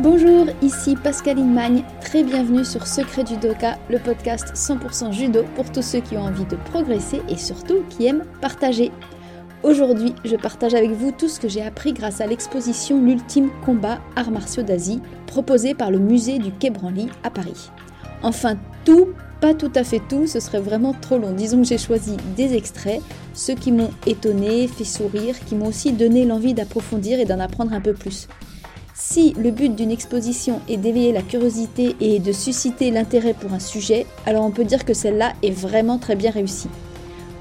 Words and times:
Bonjour, 0.00 0.44
ici 0.60 0.94
Pascaline 0.94 1.54
Magne, 1.54 1.82
très 2.02 2.22
bienvenue 2.22 2.66
sur 2.66 2.86
Secret 2.86 3.24
Judoka, 3.24 3.78
le 3.88 3.98
podcast 3.98 4.52
100% 4.54 5.10
judo 5.10 5.42
pour 5.54 5.72
tous 5.72 5.80
ceux 5.80 6.00
qui 6.00 6.18
ont 6.18 6.24
envie 6.24 6.44
de 6.44 6.56
progresser 6.70 7.22
et 7.30 7.38
surtout 7.38 7.82
qui 7.88 8.04
aiment 8.04 8.24
partager. 8.42 8.92
Aujourd'hui, 9.62 10.14
je 10.26 10.36
partage 10.36 10.74
avec 10.74 10.90
vous 10.90 11.12
tout 11.12 11.28
ce 11.28 11.40
que 11.40 11.48
j'ai 11.48 11.62
appris 11.62 11.94
grâce 11.94 12.20
à 12.20 12.26
l'exposition 12.26 13.00
L'ultime 13.00 13.48
combat 13.64 13.98
arts 14.16 14.30
martiaux 14.30 14.62
d'Asie 14.62 15.00
proposée 15.26 15.72
par 15.72 15.90
le 15.90 15.98
musée 15.98 16.38
du 16.40 16.52
Quai 16.52 16.68
Branly 16.68 17.08
à 17.22 17.30
Paris. 17.30 17.70
Enfin, 18.22 18.56
tout, 18.84 19.08
pas 19.40 19.54
tout 19.54 19.72
à 19.74 19.82
fait 19.82 20.02
tout, 20.10 20.26
ce 20.26 20.40
serait 20.40 20.60
vraiment 20.60 20.92
trop 20.92 21.16
long. 21.16 21.32
Disons 21.32 21.62
que 21.62 21.68
j'ai 21.68 21.78
choisi 21.78 22.18
des 22.36 22.54
extraits, 22.54 23.00
ceux 23.32 23.54
qui 23.54 23.72
m'ont 23.72 23.90
étonné, 24.06 24.68
fait 24.68 24.84
sourire, 24.84 25.36
qui 25.46 25.54
m'ont 25.54 25.68
aussi 25.68 25.92
donné 25.92 26.26
l'envie 26.26 26.52
d'approfondir 26.52 27.18
et 27.18 27.24
d'en 27.24 27.40
apprendre 27.40 27.72
un 27.72 27.80
peu 27.80 27.94
plus. 27.94 28.28
Si 28.98 29.34
le 29.34 29.50
but 29.50 29.74
d'une 29.74 29.90
exposition 29.90 30.62
est 30.70 30.78
d'éveiller 30.78 31.12
la 31.12 31.20
curiosité 31.20 31.94
et 32.00 32.18
de 32.18 32.32
susciter 32.32 32.90
l'intérêt 32.90 33.34
pour 33.34 33.52
un 33.52 33.58
sujet, 33.58 34.06
alors 34.24 34.42
on 34.42 34.50
peut 34.50 34.64
dire 34.64 34.86
que 34.86 34.94
celle-là 34.94 35.34
est 35.42 35.50
vraiment 35.50 35.98
très 35.98 36.16
bien 36.16 36.30
réussie. 36.30 36.70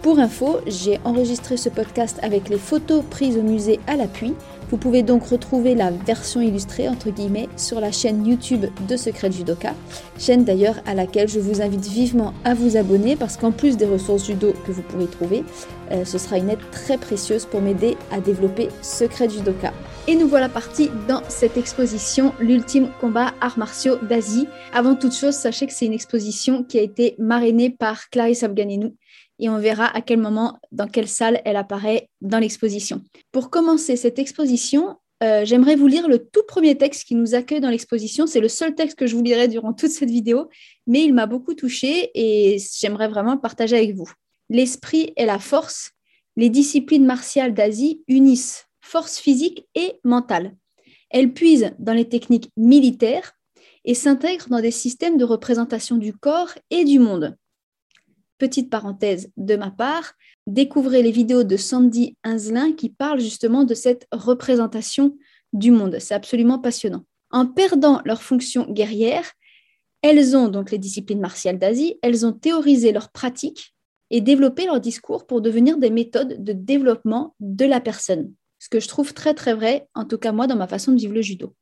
Pour 0.01 0.19
info, 0.19 0.59
j'ai 0.67 0.99
enregistré 1.05 1.55
ce 1.55 1.69
podcast 1.69 2.19
avec 2.21 2.49
les 2.49 2.57
photos 2.57 3.05
prises 3.09 3.37
au 3.37 3.41
musée 3.41 3.79
à 3.87 3.95
l'appui. 3.95 4.33
Vous 4.75 4.81
pouvez 4.81 5.03
donc 5.03 5.23
retrouver 5.27 5.73
la 5.73 5.89
version 5.89 6.41
illustrée 6.41 6.89
entre 6.89 7.09
guillemets 7.09 7.47
sur 7.55 7.79
la 7.79 7.93
chaîne 7.93 8.27
YouTube 8.27 8.65
de 8.89 8.97
Secret 8.97 9.31
Judoka, 9.31 9.73
chaîne 10.19 10.43
d'ailleurs 10.43 10.81
à 10.85 10.93
laquelle 10.93 11.29
je 11.29 11.39
vous 11.39 11.61
invite 11.61 11.87
vivement 11.87 12.33
à 12.43 12.53
vous 12.53 12.75
abonner 12.75 13.15
parce 13.15 13.37
qu'en 13.37 13.53
plus 13.53 13.77
des 13.77 13.85
ressources 13.85 14.25
judo 14.25 14.53
que 14.67 14.73
vous 14.73 14.81
pourrez 14.81 15.07
trouver, 15.07 15.45
euh, 15.91 16.03
ce 16.03 16.17
sera 16.17 16.37
une 16.37 16.49
aide 16.49 16.59
très 16.73 16.97
précieuse 16.97 17.45
pour 17.45 17.61
m'aider 17.61 17.95
à 18.11 18.19
développer 18.19 18.67
Secret 18.81 19.29
Judoka. 19.29 19.71
Et 20.09 20.15
nous 20.15 20.27
voilà 20.27 20.49
partis 20.49 20.91
dans 21.07 21.21
cette 21.29 21.55
exposition, 21.55 22.33
l'ultime 22.41 22.89
combat 22.99 23.33
arts 23.39 23.57
martiaux 23.57 23.95
d'Asie. 24.01 24.47
Avant 24.73 24.95
toute 24.95 25.15
chose, 25.15 25.35
sachez 25.35 25.67
que 25.67 25.73
c'est 25.73 25.85
une 25.85 25.93
exposition 25.93 26.63
qui 26.63 26.77
a 26.79 26.81
été 26.81 27.15
marrainée 27.17 27.69
par 27.69 28.09
Clarisse 28.09 28.43
Afganinou 28.43 28.93
et 29.39 29.49
on 29.49 29.59
verra 29.59 29.85
à 29.85 30.01
quel 30.01 30.19
moment, 30.19 30.59
dans 30.71 30.87
quelle 30.87 31.07
salle 31.07 31.41
elle 31.45 31.55
apparaît 31.55 32.09
dans 32.21 32.39
l'exposition. 32.39 33.01
Pour 33.31 33.49
commencer 33.49 33.95
cette 33.95 34.19
exposition, 34.19 34.97
euh, 35.23 35.45
j'aimerais 35.45 35.75
vous 35.75 35.87
lire 35.87 36.07
le 36.07 36.19
tout 36.19 36.43
premier 36.47 36.77
texte 36.77 37.05
qui 37.05 37.15
nous 37.15 37.35
accueille 37.35 37.61
dans 37.61 37.69
l'exposition. 37.69 38.27
C'est 38.27 38.41
le 38.41 38.49
seul 38.49 38.75
texte 38.75 38.97
que 38.97 39.07
je 39.07 39.15
vous 39.15 39.23
lirai 39.23 39.47
durant 39.47 39.73
toute 39.73 39.91
cette 39.91 40.09
vidéo, 40.09 40.49
mais 40.87 41.03
il 41.03 41.13
m'a 41.13 41.25
beaucoup 41.25 41.53
touché 41.53 42.11
et 42.13 42.57
j'aimerais 42.79 43.07
vraiment 43.07 43.37
partager 43.37 43.77
avec 43.77 43.95
vous. 43.95 44.09
L'esprit 44.49 45.13
et 45.15 45.25
la 45.25 45.39
force, 45.39 45.91
les 46.35 46.49
disciplines 46.49 47.05
martiales 47.05 47.53
d'Asie 47.53 48.03
unissent 48.07 48.65
force 48.81 49.17
physique 49.17 49.67
et 49.73 49.99
mentale. 50.03 50.55
Elle 51.09 51.33
puise 51.33 51.71
dans 51.79 51.93
les 51.93 52.07
techniques 52.07 52.51
militaires 52.57 53.33
et 53.85 53.93
s'intègre 53.93 54.47
dans 54.49 54.61
des 54.61 54.71
systèmes 54.71 55.17
de 55.17 55.23
représentation 55.23 55.97
du 55.97 56.13
corps 56.13 56.53
et 56.71 56.83
du 56.83 56.99
monde. 56.99 57.35
Petite 58.45 58.69
parenthèse 58.69 59.31
de 59.37 59.55
ma 59.55 59.71
part, 59.71 60.13
découvrez 60.45 61.01
les 61.01 61.09
vidéos 61.09 61.43
de 61.43 61.57
Sandy 61.57 62.15
Inzelin 62.23 62.73
qui 62.73 62.89
parlent 62.89 63.19
justement 63.19 63.63
de 63.63 63.73
cette 63.73 64.07
représentation 64.11 65.17
du 65.51 65.71
monde. 65.71 65.97
C'est 65.99 66.13
absolument 66.13 66.59
passionnant. 66.59 67.05
En 67.31 67.47
perdant 67.47 68.03
leur 68.05 68.21
fonction 68.21 68.71
guerrière, 68.71 69.31
elles 70.03 70.37
ont 70.37 70.47
donc 70.47 70.69
les 70.69 70.77
disciplines 70.77 71.19
martiales 71.19 71.57
d'Asie, 71.57 71.97
elles 72.03 72.23
ont 72.23 72.33
théorisé 72.33 72.91
leurs 72.91 73.09
pratiques 73.09 73.73
et 74.11 74.21
développé 74.21 74.67
leur 74.67 74.79
discours 74.79 75.25
pour 75.25 75.41
devenir 75.41 75.79
des 75.79 75.89
méthodes 75.89 76.43
de 76.43 76.53
développement 76.53 77.33
de 77.39 77.65
la 77.65 77.81
personne 77.81 78.31
ce 78.65 78.69
que 78.69 78.79
je 78.79 78.87
trouve 78.87 79.13
très 79.13 79.35
très 79.35 79.53
vrai, 79.53 79.87
en 79.93 80.05
tout 80.05 80.17
cas 80.17 80.31
moi, 80.31 80.47
dans 80.47 80.55
ma 80.55 80.67
façon 80.67 80.91
de 80.91 80.97
vivre 80.97 81.13
le 81.13 81.21
judo. 81.21 81.53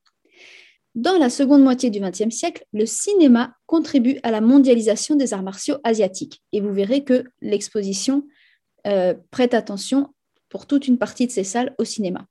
Dans 0.95 1.17
la 1.17 1.31
seconde 1.31 1.63
moitié 1.63 1.89
du 1.89 1.99
XXe 1.99 2.29
siècle, 2.29 2.65
le 2.71 2.85
cinéma 2.85 3.55
contribue 3.65 4.19
à 4.21 4.29
la 4.29 4.41
mondialisation 4.41 5.15
des 5.15 5.33
arts 5.33 5.41
martiaux 5.41 5.77
asiatiques. 5.83 6.43
Et 6.51 6.61
vous 6.61 6.71
verrez 6.71 7.03
que 7.03 7.23
l'exposition 7.41 8.23
euh, 8.85 9.15
prête 9.31 9.55
attention 9.55 10.13
pour 10.49 10.67
toute 10.67 10.87
une 10.87 10.99
partie 10.99 11.25
de 11.25 11.31
ces 11.31 11.43
salles 11.43 11.73
au 11.79 11.83
cinéma. 11.83 12.27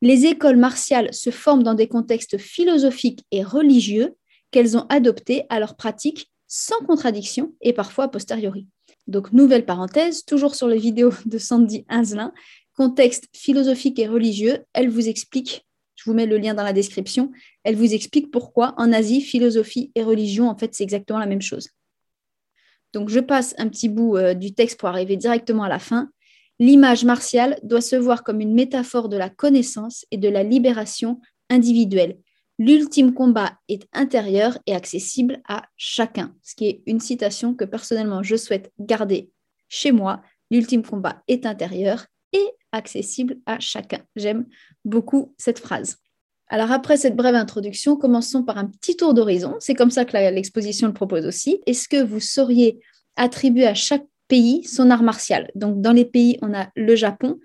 Les 0.00 0.24
écoles 0.24 0.56
martiales 0.56 1.12
se 1.12 1.28
forment 1.30 1.62
dans 1.62 1.74
des 1.74 1.86
contextes 1.86 2.38
philosophiques 2.38 3.26
et 3.30 3.42
religieux 3.42 4.16
qu'elles 4.50 4.78
ont 4.78 4.86
adoptés 4.88 5.44
à 5.50 5.60
leur 5.60 5.76
pratique 5.76 6.30
sans 6.46 6.78
contradiction 6.86 7.54
et 7.60 7.74
parfois 7.74 8.04
a 8.04 8.08
posteriori. 8.08 8.66
Donc, 9.06 9.32
nouvelle 9.32 9.66
parenthèse, 9.66 10.24
toujours 10.24 10.54
sur 10.54 10.66
les 10.66 10.78
vidéos 10.78 11.12
de 11.26 11.36
Sandy 11.36 11.84
Inzelin, 11.88 12.32
contexte 12.74 13.26
philosophique 13.34 13.98
et 13.98 14.08
religieux, 14.08 14.64
elle 14.72 14.88
vous 14.88 15.08
explique, 15.08 15.66
je 16.00 16.08
vous 16.08 16.16
mets 16.16 16.24
le 16.24 16.38
lien 16.38 16.54
dans 16.54 16.62
la 16.62 16.72
description, 16.72 17.30
elle 17.62 17.76
vous 17.76 17.92
explique 17.92 18.30
pourquoi 18.30 18.74
en 18.78 18.90
Asie, 18.90 19.20
philosophie 19.20 19.92
et 19.94 20.02
religion, 20.02 20.48
en 20.48 20.56
fait, 20.56 20.74
c'est 20.74 20.82
exactement 20.82 21.18
la 21.18 21.26
même 21.26 21.42
chose. 21.42 21.68
Donc, 22.94 23.10
je 23.10 23.20
passe 23.20 23.54
un 23.58 23.68
petit 23.68 23.90
bout 23.90 24.16
euh, 24.16 24.32
du 24.32 24.54
texte 24.54 24.80
pour 24.80 24.88
arriver 24.88 25.16
directement 25.16 25.64
à 25.64 25.68
la 25.68 25.78
fin. 25.78 26.10
L'image 26.58 27.04
martiale 27.04 27.58
doit 27.64 27.82
se 27.82 27.96
voir 27.96 28.24
comme 28.24 28.40
une 28.40 28.54
métaphore 28.54 29.10
de 29.10 29.18
la 29.18 29.28
connaissance 29.28 30.06
et 30.10 30.16
de 30.16 30.28
la 30.28 30.42
libération 30.42 31.20
individuelle. 31.50 32.16
L'ultime 32.58 33.12
combat 33.12 33.58
est 33.68 33.86
intérieur 33.92 34.58
et 34.66 34.74
accessible 34.74 35.42
à 35.48 35.64
chacun, 35.76 36.34
ce 36.42 36.54
qui 36.54 36.66
est 36.66 36.82
une 36.86 37.00
citation 37.00 37.54
que 37.54 37.64
personnellement 37.64 38.22
je 38.22 38.36
souhaite 38.36 38.72
garder 38.78 39.30
chez 39.68 39.92
moi. 39.92 40.22
L'ultime 40.50 40.82
combat 40.82 41.22
est 41.28 41.46
intérieur 41.46 42.06
et 42.32 42.46
accessible 42.72 43.38
à 43.46 43.58
chacun. 43.60 44.00
J'aime 44.16 44.46
beaucoup 44.84 45.34
cette 45.38 45.58
phrase. 45.58 45.96
Alors 46.48 46.72
après 46.72 46.96
cette 46.96 47.14
brève 47.14 47.36
introduction, 47.36 47.96
commençons 47.96 48.42
par 48.42 48.58
un 48.58 48.66
petit 48.66 48.96
tour 48.96 49.14
d'horizon. 49.14 49.56
C'est 49.60 49.74
comme 49.74 49.90
ça 49.90 50.04
que 50.04 50.16
l'exposition 50.16 50.88
le 50.88 50.92
propose 50.92 51.24
aussi. 51.24 51.60
Est-ce 51.66 51.88
que 51.88 52.02
vous 52.02 52.20
sauriez 52.20 52.80
attribuer 53.16 53.66
à 53.66 53.74
chaque 53.74 54.06
pays 54.26 54.64
son 54.64 54.90
art 54.90 55.04
martial? 55.04 55.50
Donc 55.54 55.80
dans 55.80 55.92
les 55.92 56.04
pays, 56.04 56.38
on 56.42 56.52
a 56.52 56.68
le 56.74 56.96
Japon, 56.96 57.38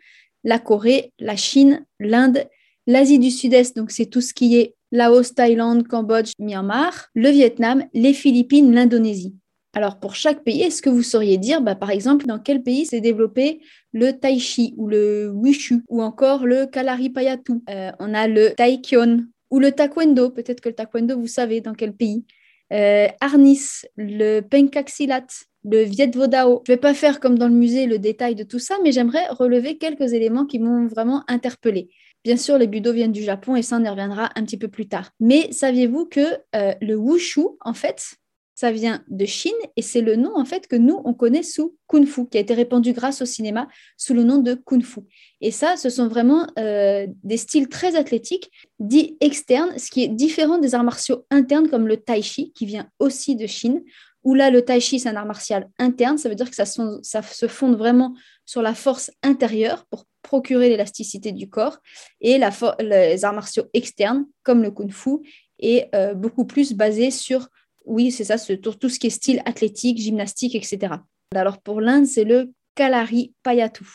la 0.44 0.58
Corée, 0.58 1.14
la 1.20 1.36
Chine, 1.36 1.86
l'Inde, 2.00 2.46
l'Asie 2.88 3.20
du 3.20 3.32
Sud-Est, 3.32 3.76
donc 3.76 3.92
c'est 3.92 4.08
tout 4.08 4.22
ce 4.22 4.34
qui 4.34 4.58
est 4.58 4.76
Laos, 4.92 5.34
Thaïlande, 5.34 5.88
Cambodge, 5.88 6.32
Myanmar, 6.40 7.08
le 7.14 7.30
Vietnam, 7.30 7.84
les 7.94 8.14
Philippines, 8.14 8.74
l'Indonésie. 8.74 9.36
Alors, 9.76 10.00
pour 10.00 10.16
chaque 10.16 10.46
pays, 10.46 10.62
est-ce 10.62 10.82
que 10.82 10.90
vous 10.90 11.04
sauriez 11.04 11.38
dire, 11.38 11.60
bah, 11.60 11.76
par 11.76 11.92
exemple, 11.92 12.26
dans 12.26 12.40
quel 12.40 12.64
pays 12.64 12.86
s'est 12.86 13.02
développé 13.02 13.60
le 13.92 14.14
tai 14.14 14.40
chi 14.40 14.74
ou 14.78 14.88
le 14.88 15.30
wushu 15.30 15.84
ou 15.90 16.02
encore 16.02 16.46
le 16.46 16.66
kalaripayattu 16.66 17.62
euh, 17.70 17.92
On 18.00 18.14
a 18.14 18.30
le 18.30 18.52
taekyon 18.56 19.26
ou 19.52 19.60
le 19.60 19.74
taekwondo. 19.74 20.30
Peut-être 20.30 20.62
que 20.62 20.70
le 20.70 20.76
taekwondo, 20.76 21.20
vous 21.20 21.28
savez 21.28 21.60
dans 21.60 21.74
quel 21.74 21.94
pays. 21.94 22.24
Euh, 22.72 23.08
Arnis, 23.20 23.84
le 23.98 24.40
penkaxilat, 24.40 25.28
le 25.66 25.84
Viet 25.84 26.12
Vodao. 26.16 26.64
Je 26.66 26.72
ne 26.72 26.76
vais 26.78 26.82
pas 26.82 26.94
faire 26.94 27.20
comme 27.20 27.38
dans 27.38 27.50
le 27.50 27.54
musée 27.54 27.86
le 27.86 28.00
détail 28.00 28.36
de 28.36 28.44
tout 28.44 28.60
ça, 28.60 28.78
mais 28.82 28.94
j'aimerais 28.94 29.28
relever 29.28 29.78
quelques 29.78 30.14
éléments 30.14 30.46
qui 30.46 30.60
m'ont 30.60 30.88
vraiment 30.88 31.26
interpellée. 31.28 31.90
Bien 32.24 32.38
sûr, 32.38 32.58
les 32.58 32.68
budo 32.68 32.94
viennent 32.94 33.12
du 33.12 33.24
Japon 33.24 33.58
et 33.58 33.62
ça, 33.62 33.78
on 33.78 33.84
y 33.84 33.90
reviendra 33.90 34.30
un 34.36 34.46
petit 34.46 34.58
peu 34.58 34.70
plus 34.70 34.88
tard. 34.88 35.12
Mais 35.20 35.52
saviez-vous 35.52 36.06
que 36.06 36.40
euh, 36.56 36.74
le 36.82 36.96
wushu, 36.96 37.42
en 37.60 37.74
fait, 37.74 38.16
ça 38.56 38.72
vient 38.72 39.04
de 39.10 39.26
Chine 39.26 39.52
et 39.76 39.82
c'est 39.82 40.02
le 40.02 40.16
nom 40.16 40.32
en 40.36 40.46
fait 40.46 40.68
que 40.68 40.78
nous 40.78 41.02
on 41.04 41.14
connaît 41.14 41.44
sous 41.44 41.76
Kung 41.88 42.06
Fu, 42.08 42.28
qui 42.28 42.38
a 42.38 42.42
été 42.42 42.54
répandu 42.54 42.94
grâce 42.94 43.22
au 43.22 43.26
cinéma 43.26 43.68
sous 43.98 44.14
le 44.14 44.24
nom 44.24 44.38
de 44.38 44.54
Kung 44.54 44.82
Fu. 44.84 45.02
Et 45.42 45.52
ça, 45.52 45.76
ce 45.78 45.90
sont 45.90 46.08
vraiment 46.08 46.48
euh, 46.58 47.06
des 47.24 47.38
styles 47.38 47.68
très 47.68 47.96
athlétiques, 47.96 48.50
dits 48.80 49.18
externes, 49.20 49.78
ce 49.78 49.92
qui 49.92 50.04
est 50.04 50.08
différent 50.08 50.58
des 50.58 50.74
arts 50.74 50.84
martiaux 50.84 51.26
internes 51.30 51.70
comme 51.70 51.88
le 51.88 51.98
Tai 51.98 52.22
Chi, 52.22 52.54
qui 52.54 52.66
vient 52.66 52.90
aussi 53.00 53.36
de 53.36 53.46
Chine. 53.46 53.84
Où 54.24 54.34
là, 54.34 54.50
le 54.50 54.64
Tai 54.64 54.80
Chi, 54.80 55.00
c'est 55.00 55.10
un 55.10 55.16
art 55.16 55.28
martial 55.28 55.70
interne, 55.78 56.18
ça 56.18 56.30
veut 56.30 56.36
dire 56.36 56.50
que 56.50 56.56
ça, 56.56 56.66
se 56.66 57.48
fonde 57.48 57.76
vraiment 57.76 58.16
sur 58.46 58.64
la 58.64 58.74
force 58.74 59.12
intérieure 59.22 59.86
pour 59.86 60.06
procurer 60.24 60.70
l'élasticité 60.70 61.32
du 61.32 61.48
corps, 61.48 61.78
et 62.22 62.40
les 62.80 63.26
arts 63.26 63.34
martiaux 63.34 63.66
externes, 63.74 64.26
comme 64.42 64.64
le 64.64 64.72
Kung 64.72 64.92
Fu, 64.92 65.20
est 65.60 65.94
euh, 65.94 66.16
beaucoup 66.16 66.46
plus 66.46 66.74
basé 66.74 67.12
sur 67.12 67.50
oui, 67.86 68.12
c'est 68.12 68.24
ça, 68.24 68.38
tout 68.38 68.90
ce 68.90 69.00
qui 69.00 69.08
est 69.08 69.12
style 69.12 69.42
athlétique, 69.46 69.98
gymnastique, 69.98 70.56
etc. 70.56 70.96
Alors 71.36 71.60
pour 71.62 71.82
l'Inde, 71.82 72.06
c'est 72.06 72.24
le 72.24 72.52
Kalari 72.76 73.34
Payatu. 73.44 73.86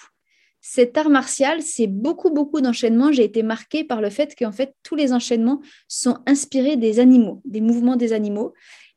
Cet 0.63 0.99
art 0.99 1.09
martial, 1.09 1.63
c'est 1.63 1.87
beaucoup, 1.87 2.31
beaucoup 2.31 2.61
d'enchaînements. 2.61 3.13
J'ai 3.13 3.25
été 3.25 3.43
marquée 3.43 3.83
par 3.83 4.03
le 4.03 4.11
fait 4.11 4.35
qu'en 4.39 4.53
fait, 4.53 4.75
tous 4.83 4.95
les 4.95 5.13
enchaînements 5.13 5.61
sont 5.89 6.19
inspirés 6.27 6.77
des 6.77 7.01
animaux, 7.01 7.41
des 7.45 7.63
mouvements 7.63 7.97
des 7.97 8.13
animaux, 8.13 8.53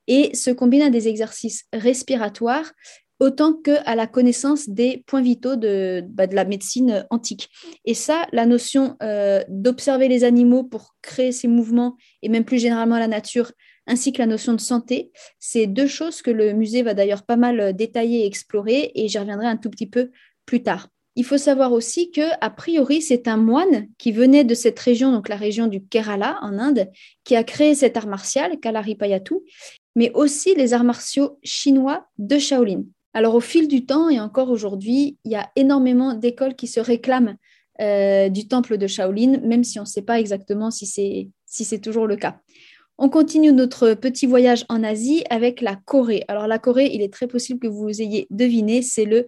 et 0.07 0.35
se 0.35 0.51
combinent 0.51 0.83
à 0.83 0.89
des 0.89 1.07
exercices 1.07 1.63
respiratoires 1.71 2.73
autant 3.19 3.53
qu'à 3.53 3.95
la 3.95 4.07
connaissance 4.07 4.67
des 4.67 5.03
points 5.07 5.21
vitaux 5.21 5.55
de, 5.55 6.03
bah, 6.09 6.25
la 6.25 6.43
médecine 6.43 7.05
antique. 7.09 7.49
Et 7.85 7.93
ça, 7.93 8.27
la 8.33 8.45
notion 8.45 8.97
euh, 9.01 9.41
d'observer 9.47 10.09
les 10.09 10.25
animaux 10.25 10.63
pour 10.63 10.95
créer 11.01 11.31
ces 11.31 11.47
mouvements, 11.47 11.95
et 12.21 12.27
même 12.27 12.43
plus 12.43 12.59
généralement 12.59 12.99
la 12.99 13.07
nature, 13.07 13.51
ainsi 13.87 14.13
que 14.13 14.19
la 14.19 14.25
notion 14.25 14.53
de 14.53 14.61
santé. 14.61 15.11
C'est 15.39 15.67
deux 15.67 15.87
choses 15.87 16.21
que 16.21 16.31
le 16.31 16.53
musée 16.53 16.83
va 16.83 16.93
d'ailleurs 16.93 17.23
pas 17.23 17.37
mal 17.37 17.59
euh, 17.59 17.73
détailler 17.73 18.23
et 18.23 18.25
explorer, 18.25 18.91
et 18.95 19.07
j'y 19.07 19.17
reviendrai 19.17 19.47
un 19.47 19.57
tout 19.57 19.69
petit 19.69 19.87
peu 19.87 20.11
plus 20.45 20.63
tard. 20.63 20.89
Il 21.15 21.25
faut 21.25 21.37
savoir 21.37 21.73
aussi 21.73 22.09
que, 22.09 22.21
a 22.41 22.49
priori, 22.49 23.01
c'est 23.01 23.27
un 23.27 23.37
moine 23.37 23.87
qui 23.99 24.11
venait 24.11 24.43
de 24.43 24.55
cette 24.55 24.79
région, 24.79 25.11
donc 25.11 25.29
la 25.29 25.35
région 25.35 25.67
du 25.67 25.85
Kerala 25.85 26.39
en 26.41 26.57
Inde, 26.57 26.89
qui 27.23 27.35
a 27.35 27.43
créé 27.43 27.75
cet 27.75 27.97
art 27.97 28.07
martial, 28.07 28.59
Kalaripayattu, 28.59 29.35
mais 29.95 30.11
aussi 30.15 30.55
les 30.55 30.73
arts 30.73 30.83
martiaux 30.83 31.37
chinois 31.43 32.07
de 32.17 32.39
Shaolin. 32.39 32.83
Alors, 33.13 33.35
au 33.35 33.39
fil 33.39 33.67
du 33.67 33.85
temps 33.85 34.09
et 34.09 34.19
encore 34.19 34.49
aujourd'hui, 34.49 35.17
il 35.23 35.31
y 35.31 35.35
a 35.35 35.51
énormément 35.55 36.15
d'écoles 36.15 36.55
qui 36.55 36.65
se 36.65 36.79
réclament 36.79 37.37
euh, 37.79 38.29
du 38.29 38.47
temple 38.47 38.77
de 38.77 38.87
Shaolin, 38.87 39.39
même 39.43 39.63
si 39.63 39.79
on 39.79 39.83
ne 39.83 39.87
sait 39.87 40.01
pas 40.01 40.19
exactement 40.19 40.71
si 40.71 40.87
c'est 41.45 41.79
toujours 41.79 42.07
le 42.07 42.15
cas. 42.15 42.39
On 43.03 43.09
continue 43.09 43.51
notre 43.51 43.95
petit 43.95 44.25
voyage 44.25 44.63
en 44.69 44.81
Asie 44.81 45.25
avec 45.29 45.59
la 45.59 45.75
Corée. 45.75 46.23
Alors 46.29 46.47
la 46.47 46.57
Corée, 46.57 46.89
il 46.93 47.01
est 47.01 47.11
très 47.11 47.27
possible 47.27 47.59
que 47.59 47.67
vous 47.67 48.01
ayez 48.01 48.27
deviné, 48.29 48.81
c'est 48.81 49.03
le 49.03 49.27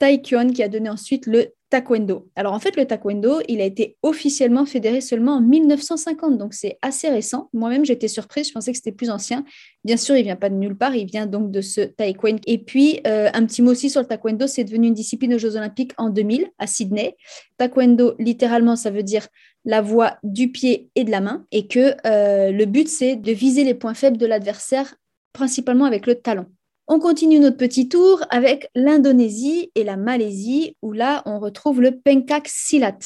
Taekyon 0.00 0.50
qui 0.50 0.64
a 0.64 0.68
donné 0.68 0.88
ensuite 0.88 1.26
le 1.26 1.52
taekwondo. 1.74 2.28
Alors 2.36 2.52
en 2.52 2.60
fait, 2.60 2.76
le 2.76 2.86
taekwondo, 2.86 3.40
il 3.48 3.60
a 3.60 3.64
été 3.64 3.96
officiellement 4.04 4.64
fédéré 4.64 5.00
seulement 5.00 5.32
en 5.32 5.40
1950, 5.40 6.38
donc 6.38 6.54
c'est 6.54 6.78
assez 6.82 7.08
récent. 7.08 7.48
Moi-même, 7.52 7.84
j'étais 7.84 8.06
surprise, 8.06 8.46
je 8.46 8.52
pensais 8.52 8.70
que 8.70 8.76
c'était 8.76 8.92
plus 8.92 9.10
ancien. 9.10 9.44
Bien 9.82 9.96
sûr, 9.96 10.16
il 10.16 10.22
vient 10.22 10.36
pas 10.36 10.50
de 10.50 10.54
nulle 10.54 10.76
part, 10.76 10.94
il 10.94 11.06
vient 11.06 11.26
donc 11.26 11.50
de 11.50 11.60
ce 11.60 11.80
taekwondo. 11.80 12.38
Et 12.46 12.58
puis, 12.58 13.00
euh, 13.08 13.28
un 13.34 13.44
petit 13.44 13.60
mot 13.60 13.72
aussi 13.72 13.90
sur 13.90 14.00
le 14.00 14.06
taekwondo, 14.06 14.46
c'est 14.46 14.62
devenu 14.62 14.86
une 14.86 14.94
discipline 14.94 15.34
aux 15.34 15.38
Jeux 15.38 15.56
Olympiques 15.56 15.92
en 15.98 16.10
2000 16.10 16.46
à 16.60 16.68
Sydney. 16.68 17.16
Taekwondo, 17.58 18.14
littéralement, 18.20 18.76
ça 18.76 18.90
veut 18.90 19.02
dire 19.02 19.26
la 19.64 19.80
voie 19.80 20.18
du 20.22 20.52
pied 20.52 20.90
et 20.94 21.02
de 21.02 21.10
la 21.10 21.20
main, 21.20 21.44
et 21.50 21.66
que 21.66 21.96
euh, 22.06 22.52
le 22.52 22.64
but, 22.66 22.86
c'est 22.86 23.16
de 23.16 23.32
viser 23.32 23.64
les 23.64 23.74
points 23.74 23.94
faibles 23.94 24.18
de 24.18 24.26
l'adversaire, 24.26 24.94
principalement 25.32 25.86
avec 25.86 26.06
le 26.06 26.14
talon. 26.14 26.46
On 26.86 26.98
continue 26.98 27.38
notre 27.38 27.56
petit 27.56 27.88
tour 27.88 28.22
avec 28.28 28.68
l'Indonésie 28.74 29.70
et 29.74 29.84
la 29.84 29.96
Malaisie, 29.96 30.76
où 30.82 30.92
là, 30.92 31.22
on 31.24 31.38
retrouve 31.38 31.80
le 31.80 31.98
pencak 31.98 32.46
silat. 32.46 32.98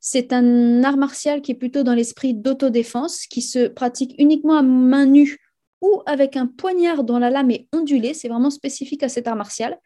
C'est 0.00 0.34
un 0.34 0.84
art 0.84 0.98
martial 0.98 1.40
qui 1.40 1.52
est 1.52 1.54
plutôt 1.56 1.82
dans 1.82 1.94
l'esprit 1.94 2.34
d'autodéfense, 2.34 3.26
qui 3.26 3.40
se 3.40 3.68
pratique 3.68 4.14
uniquement 4.18 4.58
à 4.58 4.62
main 4.62 5.06
nue 5.06 5.38
ou 5.80 6.02
avec 6.04 6.36
un 6.36 6.46
poignard 6.46 7.04
dont 7.04 7.18
la 7.18 7.30
lame 7.30 7.50
est 7.50 7.68
ondulée. 7.72 8.12
C'est 8.12 8.28
vraiment 8.28 8.50
spécifique 8.50 9.02
à 9.02 9.08
cet 9.08 9.26
art 9.26 9.36
martial. 9.36 9.78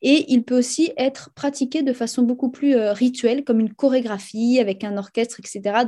Et 0.00 0.32
il 0.32 0.44
peut 0.44 0.56
aussi 0.56 0.92
être 0.96 1.30
pratiqué 1.34 1.82
de 1.82 1.92
façon 1.92 2.22
beaucoup 2.22 2.50
plus 2.50 2.76
euh, 2.76 2.92
rituelle, 2.92 3.42
comme 3.44 3.58
une 3.58 3.74
chorégraphie 3.74 4.60
avec 4.60 4.84
un 4.84 4.96
orchestre, 4.96 5.40
etc. 5.40 5.84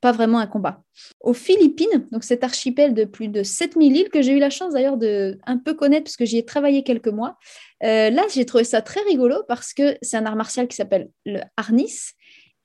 pas 0.00 0.12
vraiment 0.12 0.38
un 0.38 0.46
combat. 0.46 0.82
Aux 1.20 1.32
Philippines, 1.32 2.06
donc 2.12 2.24
cet 2.24 2.44
archipel 2.44 2.94
de 2.94 3.04
plus 3.04 3.28
de 3.28 3.42
7000 3.42 3.96
îles 3.96 4.08
que 4.10 4.22
j'ai 4.22 4.32
eu 4.32 4.38
la 4.38 4.50
chance 4.50 4.74
d'ailleurs 4.74 4.96
de 4.96 5.38
un 5.46 5.58
peu 5.58 5.74
connaître 5.74 6.04
parce 6.04 6.16
que 6.16 6.24
j'y 6.24 6.38
ai 6.38 6.44
travaillé 6.44 6.82
quelques 6.82 7.08
mois. 7.08 7.36
Euh, 7.82 8.10
là, 8.10 8.24
j'ai 8.32 8.44
trouvé 8.44 8.64
ça 8.64 8.82
très 8.82 9.00
rigolo 9.02 9.42
parce 9.48 9.72
que 9.72 9.96
c'est 10.02 10.16
un 10.16 10.26
art 10.26 10.36
martial 10.36 10.68
qui 10.68 10.76
s'appelle 10.76 11.08
le 11.24 11.40
harnis. 11.56 12.12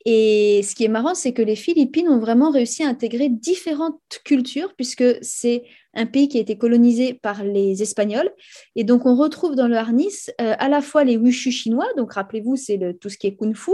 Et 0.06 0.62
ce 0.64 0.76
qui 0.76 0.84
est 0.84 0.90
marrant, 0.90 1.14
c'est 1.14 1.34
que 1.34 1.42
les 1.42 1.56
Philippines 1.56 2.10
ont 2.10 2.20
vraiment 2.20 2.50
réussi 2.50 2.84
à 2.84 2.88
intégrer 2.88 3.30
différentes 3.30 4.00
cultures 4.24 4.74
puisque 4.76 5.04
c'est 5.22 5.64
un 5.94 6.06
pays 6.06 6.28
qui 6.28 6.38
a 6.38 6.42
été 6.42 6.58
colonisé 6.58 7.14
par 7.14 7.44
les 7.44 7.82
Espagnols. 7.82 8.32
Et 8.76 8.84
donc, 8.84 9.06
on 9.06 9.16
retrouve 9.16 9.56
dans 9.56 9.68
le 9.68 9.76
harnis 9.76 10.08
euh, 10.40 10.54
à 10.58 10.70
la 10.70 10.82
fois 10.82 11.04
les 11.04 11.18
wushu 11.18 11.52
chinois, 11.52 11.88
donc 11.98 12.14
rappelez-vous, 12.14 12.56
c'est 12.56 12.80
tout 13.00 13.10
ce 13.10 13.18
qui 13.18 13.28
est 13.28 13.36
kung 13.36 13.56
fu, 13.56 13.72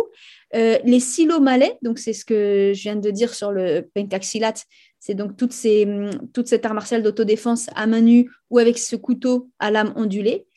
euh, 0.56 0.78
les 0.84 1.00
silos 1.00 1.40
malais, 1.40 1.78
donc 1.82 2.00
c'est 2.00 2.14
ce 2.14 2.26
que 2.26 2.72
je 2.74 2.82
viens 2.82 2.96
de 2.96 3.12
dire 3.12 3.34
sur 3.34 3.52
le 3.52 3.88
pencaxilat, 3.94 4.56
c'est 5.00 5.14
donc 5.14 5.38
toute 5.38 5.54
cette 5.54 6.66
art 6.66 6.74
martiale 6.74 7.04
d'autodéfense 7.04 7.70
à 7.76 7.86
main 7.86 8.02
nue 8.02 8.32
ou 8.50 8.58
avec 8.58 8.78
ce 8.78 8.96
couteau 8.96 9.50
à 9.60 9.70
lame 9.70 9.94
ondulée, 9.96 10.48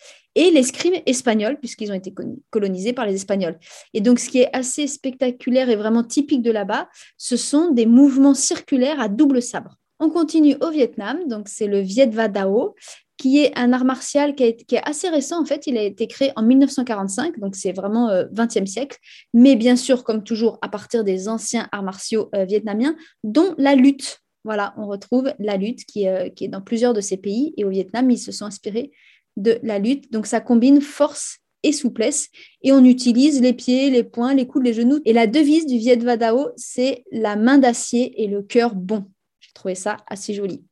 et 0.40 0.50
l'escrime 0.50 0.94
espagnol, 1.04 1.58
puisqu'ils 1.58 1.92
ont 1.92 1.94
été 1.94 2.14
colonisés 2.48 2.94
par 2.94 3.04
les 3.04 3.14
Espagnols. 3.14 3.58
Et 3.92 4.00
donc, 4.00 4.18
ce 4.18 4.30
qui 4.30 4.38
est 4.38 4.48
assez 4.56 4.86
spectaculaire 4.86 5.68
et 5.68 5.76
vraiment 5.76 6.02
typique 6.02 6.40
de 6.40 6.50
là-bas, 6.50 6.88
ce 7.18 7.36
sont 7.36 7.72
des 7.72 7.84
mouvements 7.84 8.32
circulaires 8.32 9.00
à 9.00 9.08
double 9.08 9.42
sabre. 9.42 9.76
On 9.98 10.08
continue 10.08 10.56
au 10.62 10.70
Vietnam, 10.70 11.18
donc 11.28 11.48
c'est 11.48 11.66
le 11.66 11.80
Viet 11.80 12.06
Va 12.06 12.28
Dao, 12.28 12.74
qui 13.18 13.40
est 13.40 13.52
un 13.54 13.74
art 13.74 13.84
martial 13.84 14.34
qui, 14.34 14.44
est 14.44 14.88
assez 14.88 15.10
récent. 15.10 15.42
En 15.42 15.44
fait, 15.44 15.66
il 15.66 15.76
a 15.76 15.82
été 15.82 16.06
créé 16.06 16.32
en 16.36 16.42
1945, 16.42 17.38
donc 17.38 17.54
c'est 17.54 17.72
vraiment 17.72 18.08
20e 18.08 18.62
euh, 18.62 18.66
siècle. 18.66 18.96
Mais 19.34 19.56
bien 19.56 19.76
sûr, 19.76 20.04
comme 20.04 20.24
toujours, 20.24 20.58
à 20.62 20.70
partir 20.70 21.04
des 21.04 21.28
anciens 21.28 21.68
arts 21.70 21.82
martiaux 21.82 22.30
euh, 22.34 22.46
vietnamiens, 22.46 22.96
dont 23.24 23.54
la 23.58 23.74
lutte. 23.74 24.20
Voilà, 24.44 24.72
on 24.78 24.86
retrouve 24.86 25.34
la 25.38 25.58
lutte 25.58 25.84
qui, 25.84 26.08
euh, 26.08 26.30
qui, 26.30 26.46
est 26.46 26.48
dans 26.48 26.62
plusieurs 26.62 26.94
de 26.94 27.02
ces 27.02 27.18
pays. 27.18 27.52
Et 27.58 27.64
au 27.64 27.68
Vietnam, 27.68 28.10
ils 28.10 28.16
se 28.16 28.32
sont 28.32 28.46
inspirés 28.46 28.90
de 29.36 29.58
la 29.62 29.78
lutte. 29.78 30.12
Donc 30.12 30.26
ça 30.26 30.40
combine 30.40 30.80
force 30.80 31.38
et 31.62 31.72
souplesse. 31.72 32.28
Et 32.62 32.72
on 32.72 32.84
utilise 32.84 33.40
les 33.40 33.52
pieds, 33.52 33.90
les 33.90 34.04
poings, 34.04 34.34
les 34.34 34.46
coudes, 34.46 34.64
les 34.64 34.74
genoux. 34.74 35.00
Et 35.04 35.12
la 35.12 35.26
devise 35.26 35.66
du 35.66 35.78
Viet 35.78 35.96
Va 35.96 36.16
Dao, 36.16 36.48
c'est 36.56 37.04
la 37.12 37.36
main 37.36 37.58
d'acier 37.58 38.22
et 38.22 38.26
le 38.26 38.42
cœur 38.42 38.74
bon. 38.74 39.06
J'ai 39.40 39.52
trouvé 39.54 39.74
ça 39.74 39.98
assez 40.06 40.34
joli. 40.34 40.64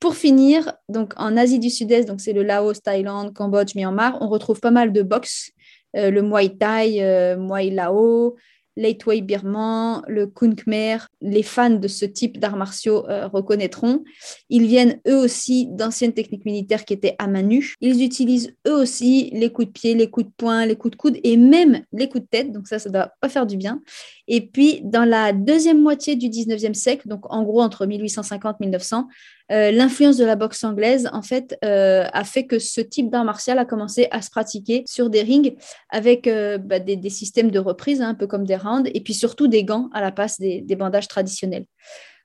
Pour 0.00 0.16
finir, 0.16 0.74
donc 0.88 1.14
en 1.16 1.36
Asie 1.36 1.58
du 1.58 1.70
Sud-Est, 1.70 2.04
donc 2.06 2.20
c'est 2.20 2.32
le 2.34 2.42
Laos, 2.42 2.82
Thaïlande, 2.82 3.32
Cambodge, 3.32 3.74
Myanmar, 3.74 4.18
on 4.20 4.28
retrouve 4.28 4.60
pas 4.60 4.70
mal 4.70 4.92
de 4.92 5.02
boxe, 5.02 5.50
euh, 5.96 6.10
le 6.10 6.20
Muay 6.20 6.50
Thai, 6.58 7.02
euh, 7.02 7.36
Muay 7.38 7.70
Lao, 7.70 8.36
Leitway 8.76 9.20
birman, 9.20 10.02
le 10.08 10.26
Kun 10.26 10.54
Khmer, 10.54 10.98
les 11.20 11.42
fans 11.42 11.70
de 11.70 11.88
ce 11.88 12.04
type 12.04 12.38
d'arts 12.38 12.56
martiaux 12.56 13.08
euh, 13.08 13.28
reconnaîtront. 13.28 14.04
Ils 14.50 14.66
viennent 14.66 15.00
eux 15.06 15.16
aussi 15.16 15.68
d'anciennes 15.70 16.12
techniques 16.12 16.44
militaires 16.44 16.84
qui 16.84 16.92
étaient 16.92 17.16
à 17.18 17.26
main 17.26 17.42
nue. 17.42 17.74
Ils 17.80 18.02
utilisent 18.02 18.54
eux 18.66 18.74
aussi 18.74 19.30
les 19.32 19.52
coups 19.52 19.68
de 19.68 19.72
pied, 19.72 19.94
les 19.94 20.10
coups 20.10 20.26
de 20.26 20.32
poing, 20.36 20.66
les 20.66 20.76
coups 20.76 20.92
de 20.92 20.96
coude 20.96 21.18
et 21.22 21.36
même 21.36 21.82
les 21.92 22.08
coups 22.08 22.24
de 22.24 22.28
tête. 22.28 22.52
Donc 22.52 22.66
ça, 22.66 22.78
ça 22.78 22.88
ne 22.88 22.94
doit 22.94 23.12
pas 23.20 23.28
faire 23.28 23.46
du 23.46 23.56
bien. 23.56 23.82
Et 24.26 24.40
puis, 24.40 24.80
dans 24.82 25.04
la 25.04 25.32
deuxième 25.32 25.80
moitié 25.80 26.16
du 26.16 26.28
19e 26.28 26.74
siècle, 26.74 27.08
donc 27.08 27.32
en 27.32 27.42
gros 27.42 27.62
entre 27.62 27.86
1850 27.86 28.56
et 28.60 28.64
1900, 28.64 29.06
euh, 29.52 29.70
l'influence 29.70 30.16
de 30.16 30.24
la 30.24 30.36
boxe 30.36 30.64
anglaise, 30.64 31.08
en 31.12 31.22
fait, 31.22 31.58
euh, 31.64 32.06
a 32.12 32.24
fait 32.24 32.46
que 32.46 32.58
ce 32.58 32.80
type 32.80 33.10
d'art 33.10 33.24
martial 33.24 33.58
a 33.58 33.64
commencé 33.64 34.08
à 34.10 34.22
se 34.22 34.30
pratiquer 34.30 34.84
sur 34.86 35.10
des 35.10 35.22
rings 35.22 35.54
avec 35.90 36.26
euh, 36.26 36.56
bah, 36.56 36.78
des, 36.78 37.10
systèmes 37.10 37.50
de 37.50 37.58
reprise, 37.58 38.00
hein, 38.00 38.08
un 38.08 38.14
peu 38.14 38.26
comme 38.26 38.46
des 38.46 38.56
rounds, 38.56 38.90
et 38.94 39.00
puis 39.00 39.12
surtout 39.12 39.46
des 39.46 39.64
gants 39.64 39.90
à 39.92 40.00
la 40.00 40.14
des, 40.38 40.62
des 40.62 40.76
bandages 40.76 41.08
traditionnels. 41.08 41.66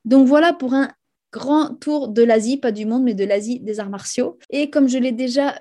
Donc 0.05 0.27
voilà 0.27 0.53
pour 0.53 0.73
un 0.73 0.89
grand 1.33 1.75
tour 1.75 2.07
de 2.07 2.23
l'Asie, 2.23 2.57
pas 2.57 2.71
du 2.71 2.85
monde, 2.85 3.03
mais 3.03 3.13
de 3.13 3.25
l'Asie 3.25 3.59
des 3.59 3.79
arts 3.79 3.89
martiaux. 3.89 4.39
Et 4.49 4.69
comme 4.69 4.87
je 4.87 4.97
l'ai 4.97 5.11
déjà 5.11 5.57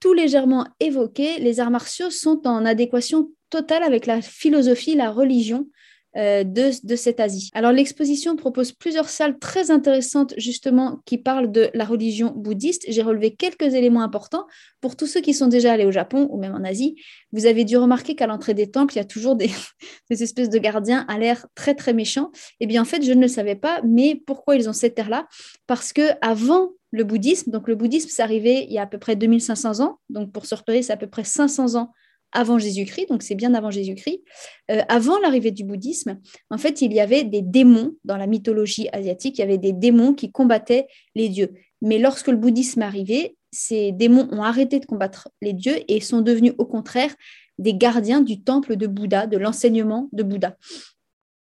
tout 0.00 0.12
légèrement 0.12 0.66
évoqué, 0.78 1.38
les 1.40 1.60
arts 1.60 1.70
martiaux 1.70 2.10
sont 2.10 2.46
en 2.46 2.64
adéquation 2.64 3.30
totale 3.48 3.82
avec 3.82 4.06
la 4.06 4.22
philosophie, 4.22 4.94
la 4.94 5.10
religion 5.10 5.66
euh, 6.16 6.42
de, 6.42 6.96
cette 6.96 7.20
Asie. 7.20 7.50
Alors 7.54 7.70
l'exposition 7.70 8.34
propose 8.34 8.72
plusieurs 8.72 9.08
salles 9.08 9.38
très 9.38 9.70
intéressantes 9.70 10.34
justement 10.36 11.00
qui 11.04 11.18
parlent 11.18 11.52
de 11.52 11.70
la 11.72 11.84
religion 11.84 12.32
bouddhiste. 12.34 12.84
J'ai 12.88 13.02
relevé 13.02 13.36
quelques 13.36 13.74
éléments 13.74 14.02
importants 14.02 14.46
pour 14.80 14.96
tous 14.96 15.06
ceux 15.06 15.20
qui 15.20 15.34
sont 15.34 15.46
déjà 15.46 15.72
allés 15.72 15.84
au 15.84 15.92
Japon 15.92 16.26
ou 16.32 16.36
même 16.36 16.52
en 16.52 16.64
Asie. 16.64 16.96
Vous 17.32 17.46
avez 17.46 17.64
dû 17.64 17.76
remarquer 17.76 18.16
qu'à 18.16 18.26
l'entrée 18.26 18.54
des 18.54 18.68
temples, 18.68 18.94
il 18.94 18.96
y 18.96 19.00
a 19.00 19.04
toujours 19.04 19.36
des, 19.36 19.50
espèces 20.10 20.50
de 20.50 20.58
gardiens 20.58 21.06
à 21.06 21.16
l'air 21.16 21.46
très 21.54 21.76
très 21.76 21.92
méchants. 21.92 22.32
Eh 22.58 22.66
bien 22.66 22.82
en 22.82 22.86
fait, 22.86 23.04
je 23.04 23.12
ne 23.12 23.20
le 23.20 23.28
savais 23.28 23.54
pas, 23.54 23.80
mais 23.84 24.20
pourquoi 24.26 24.56
ils 24.56 24.68
ont 24.68 24.72
cette 24.72 24.98
air-là 24.98 25.28
Parce 25.68 25.92
que 25.92 26.10
avant 26.22 26.72
le 26.90 27.04
bouddhisme, 27.04 27.52
donc 27.52 27.68
le 27.68 27.76
bouddhisme, 27.76 28.08
c'est 28.10 28.22
arrivé 28.22 28.66
il 28.68 28.72
y 28.72 28.78
a 28.78 28.82
à 28.82 28.86
peu 28.86 28.98
près 28.98 29.14
2500 29.14 29.78
ans, 29.78 30.00
donc 30.08 30.32
pour 30.32 30.44
se 30.44 30.56
repérer, 30.56 30.82
c'est 30.82 30.92
à 30.92 30.96
peu 30.96 31.06
près 31.06 31.22
500 31.22 31.76
ans 31.76 31.92
avant 32.32 32.58
Jésus-Christ, 32.58 33.08
donc 33.08 33.22
c'est 33.22 33.34
bien 33.34 33.54
avant 33.54 33.70
Jésus-Christ, 33.70 34.22
euh, 34.70 34.82
avant 34.88 35.18
l'arrivée 35.18 35.50
du 35.50 35.64
bouddhisme, 35.64 36.18
en 36.50 36.58
fait, 36.58 36.82
il 36.82 36.92
y 36.92 37.00
avait 37.00 37.24
des 37.24 37.42
démons 37.42 37.92
dans 38.04 38.16
la 38.16 38.26
mythologie 38.26 38.88
asiatique, 38.92 39.38
il 39.38 39.40
y 39.40 39.44
avait 39.44 39.58
des 39.58 39.72
démons 39.72 40.14
qui 40.14 40.30
combattaient 40.30 40.86
les 41.14 41.28
dieux. 41.28 41.54
Mais 41.82 41.98
lorsque 41.98 42.28
le 42.28 42.36
bouddhisme 42.36 42.82
est 42.82 42.84
arrivé, 42.84 43.36
ces 43.52 43.92
démons 43.92 44.28
ont 44.30 44.42
arrêté 44.42 44.78
de 44.78 44.86
combattre 44.86 45.28
les 45.42 45.52
dieux 45.52 45.78
et 45.88 46.00
sont 46.00 46.20
devenus 46.20 46.54
au 46.58 46.66
contraire 46.66 47.14
des 47.58 47.74
gardiens 47.74 48.20
du 48.20 48.42
temple 48.42 48.76
de 48.76 48.86
Bouddha, 48.86 49.26
de 49.26 49.36
l'enseignement 49.36 50.08
de 50.12 50.22
Bouddha. 50.22 50.56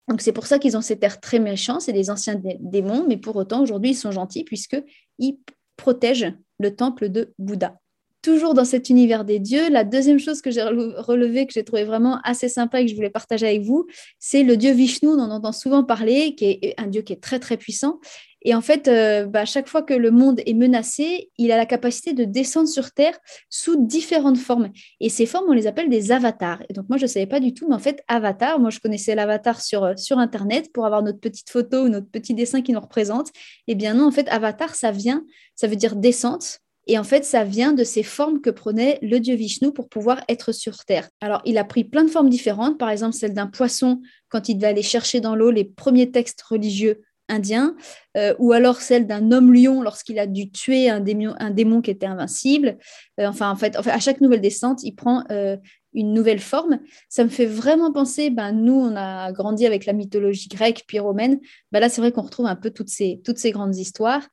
Donc 0.10 0.22
c'est 0.22 0.34
pour 0.34 0.48
ça 0.48 0.58
qu'ils 0.58 0.76
ont 0.76 0.82
cet 0.82 1.04
air 1.04 1.20
très 1.20 1.40
méchant, 1.40 1.80
c'est 1.80 1.94
des 1.94 2.10
anciens 2.10 2.42
démons, 2.60 3.06
mais 3.08 3.18
pour 3.18 3.36
autant 3.36 3.62
aujourd'hui 3.62 3.92
ils 3.92 3.96
sont 3.96 4.12
gentils 4.12 4.44
puisqu'ils 4.44 5.38
protègent 5.78 6.34
le 6.60 6.76
temple 6.76 7.10
de 7.10 7.34
Bouddha 7.38 7.79
toujours 8.22 8.54
dans 8.54 8.66
cet 8.66 8.90
univers 8.90 9.26
des 9.26 9.40
dieux, 9.40 9.70
la 9.70 9.84
deuxième 9.84 10.20
chose 10.20 10.42
que 10.42 10.52
j'ai 10.52 10.64
relevée, 10.64 11.46
que 11.46 11.54
j'ai 11.54 11.64
trouvé 11.64 11.84
vraiment 11.84 12.20
assez 12.24 12.50
sympa 12.50 12.82
et 12.82 12.86
que 12.86 12.92
je 12.92 12.96
voulais 12.96 13.10
partager 13.10 13.48
avec 13.48 13.62
vous, 13.62 13.86
c'est 14.20 14.44
le 14.44 14.58
dieu 14.58 14.72
Vishnu, 14.72 15.10
dont 15.10 15.24
on 15.24 15.32
entend 15.32 15.52
souvent 15.52 15.84
parler, 15.84 16.36
qui 16.36 16.46
est 16.46 16.74
un 16.78 16.88
dieu 16.88 17.02
qui 17.02 17.14
est 17.14 17.22
très 17.22 17.40
très 17.40 17.58
puissant. 17.58 18.00
Et 18.42 18.56
en 18.56 18.62
fait, 18.62 18.88
euh, 18.88 19.26
bah, 19.26 19.44
chaque 19.46 19.68
fois 19.68 19.82
que 19.82 19.94
le 19.94 20.12
monde 20.12 20.42
est 20.46 20.54
menacé, 20.54 21.30
il 21.38 21.52
a 21.52 21.58
la 21.58 21.66
capacité 21.66 22.14
de 22.14 22.24
descendre 22.24 22.70
sur 22.70 22.92
Terre 22.92 23.18
sous 23.50 23.86
différentes 23.86 24.38
formes. 24.38 24.70
Et 25.02 25.10
ces 25.10 25.26
formes, 25.26 25.46
on 25.50 25.54
les 25.54 25.68
appelle 25.68 25.90
des 25.90 26.12
avatars. 26.12 26.62
Et 26.70 26.74
donc 26.74 26.88
moi, 26.88 26.98
je 26.98 27.04
ne 27.04 27.08
savais 27.08 27.26
pas 27.28 27.42
du 27.42 27.54
tout, 27.54 27.68
mais 27.68 27.76
en 27.76 27.80
fait, 27.80 28.02
avatar, 28.08 28.60
moi, 28.60 28.70
je 28.70 28.80
connaissais 28.80 29.14
l'avatar 29.14 29.62
sur, 29.62 29.84
euh, 29.84 29.96
sur 29.98 30.20
Internet 30.20 30.72
pour 30.74 30.86
avoir 30.86 31.04
notre 31.04 31.20
petite 31.20 31.50
photo 31.50 31.84
ou 31.84 31.90
notre 31.90 32.10
petit 32.10 32.34
dessin 32.34 32.62
qui 32.62 32.72
nous 32.72 32.80
représente. 32.80 33.28
Eh 33.68 33.76
bien 33.76 33.94
non, 33.94 34.06
en 34.06 34.12
fait, 34.12 34.30
avatar, 34.30 34.74
ça 34.74 34.92
vient, 34.92 35.26
ça 35.56 35.68
veut 35.68 35.76
dire 35.76 35.98
descente 35.98 36.62
Et 36.88 36.98
en 36.98 37.04
fait, 37.04 37.24
ça 37.24 37.44
vient 37.44 37.74
de 37.74 37.84
ces 37.84 38.04
formes 38.04 38.42
que 38.42 38.50
prenait 38.50 38.98
le 39.02 39.20
dieu 39.20 39.36
Vishnu 39.36 39.72
pour 39.72 39.90
pouvoir 39.90 40.24
être 40.28 40.52
sur 40.52 40.86
Terre. 40.86 41.10
Alors, 41.22 41.42
il 41.46 41.58
a 41.58 41.64
pris 41.64 41.84
plein 41.84 42.04
de 42.04 42.10
formes 42.10 42.30
différentes, 42.30 42.80
par 42.80 42.90
exemple 42.90 43.16
celle 43.16 43.34
d'un 43.34 43.48
poisson 43.48 44.02
quand 44.30 44.50
il 44.50 44.56
devait 44.56 44.68
aller 44.68 44.82
chercher 44.82 45.22
dans 45.22 45.36
l'eau 45.36 45.52
les 45.52 45.66
premiers 45.66 46.12
textes 46.12 46.42
religieux 46.42 47.02
indiens, 47.30 47.76
euh, 48.18 48.34
ou 48.40 48.52
alors 48.52 48.82
celle 48.82 49.08
d'un 49.08 49.32
homme 49.32 49.54
lion 49.54 49.82
lorsqu'il 49.82 50.20
a 50.20 50.28
dû 50.28 50.52
tuer 50.52 50.90
un 50.90 51.00
démon, 51.00 51.36
un 51.38 51.52
démon 51.52 51.82
qui 51.82 51.92
était 51.92 52.06
invincible. 52.06 52.78
Euh, 53.20 53.28
enfin, 53.28 53.52
en 53.52 53.56
fait, 53.56 53.76
à 53.76 54.00
chaque 54.00 54.20
nouvelle 54.20 54.42
descente, 54.42 54.84
il 54.84 54.94
prend 54.94 55.24
euh, 55.32 55.56
une 55.94 56.14
nouvelle 56.14 56.40
forme. 56.40 56.80
Ça 57.08 57.24
me 57.24 57.30
fait 57.30 57.46
vraiment 57.46 57.92
penser, 57.92 58.30
ben, 58.30 58.52
nous, 58.52 58.74
on 58.74 58.96
a 58.96 59.32
grandi 59.32 59.66
avec 59.66 59.86
la 59.86 59.94
mythologie 59.94 60.50
grecque 60.50 60.84
puis 60.88 61.00
romaine. 61.00 61.40
Ben 61.72 61.80
là, 61.80 61.90
c'est 61.90 62.02
vrai 62.02 62.12
qu'on 62.12 62.24
retrouve 62.24 62.48
un 62.48 62.56
peu 62.56 62.72
toutes 62.72 62.90
ces, 62.90 63.22
toutes 63.24 63.38
ces 63.38 63.52
grandes 63.52 63.76
histoires. 63.76 64.28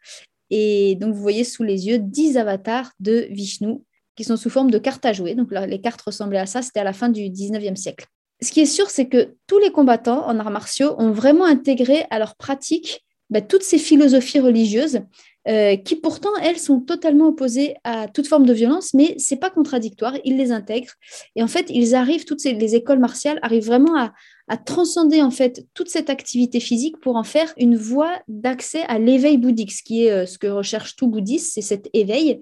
Et 0.51 0.97
donc, 0.97 1.15
vous 1.15 1.21
voyez 1.21 1.45
sous 1.45 1.63
les 1.63 1.87
yeux 1.87 1.99
10 1.99 2.37
avatars 2.37 2.93
de 3.01 3.27
Vishnu 3.31 3.79
qui 4.17 4.25
sont 4.25 4.37
sous 4.37 4.51
forme 4.51 4.71
de 4.71 4.79
cartes 4.79 5.05
à 5.05 5.13
jouer. 5.13 5.35
Donc, 5.35 5.49
les 5.51 5.81
cartes 5.81 6.01
ressemblaient 6.01 6.39
à 6.39 6.47
ça, 6.47 6.63
c'était 6.63 6.81
à 6.81 6.85
la 6.85 6.93
fin 6.93 7.09
du 7.09 7.23
19e 7.23 7.77
siècle. 7.77 8.07
Ce 8.43 8.51
qui 8.51 8.61
est 8.61 8.67
sûr, 8.67 8.91
c'est 8.91 9.09
que 9.09 9.35
tous 9.47 9.59
les 9.59 9.71
combattants 9.71 10.27
en 10.27 10.39
arts 10.39 10.51
martiaux 10.51 10.95
ont 10.99 11.11
vraiment 11.11 11.45
intégré 11.45 12.05
à 12.11 12.19
leur 12.19 12.37
pratique 12.37 13.05
bah, 13.31 13.41
toutes 13.41 13.63
ces 13.63 13.79
philosophies 13.79 14.41
religieuses 14.41 15.01
euh, 15.49 15.77
qui 15.77 15.97
pourtant, 15.97 16.35
elles, 16.43 16.59
sont 16.59 16.81
totalement 16.81 17.29
opposées 17.29 17.77
à 17.85 18.09
toute 18.09 18.27
forme 18.27 18.47
de 18.47 18.53
violence, 18.53 18.95
mais 18.95 19.15
c'est 19.19 19.37
pas 19.37 19.51
contradictoire, 19.51 20.15
ils 20.25 20.37
les 20.37 20.51
intègrent. 20.51 20.95
Et 21.37 21.43
en 21.43 21.47
fait, 21.47 21.67
ils 21.71 21.95
arrivent, 21.95 22.25
toutes 22.25 22.43
les 22.43 22.75
écoles 22.75 22.99
martiales 22.99 23.39
arrivent 23.43 23.67
vraiment 23.67 23.97
à, 23.97 24.13
à 24.49 24.57
transcender 24.57 25.23
en 25.23 25.31
fait 25.31 25.67
toute 25.75 25.89
cette 25.89 26.11
activité 26.11 26.61
physique 26.61 26.99
pour 27.01 27.17
en 27.17 27.25
faire 27.25 27.53
une 27.57 27.77
voie 27.77 28.21
d'accès 28.29 28.83
à 28.83 28.99
l'éveil 28.99 29.39
bouddhique, 29.39 29.73
ce 29.73 29.83
qui 29.83 30.05
est 30.05 30.11
euh, 30.11 30.27
ce 30.27 30.39
que 30.39 30.47
recherche 30.47 30.97
tout 30.97 31.09
bouddhiste, 31.09 31.53
c'est 31.55 31.63
cet 31.63 31.89
éveil. 31.93 32.41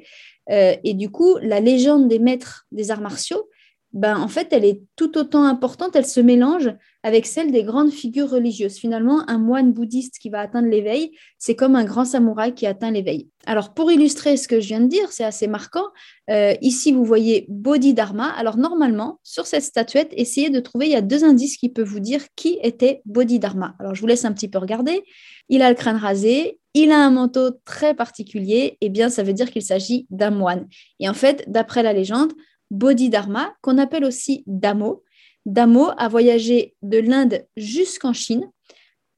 Euh, 0.51 0.77
et 0.85 0.93
du 0.95 1.11
coup, 1.11 1.39
la 1.41 1.61
légende 1.61 2.09
des 2.09 2.19
maîtres 2.19 2.67
des 2.73 2.91
arts 2.91 3.01
martiaux, 3.01 3.49
ben, 3.95 4.19
en 4.19 4.27
fait, 4.27 4.49
elle 4.51 4.65
est 4.65 4.83
tout 4.97 5.17
autant 5.17 5.45
importante, 5.45 5.95
elle 5.95 6.05
se 6.05 6.19
mélange 6.19 6.75
avec 7.05 7.27
celle 7.27 7.53
des 7.53 7.63
grandes 7.63 7.93
figures 7.93 8.29
religieuses. 8.29 8.75
Finalement, 8.75 9.23
un 9.31 9.39
moine 9.39 9.73
bouddhiste 9.73 10.19
qui 10.19 10.31
va 10.31 10.41
atteindre 10.41 10.69
l'éveil, 10.69 11.13
c'est 11.39 11.55
comme 11.55 11.77
un 11.77 11.85
grand 11.85 12.05
samouraï 12.05 12.55
qui 12.55 12.67
atteint 12.67 12.91
l'éveil. 12.91 13.29
Alors, 13.47 13.73
pour 13.73 13.93
illustrer 13.93 14.37
ce 14.37 14.49
que 14.49 14.59
je 14.59 14.67
viens 14.67 14.81
de 14.81 14.89
dire, 14.89 15.13
c'est 15.13 15.23
assez 15.23 15.47
marquant. 15.47 15.85
Euh, 16.29 16.55
ici, 16.61 16.91
vous 16.91 17.05
voyez 17.05 17.47
Bodhidharma. 17.49 18.31
Alors, 18.31 18.57
normalement, 18.57 19.21
sur 19.23 19.47
cette 19.47 19.63
statuette, 19.63 20.13
essayez 20.17 20.51
de 20.51 20.59
trouver, 20.59 20.87
il 20.87 20.93
y 20.93 20.97
a 20.97 21.01
deux 21.01 21.23
indices 21.23 21.57
qui 21.57 21.69
peuvent 21.69 21.87
vous 21.87 22.01
dire 22.01 22.23
qui 22.35 22.59
était 22.63 23.01
Bodhidharma. 23.05 23.77
Alors, 23.79 23.95
je 23.95 24.01
vous 24.01 24.09
laisse 24.09 24.25
un 24.25 24.33
petit 24.33 24.49
peu 24.49 24.59
regarder. 24.59 25.05
Il 25.49 25.63
a 25.63 25.69
le 25.69 25.77
crâne 25.77 25.99
rasé, 25.99 26.59
il 26.73 26.91
a 26.91 26.99
un 26.99 27.11
manteau 27.11 27.51
très 27.65 27.95
particulier, 27.95 28.77
et 28.81 28.87
eh 28.87 28.89
bien, 28.89 29.09
ça 29.09 29.23
veut 29.23 29.35
dire 29.35 29.53
qu'il 29.53 29.63
s'agit 29.63 30.09
d'un 30.11 30.33
moine. 30.33 30.67
Et 30.99 31.09
en 31.09 31.15
fait, 31.15 31.45
d'après 31.47 31.85
la 31.85 31.93
légende, 31.93 32.33
Bodhidharma, 32.75 33.55
qu'on 33.63 33.79
appelle 33.79 34.05
aussi 34.05 34.43
Damo. 34.47 35.05
Damo 35.47 35.91
a 35.97 36.09
voyagé 36.09 36.75
de 36.83 36.99
l'Inde 36.99 37.47
jusqu'en 37.57 38.13
Chine, 38.13 38.51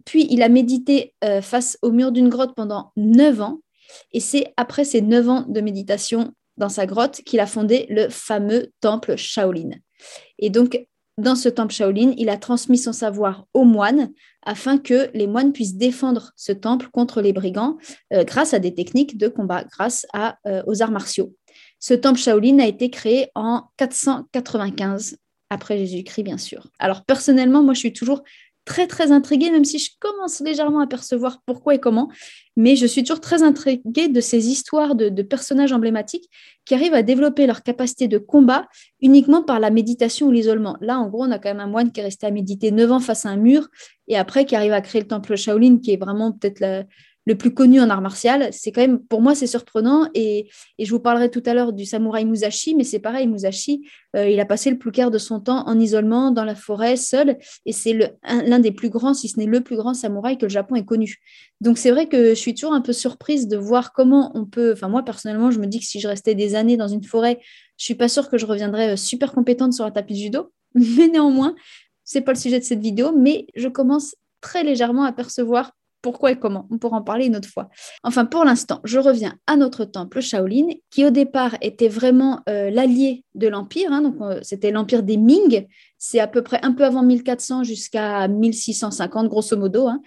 puis 0.05 0.27
il 0.31 0.43
a 0.43 0.49
médité 0.49 1.15
euh, 1.25 1.41
face 1.41 1.79
au 1.83 1.91
mur 1.91 2.13
d'une 2.13 2.29
grotte 2.29 2.55
pendant 2.55 2.93
neuf 2.97 3.41
ans, 3.41 3.61
et 4.13 4.21
c'est 4.21 4.53
après 4.57 4.85
ces 4.85 5.01
neuf 5.01 5.29
ans 5.29 5.45
de 5.49 5.61
méditation 5.61 6.35
dans 6.59 6.69
sa 6.69 6.87
grotte 6.87 7.23
qu'il 7.23 7.41
a 7.41 7.47
fondé 7.47 7.87
le 7.89 8.09
fameux 8.09 8.73
temple 8.81 9.17
Shaolin. 9.17 9.71
Et 10.39 10.51
donc, 10.51 10.87
dans 11.19 11.35
ce 11.35 11.49
temple 11.49 11.73
Shaolin, 11.73 12.13
il 12.19 12.29
a 12.29 12.37
transmis 12.37 12.79
son 12.79 12.93
savoir 12.93 13.47
aux 13.55 13.65
moines 13.65 14.11
afin 14.45 14.77
que 14.77 15.09
les 15.15 15.27
moines 15.27 15.53
puissent 15.53 15.77
défendre 15.77 16.33
ce 16.37 16.53
temple 16.53 16.89
contre 16.93 17.23
les 17.23 17.33
brigands 17.33 17.79
euh, 18.13 18.25
grâce 18.25 18.53
à 18.53 18.59
des 18.59 18.75
techniques 18.75 19.17
de 19.17 19.29
combat, 19.29 19.65
grâce 19.65 20.07
euh, 20.15 20.63
aux 20.67 20.83
arts 20.83 20.91
martiaux. 20.91 21.33
Ce 21.79 21.95
temple 21.95 22.19
Shaolin 22.19 22.59
a 22.59 22.67
été 22.67 22.91
créé 22.91 23.29
en 23.35 23.65
495 23.77 25.19
après 25.51 25.79
Jésus-Christ, 25.79 26.25
bien 26.25 26.39
sûr. 26.39 26.69
Alors 26.79 27.05
personnellement, 27.05 27.63
moi, 27.63 27.75
je 27.75 27.81
suis 27.81 27.93
toujours 27.93 28.23
très, 28.67 28.89
très 28.89 29.13
intriguée, 29.13 29.51
même 29.51 29.65
si 29.65 29.79
je 29.79 29.91
commence 30.01 30.41
légèrement 30.41 30.81
à 30.81 30.87
percevoir 30.89 31.41
pourquoi 31.47 31.77
et 31.77 31.79
comment, 31.79 32.11
mais 32.57 32.75
je 32.75 32.85
suis 32.85 33.05
toujours 33.05 33.21
très 33.21 33.45
intriguée 33.45 34.09
de 34.09 34.21
ces 34.21 34.49
histoires 34.49 34.97
de, 34.97 35.23
personnages 35.23 35.73
emblématiques 35.73 36.29
qui 36.65 36.75
arrivent 36.75 36.95
à 36.95 37.03
développer 37.03 37.47
leur 37.47 37.63
capacité 37.63 38.09
de 38.09 38.19
combat 38.19 38.67
uniquement 39.01 39.43
par 39.43 39.61
la 39.61 39.71
méditation 39.71 40.27
ou 40.27 40.33
l'isolement. 40.33 40.77
Là, 40.81 40.99
en 40.99 41.09
gros, 41.09 41.25
on 41.25 41.31
a 41.31 41.39
quand 41.39 41.51
même 41.51 41.61
un 41.61 41.69
moine 41.69 41.93
qui 41.93 42.01
est 42.01 42.03
resté 42.03 42.27
à 42.27 42.33
méditer 42.33 42.73
9 42.73 42.91
ans 42.91 43.01
face 43.01 43.25
à 43.25 43.31
un 43.31 43.37
mur 43.37 43.69
et 44.09 44.17
après 44.17 44.45
qui 44.45 44.57
arrive 44.57 44.73
à 44.73 44.81
créer 44.81 45.01
le 45.01 45.07
temple 45.07 45.37
Shaolin, 45.37 45.79
qui 45.79 45.93
est 45.93 45.97
vraiment 45.97 46.33
peut-être 46.33 46.59
la, 46.59 46.83
le 47.27 47.37
plus 47.37 47.53
connu 47.53 47.81
en 47.81 47.91
art 47.91 48.01
martial. 48.01 48.49
C'est 48.53 48.73
quand 48.73 48.81
même, 48.81 49.01
pour 49.01 49.21
moi, 49.21 49.35
c'est 49.35 49.47
surprenant. 49.47 50.09
Et, 50.15 50.49
je 50.79 50.91
vous 50.91 51.01
parlerai 51.01 51.31
tout 51.31 51.43
à 51.45 51.55
l'heure 51.55 51.73
du 51.73 51.85
samouraï 51.85 52.25
Musashi, 52.25 52.75
mais 52.75 52.85
c'est 52.85 53.01
pareil, 53.01 53.27
Musashi, 53.27 53.87
euh, 54.15 54.29
il 54.29 54.39
a 54.41 54.47
passé 54.47 54.71
le 54.71 54.79
plus 54.79 54.93
clair 54.93 55.11
de 55.11 55.19
son 55.19 55.41
temps 55.41 55.67
en 55.67 55.79
isolement, 55.79 56.31
dans 56.31 56.45
la 56.45 56.55
forêt, 56.55 56.97
seul. 56.97 57.37
Et 57.67 57.73
c'est 57.73 58.17
l'un 58.23 58.61
des 58.61 58.71
plus 58.71 58.89
grands, 58.89 59.13
si 59.13 59.29
ce 59.29 59.39
n'est 59.39 59.47
le 59.47 59.61
plus 59.61 59.77
grand 59.77 59.95
samouraï 59.95 60.39
que 60.39 60.47
le 60.47 60.51
Japon 60.51 60.77
ait 60.77 60.85
connu. 60.85 61.17
Donc 61.61 61.79
c'est 61.79 61.91
vrai 61.91 62.09
que 62.09 62.31
je 62.31 62.35
suis 62.35 62.55
toujours 62.55 62.75
un 62.75 62.81
peu 62.81 62.93
surprise 62.93 63.49
de 63.49 63.57
voir 63.57 63.93
comment 63.93 64.31
on 64.35 64.45
peut. 64.45 64.73
Enfin, 64.73 64.89
moi, 64.89 65.05
personnellement, 65.05 65.51
je 65.51 65.59
me 65.59 65.67
dis 65.67 65.81
que 65.81 65.87
si 65.87 66.01
je 66.01 66.09
restais 66.09 66.35
des 66.35 66.55
années 66.55 66.77
dans 66.77 66.89
une 66.89 67.03
forêt, 67.03 67.41
je 67.77 67.85
suis 67.85 67.95
pas 67.95 68.09
sûre 68.09 68.31
que 68.31 68.39
je 68.39 68.47
reviendrais 68.47 68.93
euh, 68.93 68.97
super 68.97 69.33
compétente 69.33 69.73
sur 69.73 69.85
un 69.85 69.91
tapis 69.91 70.15
de 70.15 70.19
judo. 70.19 70.53
Mais 70.75 71.09
néanmoins, 71.09 71.55
c'est 72.05 72.21
pas 72.21 72.33
le 72.33 72.39
sujet 72.39 72.61
de 72.61 72.65
cette 72.65 72.81
vidéo, 72.81 73.13
mais 73.13 73.49
je 73.57 73.69
commence 73.69 74.15
très 74.41 74.63
légèrement 74.63 75.03
à 75.03 75.13
percevoir 75.13 75.73
pourquoi 76.03 76.33
et 76.33 76.39
comment 76.39 76.67
On 76.71 76.79
pourra 76.79 76.99
en 76.99 77.03
parler 77.03 77.27
une 77.27 77.37
autre 77.37 77.49
fois. 77.49 77.69
Enfin, 78.03 78.25
pour 78.27 78.45
l'instant, 78.45 78.81
je 78.85 78.99
reviens 78.99 79.35
à 79.47 79.57
notre 79.57 79.85
temple 79.85 80.21
Shaolin, 80.21 80.69
qui 80.91 81.05
au 81.05 81.11
départ 81.11 81.57
était 81.61 81.89
vraiment 81.89 82.41
euh, 82.49 82.71
l'allié 82.71 83.25
de 83.35 83.49
l'Empire. 83.49 83.93
Hein. 83.93 84.03
donc, 84.03 84.17
euh, 84.21 84.39
c'était 84.43 84.71
l'Empire 84.71 85.03
des 85.03 85.17
Ming. 85.17 85.67
C'est 85.99 86.21
à 86.21 86.27
peu 86.27 86.43
près 86.43 86.61
un 86.63 86.73
peu 86.73 86.85
avant 86.85 87.03
1400 87.03 87.65
jusqu'à 87.65 88.29
1650, 88.29 89.29
grosso 89.29 89.57
modo. 89.57 89.89
Hein. 89.89 90.01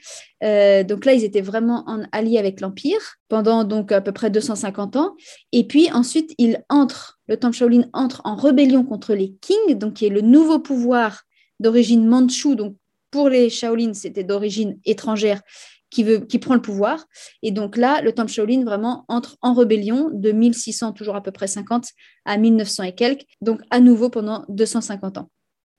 Euh, 0.43 0.83
donc 0.83 1.05
là, 1.05 1.13
ils 1.13 1.23
étaient 1.23 1.41
vraiment 1.41 1.83
en 1.87 2.03
alliés 2.11 2.37
avec 2.37 2.61
l'Empire 2.61 3.15
pendant 3.27 3.63
donc 3.63 3.91
à 3.91 4.01
peu 4.01 4.11
près 4.11 4.29
250 4.29 4.95
ans. 4.95 5.15
Et 5.51 5.65
puis 5.65 5.91
ensuite, 5.91 6.33
il 6.37 6.63
entre, 6.69 7.19
le 7.27 7.37
temple 7.37 7.55
Shaolin 7.55 7.89
entre 7.93 8.21
en 8.23 8.35
rébellion 8.35 8.83
contre 8.83 9.13
les 9.13 9.33
Qing, 9.41 9.77
donc 9.77 9.95
qui 9.95 10.05
est 10.05 10.09
le 10.09 10.21
nouveau 10.21 10.59
pouvoir 10.59 11.23
d'origine 11.59 12.07
mandchoue. 12.07 12.55
Donc 12.55 12.75
pour 13.11 13.29
les 13.29 13.49
Shaolin, 13.49 13.93
c'était 13.93 14.23
d'origine 14.23 14.79
étrangère 14.85 15.41
qui, 15.89 16.03
veut, 16.03 16.19
qui 16.19 16.39
prend 16.39 16.55
le 16.55 16.61
pouvoir. 16.61 17.05
Et 17.41 17.51
donc 17.51 17.77
là, 17.77 18.01
le 18.01 18.11
temple 18.11 18.31
Shaolin 18.31 18.63
vraiment 18.63 19.05
entre 19.07 19.37
en 19.41 19.53
rébellion 19.53 20.09
de 20.11 20.31
1600, 20.31 20.93
toujours 20.93 21.15
à 21.15 21.23
peu 21.23 21.31
près 21.31 21.47
50, 21.47 21.87
à 22.25 22.37
1900 22.37 22.83
et 22.83 22.95
quelques, 22.95 23.25
donc 23.41 23.61
à 23.69 23.79
nouveau 23.79 24.09
pendant 24.09 24.45
250 24.49 25.17
ans. 25.17 25.29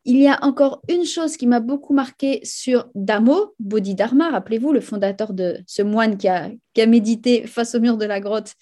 Il 0.07 0.17
y 0.17 0.29
a 0.29 0.43
encore 0.43 0.81
une 0.89 1.05
chose 1.05 1.37
qui 1.37 1.47
m'a 1.47 1.61
beaucoup 1.61 1.93
marqué 1.93 2.41
sur 2.43 2.89
Damo, 2.95 3.55
Bodhidharma, 3.59 4.31
rappelez-vous, 4.31 4.73
le 4.73 4.81
fondateur 4.81 5.35
de 5.35 5.59
ce 5.67 5.83
moine 5.83 6.17
qui 6.17 6.27
a, 6.27 6.51
qui 6.73 6.81
a 6.81 6.87
médité 6.87 7.47
face 7.47 7.75
au 7.75 7.81
mur 7.81 7.99
de 7.99 8.07
la 8.07 8.19
grotte 8.19 8.55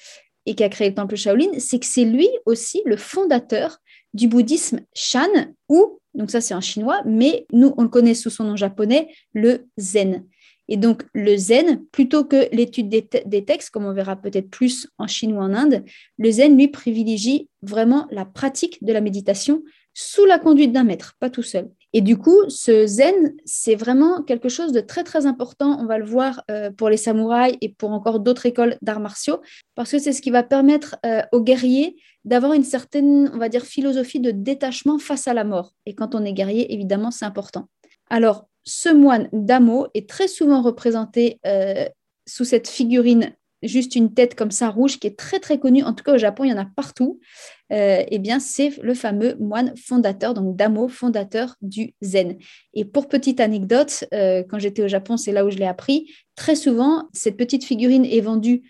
et 0.46 0.54
qui 0.54 0.64
a 0.64 0.68
créé 0.68 0.88
le 0.88 0.94
temple 0.94 1.14
Shaolin, 1.14 1.58
c'est 1.58 1.78
que 1.78 1.86
c'est 1.86 2.04
lui 2.04 2.28
aussi 2.44 2.82
le 2.86 2.96
fondateur 2.96 3.78
du 4.14 4.26
bouddhisme 4.26 4.80
Shan, 4.94 5.28
ou, 5.68 6.00
donc 6.14 6.30
ça 6.30 6.40
c'est 6.40 6.54
en 6.54 6.60
chinois, 6.60 7.02
mais 7.04 7.46
nous 7.52 7.72
on 7.76 7.82
le 7.82 7.88
connaît 7.88 8.14
sous 8.14 8.30
son 8.30 8.44
nom 8.44 8.56
japonais, 8.56 9.08
le 9.32 9.68
Zen. 9.76 10.24
Et 10.68 10.76
donc, 10.76 11.04
le 11.14 11.36
zen, 11.36 11.84
plutôt 11.92 12.24
que 12.24 12.48
l'étude 12.54 12.88
des, 12.88 13.44
textes, 13.44 13.70
comme 13.70 13.86
on 13.86 13.92
verra 13.92 14.16
peut-être 14.16 14.50
plus 14.50 14.88
en 14.98 15.06
Chine 15.06 15.32
ou 15.32 15.40
en 15.40 15.54
Inde, 15.54 15.84
le 16.18 16.30
zen, 16.30 16.56
lui, 16.56 16.68
privilégie 16.68 17.48
vraiment 17.62 18.06
la 18.10 18.24
pratique 18.24 18.82
de 18.84 18.92
la 18.92 19.00
méditation 19.00 19.62
sous 19.94 20.26
la 20.26 20.38
conduite 20.38 20.72
d'un 20.72 20.84
maître, 20.84 21.16
pas 21.18 21.30
tout 21.30 21.42
seul. 21.42 21.70
Et 21.92 22.02
du 22.02 22.16
coup, 22.16 22.38
ce 22.48 22.86
zen, 22.86 23.34
c'est 23.44 23.74
vraiment 23.74 24.22
quelque 24.22 24.48
chose 24.48 24.70
de 24.70 24.80
très, 24.80 25.02
très 25.02 25.26
important. 25.26 25.78
On 25.80 25.86
va 25.86 25.98
le 25.98 26.04
voir 26.04 26.44
euh, 26.50 26.70
pour 26.70 26.88
les 26.88 26.96
samouraïs 26.96 27.56
et 27.60 27.70
pour 27.70 27.90
encore 27.90 28.20
d'autres 28.20 28.46
écoles 28.46 28.76
d'arts 28.80 29.00
martiaux, 29.00 29.40
parce 29.74 29.90
que 29.90 29.98
c'est 29.98 30.12
ce 30.12 30.22
qui 30.22 30.30
va 30.30 30.42
permettre 30.42 30.96
euh, 31.04 31.22
aux 31.32 31.40
guerriers 31.42 31.96
d'avoir 32.24 32.52
une 32.52 32.62
certaine, 32.62 33.30
on 33.34 33.38
va 33.38 33.48
dire, 33.48 33.64
philosophie 33.64 34.20
de 34.20 34.30
détachement 34.30 34.98
face 34.98 35.26
à 35.26 35.34
la 35.34 35.44
mort. 35.44 35.72
Et 35.86 35.94
quand 35.94 36.14
on 36.14 36.24
est 36.24 36.34
guerrier, 36.34 36.72
évidemment, 36.72 37.10
c'est 37.10 37.24
important. 37.24 37.68
Alors, 38.10 38.48
ce 38.68 38.90
moine 38.90 39.28
Damo 39.32 39.86
est 39.94 40.08
très 40.08 40.28
souvent 40.28 40.60
représenté 40.60 41.40
euh, 41.46 41.86
sous 42.26 42.44
cette 42.44 42.68
figurine, 42.68 43.32
juste 43.62 43.96
une 43.96 44.12
tête 44.12 44.34
comme 44.34 44.50
ça 44.50 44.68
rouge, 44.68 44.98
qui 44.98 45.06
est 45.06 45.18
très 45.18 45.40
très 45.40 45.58
connue, 45.58 45.82
en 45.82 45.94
tout 45.94 46.04
cas 46.04 46.14
au 46.14 46.18
Japon, 46.18 46.44
il 46.44 46.50
y 46.50 46.52
en 46.52 46.58
a 46.58 46.66
partout. 46.76 47.18
Euh, 47.72 48.04
eh 48.06 48.18
bien, 48.18 48.38
c'est 48.38 48.70
le 48.82 48.92
fameux 48.92 49.36
moine 49.40 49.74
fondateur, 49.76 50.34
donc 50.34 50.54
Damo, 50.54 50.86
fondateur 50.86 51.56
du 51.62 51.94
Zen. 52.02 52.36
Et 52.74 52.84
pour 52.84 53.08
petite 53.08 53.40
anecdote, 53.40 54.04
euh, 54.12 54.44
quand 54.48 54.58
j'étais 54.58 54.82
au 54.82 54.88
Japon, 54.88 55.16
c'est 55.16 55.32
là 55.32 55.46
où 55.46 55.50
je 55.50 55.56
l'ai 55.56 55.66
appris, 55.66 56.12
très 56.36 56.54
souvent, 56.54 57.08
cette 57.14 57.38
petite 57.38 57.64
figurine 57.64 58.04
est 58.04 58.20
vendue 58.20 58.62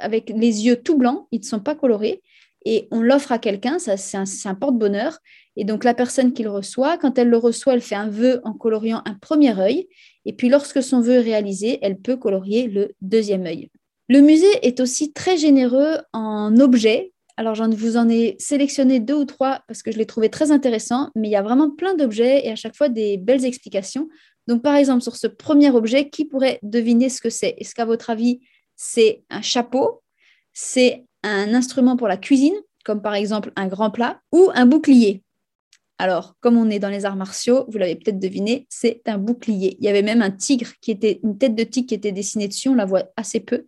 avec 0.00 0.30
les 0.30 0.66
yeux 0.66 0.76
tout 0.76 0.98
blancs, 0.98 1.28
ils 1.30 1.40
ne 1.40 1.44
sont 1.44 1.60
pas 1.60 1.76
colorés, 1.76 2.22
et 2.64 2.88
on 2.90 3.00
l'offre 3.00 3.32
à 3.32 3.38
quelqu'un, 3.38 3.78
c'est 3.78 4.48
un, 4.48 4.54
porte-bonheur. 4.54 5.18
Et 5.60 5.64
donc 5.64 5.82
la 5.82 5.92
personne 5.92 6.32
qui 6.32 6.44
le 6.44 6.50
reçoit, 6.50 6.96
quand 6.98 7.18
elle 7.18 7.28
le 7.28 7.36
reçoit, 7.36 7.74
elle 7.74 7.82
fait 7.82 7.96
un 7.96 8.08
vœu 8.08 8.40
en 8.44 8.52
coloriant 8.52 9.02
un 9.04 9.14
premier 9.14 9.58
œil. 9.58 9.88
Et 10.24 10.32
puis 10.32 10.48
lorsque 10.48 10.82
son 10.82 11.00
vœu 11.00 11.14
est 11.14 11.20
réalisé, 11.20 11.80
elle 11.82 11.98
peut 11.98 12.16
colorier 12.16 12.68
le 12.68 12.92
deuxième 13.00 13.44
œil. 13.44 13.68
Le 14.08 14.20
musée 14.20 14.46
est 14.62 14.78
aussi 14.78 15.12
très 15.12 15.36
généreux 15.36 15.96
en 16.12 16.56
objets. 16.60 17.12
Alors, 17.36 17.54
j'en 17.54 17.68
vous 17.68 17.96
en 17.96 18.08
ai 18.08 18.36
sélectionné 18.38 19.00
deux 19.00 19.14
ou 19.14 19.24
trois 19.24 19.62
parce 19.68 19.82
que 19.82 19.90
je 19.90 19.98
les 19.98 20.06
trouvais 20.06 20.28
très 20.28 20.50
intéressants, 20.50 21.10
mais 21.14 21.28
il 21.28 21.30
y 21.32 21.36
a 21.36 21.42
vraiment 21.42 21.70
plein 21.70 21.94
d'objets 21.94 22.46
et 22.46 22.50
à 22.50 22.56
chaque 22.56 22.74
fois 22.74 22.88
des 22.88 23.16
belles 23.18 23.44
explications. 23.44 24.08
Donc, 24.46 24.62
par 24.62 24.76
exemple, 24.76 25.02
sur 25.02 25.16
ce 25.16 25.26
premier 25.26 25.70
objet, 25.70 26.08
qui 26.08 26.24
pourrait 26.24 26.58
deviner 26.62 27.08
ce 27.08 27.20
que 27.20 27.30
c'est? 27.30 27.54
Est-ce 27.58 27.74
qu'à 27.74 27.84
votre 27.84 28.10
avis, 28.10 28.40
c'est 28.76 29.24
un 29.28 29.42
chapeau? 29.42 30.02
C'est 30.52 31.04
un 31.22 31.52
instrument 31.52 31.96
pour 31.96 32.08
la 32.08 32.16
cuisine, 32.16 32.56
comme 32.84 33.02
par 33.02 33.14
exemple 33.14 33.52
un 33.56 33.66
grand 33.66 33.90
plat, 33.90 34.20
ou 34.32 34.50
un 34.54 34.66
bouclier? 34.66 35.22
Alors, 35.98 36.36
comme 36.40 36.56
on 36.56 36.70
est 36.70 36.78
dans 36.78 36.88
les 36.88 37.04
arts 37.04 37.16
martiaux, 37.16 37.64
vous 37.68 37.76
l'avez 37.76 37.96
peut-être 37.96 38.20
deviné, 38.20 38.66
c'est 38.68 39.02
un 39.06 39.18
bouclier. 39.18 39.76
Il 39.80 39.84
y 39.84 39.88
avait 39.88 40.02
même 40.02 40.22
un 40.22 40.30
tigre 40.30 40.68
qui 40.80 40.92
était, 40.92 41.18
une 41.24 41.36
tête 41.36 41.56
de 41.56 41.64
tigre 41.64 41.88
qui 41.88 41.94
était 41.94 42.12
dessinée 42.12 42.46
dessus, 42.46 42.68
on 42.68 42.74
la 42.74 42.84
voit 42.84 43.10
assez 43.16 43.40
peu. 43.40 43.66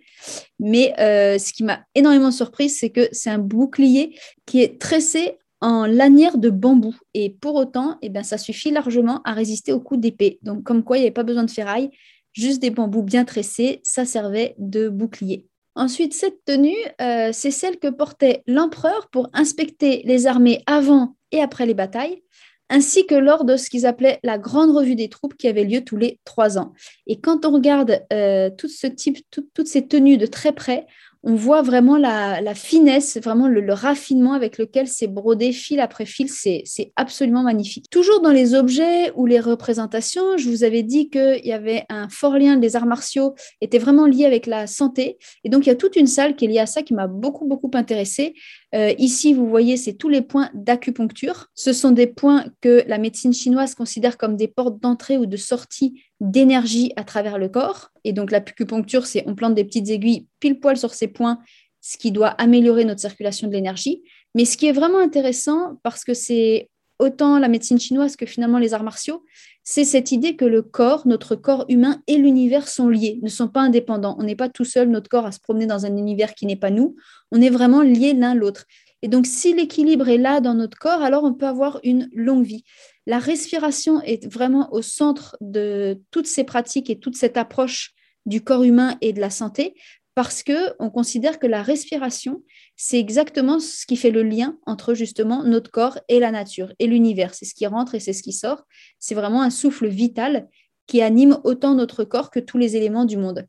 Mais 0.60 0.94
euh, 1.00 1.38
ce 1.38 1.52
qui 1.52 1.64
m'a 1.64 1.80
énormément 1.96 2.30
surprise, 2.30 2.78
c'est 2.78 2.90
que 2.90 3.08
c'est 3.10 3.30
un 3.30 3.38
bouclier 3.38 4.16
qui 4.46 4.62
est 4.62 4.80
tressé 4.80 5.38
en 5.60 5.87
lanière 5.87 6.38
de 6.38 6.50
bambou. 6.50 6.94
Et 7.14 7.30
pour 7.30 7.56
autant, 7.56 7.99
eh 8.00 8.08
ben, 8.08 8.22
ça 8.22 8.38
suffit 8.38 8.70
largement 8.70 9.20
à 9.25 9.32
résister 9.32 9.72
aux 9.72 9.80
coups 9.80 10.00
d'épée. 10.00 10.38
Donc, 10.42 10.62
comme 10.62 10.84
quoi, 10.84 10.99
il 10.99 11.00
n'y 11.00 11.06
avait 11.06 11.12
pas 11.12 11.25
besoin 11.25 11.44
de 11.44 11.50
ferraille, 11.50 11.90
juste 12.32 12.62
des 12.62 12.70
bambous 12.70 13.02
bien 13.02 13.25
tressés, 13.25 13.80
ça 13.82 14.04
servait 14.04 14.54
de 14.58 14.88
bouclier. 14.88 15.50
Ensuite, 15.80 16.12
cette 16.12 16.44
tenue, 16.44 16.76
euh, 17.00 17.30
c'est 17.32 17.50
celle 17.50 17.78
que 17.78 17.88
portait 17.88 18.42
l'empereur 18.46 19.08
pour 19.10 19.30
inspecter 19.32 20.02
les 20.04 20.26
armées 20.26 20.62
avant 20.66 21.16
et 21.32 21.40
après 21.40 21.64
les 21.64 21.72
batailles, 21.72 22.22
ainsi 22.68 23.06
que 23.06 23.14
lors 23.14 23.46
de 23.46 23.56
ce 23.56 23.70
qu'ils 23.70 23.87
appelaient 23.87 24.20
la 24.22 24.37
grande 24.37 24.76
revue 24.76 24.94
des 24.94 25.08
troupes 25.08 25.38
qui 25.38 25.49
avait 25.49 25.64
lieu 25.64 25.82
tous 25.82 25.96
les 25.96 26.20
trois 26.26 26.58
ans. 26.58 26.75
Et 27.06 27.18
quand 27.18 27.46
on 27.46 27.52
regarde 27.52 28.02
euh, 28.12 28.50
tout 28.50 28.68
ce 28.68 28.88
type, 28.88 29.25
toutes 29.30 29.68
ces 29.68 29.88
tenues 29.88 30.18
de 30.18 30.26
très 30.26 30.52
près, 30.52 30.87
on 31.22 31.34
voit 31.34 31.60
vraiment 31.60 31.96
la, 31.96 32.54
finesse, 32.54 33.18
vraiment 33.18 33.46
le, 33.46 33.72
raffinement 33.72 34.32
avec 34.32 34.56
lequel 34.58 34.88
c'est 34.88 35.06
brodé 35.06 35.52
fil 35.52 35.80
après 35.80 36.06
fil. 36.06 36.28
C'est 36.30 36.92
absolument 36.96 37.42
magnifique. 37.42 37.90
Toujours 37.90 38.20
dans 38.20 38.30
les 38.30 38.54
objets 38.54 39.12
ou 39.16 39.26
les 39.26 39.40
représentations, 39.40 40.38
je 40.38 40.48
vous 40.48 40.64
avais 40.64 40.82
dit 40.82 41.10
qu'il 41.10 41.44
y 41.44 41.52
avait 41.52 41.84
un 41.88 42.08
fort 42.08 42.38
lien 42.38 42.56
des 42.56 42.74
arts 42.74 42.86
martiaux, 42.86 43.34
était 43.60 43.78
vraiment 43.78 44.06
lié 44.06 44.24
avec 44.24 44.46
la 44.46 44.66
santé. 44.66 45.18
Et 45.44 45.50
donc, 45.50 45.66
il 45.66 45.68
y 45.68 45.72
a 45.72 45.76
toute 45.76 45.96
une 45.96 46.06
salle 46.06 46.36
qui 46.36 46.46
est 46.46 46.48
liée 46.48 46.58
à 46.58 46.66
ça 46.66 46.82
qui 46.82 46.94
m'a 46.94 47.06
beaucoup, 47.06 47.46
beaucoup 47.46 47.70
intéressée. 47.74 48.34
Euh, 48.74 48.94
ici, 48.98 49.34
vous 49.34 49.48
voyez, 49.48 49.76
c'est 49.76 49.94
tous 49.94 50.08
les 50.08 50.22
points 50.22 50.48
d'acupuncture. 50.54 51.48
Ce 51.54 51.72
sont 51.72 51.90
des 51.90 52.06
points 52.06 52.44
que 52.60 52.82
la 52.86 52.98
médecine 52.98 53.32
chinoise 53.32 53.74
considère 53.74 54.16
comme 54.16 54.36
des 54.36 54.48
portes 54.48 54.80
d'entrée 54.80 55.18
ou 55.18 55.26
de 55.26 55.36
sortie 55.36 56.02
d'énergie 56.20 56.92
à 56.96 57.04
travers 57.04 57.38
le 57.38 57.48
corps. 57.48 57.90
Et 58.04 58.12
donc 58.12 58.30
l'acupuncture, 58.30 59.06
c'est 59.06 59.24
on 59.26 59.34
plante 59.34 59.54
des 59.54 59.64
petites 59.64 59.88
aiguilles 59.88 60.26
pile 60.38 60.60
poil 60.60 60.76
sur 60.76 60.94
ces 60.94 61.08
points, 61.08 61.38
ce 61.80 61.98
qui 61.98 62.12
doit 62.12 62.28
améliorer 62.28 62.84
notre 62.84 63.00
circulation 63.00 63.48
de 63.48 63.52
l'énergie. 63.52 64.02
Mais 64.34 64.44
ce 64.44 64.56
qui 64.56 64.66
est 64.66 64.72
vraiment 64.72 64.98
intéressant, 64.98 65.78
parce 65.82 66.04
que 66.04 66.14
c'est 66.14 66.70
autant 66.98 67.38
la 67.38 67.48
médecine 67.48 67.80
chinoise 67.80 68.14
que 68.16 68.26
finalement 68.26 68.58
les 68.58 68.74
arts 68.74 68.82
martiaux, 68.82 69.24
c'est 69.64 69.84
cette 69.84 70.12
idée 70.12 70.36
que 70.36 70.44
le 70.44 70.62
corps, 70.62 71.06
notre 71.06 71.34
corps 71.34 71.64
humain 71.68 72.02
et 72.06 72.16
l'univers 72.16 72.68
sont 72.68 72.88
liés, 72.88 73.18
ne 73.22 73.28
sont 73.28 73.48
pas 73.48 73.60
indépendants. 73.60 74.16
On 74.18 74.24
n'est 74.24 74.36
pas 74.36 74.48
tout 74.48 74.64
seul, 74.64 74.90
notre 74.90 75.08
corps, 75.08 75.26
à 75.26 75.32
se 75.32 75.40
promener 75.40 75.66
dans 75.66 75.86
un 75.86 75.96
univers 75.96 76.34
qui 76.34 76.46
n'est 76.46 76.56
pas 76.56 76.70
nous. 76.70 76.96
On 77.32 77.40
est 77.40 77.50
vraiment 77.50 77.82
liés 77.82 78.12
l'un 78.12 78.34
l'autre. 78.34 78.66
Et 79.02 79.08
donc, 79.08 79.26
si 79.26 79.54
l'équilibre 79.54 80.08
est 80.08 80.18
là 80.18 80.40
dans 80.40 80.54
notre 80.54 80.78
corps, 80.78 81.02
alors 81.02 81.24
on 81.24 81.32
peut 81.32 81.46
avoir 81.46 81.80
une 81.82 82.10
longue 82.12 82.44
vie. 82.44 82.64
La 83.07 83.19
respiration 83.19 84.00
est 84.02 84.26
vraiment 84.33 84.73
au 84.73 84.83
centre 84.83 85.37
de 85.40 86.00
toutes 86.11 86.26
ces 86.26 86.45
pratiques 86.45 86.90
et 86.90 86.99
toute 86.99 87.16
cette 87.16 87.37
approche 87.37 87.92
du 88.26 88.42
corps 88.42 88.62
humain 88.62 88.97
et 89.00 89.12
de 89.12 89.21
la 89.21 89.30
santé 89.30 89.75
parce 90.14 90.42
que 90.42 90.75
on 90.78 90.90
considère 90.90 91.38
que 91.38 91.47
la 91.47 91.62
respiration, 91.62 92.42
c'est 92.76 92.99
exactement 92.99 93.61
ce 93.61 93.87
qui 93.87 93.97
fait 93.97 94.11
le 94.11 94.23
lien 94.23 94.59
entre 94.66 94.95
justement 94.95 95.45
notre 95.45 95.71
corps 95.71 95.99
et 96.09 96.19
la 96.19 96.30
nature 96.30 96.73
et 96.78 96.87
l'univers. 96.87 97.33
C'est 97.33 97.45
ce 97.45 97.54
qui 97.54 97.66
rentre 97.66 97.95
et 97.95 98.00
c'est 98.00 98.12
ce 98.12 98.23
qui 98.23 98.33
sort. 98.33 98.64
C'est 98.99 99.14
vraiment 99.14 99.42
un 99.42 99.50
souffle 99.50 99.88
vital 99.88 100.49
qui 100.87 101.00
anime 101.00 101.38
autant 101.45 101.75
notre 101.75 102.04
corps 102.04 102.30
que 102.30 102.40
tous 102.40 102.59
les 102.59 102.76
éléments 102.76 103.04
du 103.04 103.16
monde. 103.16 103.47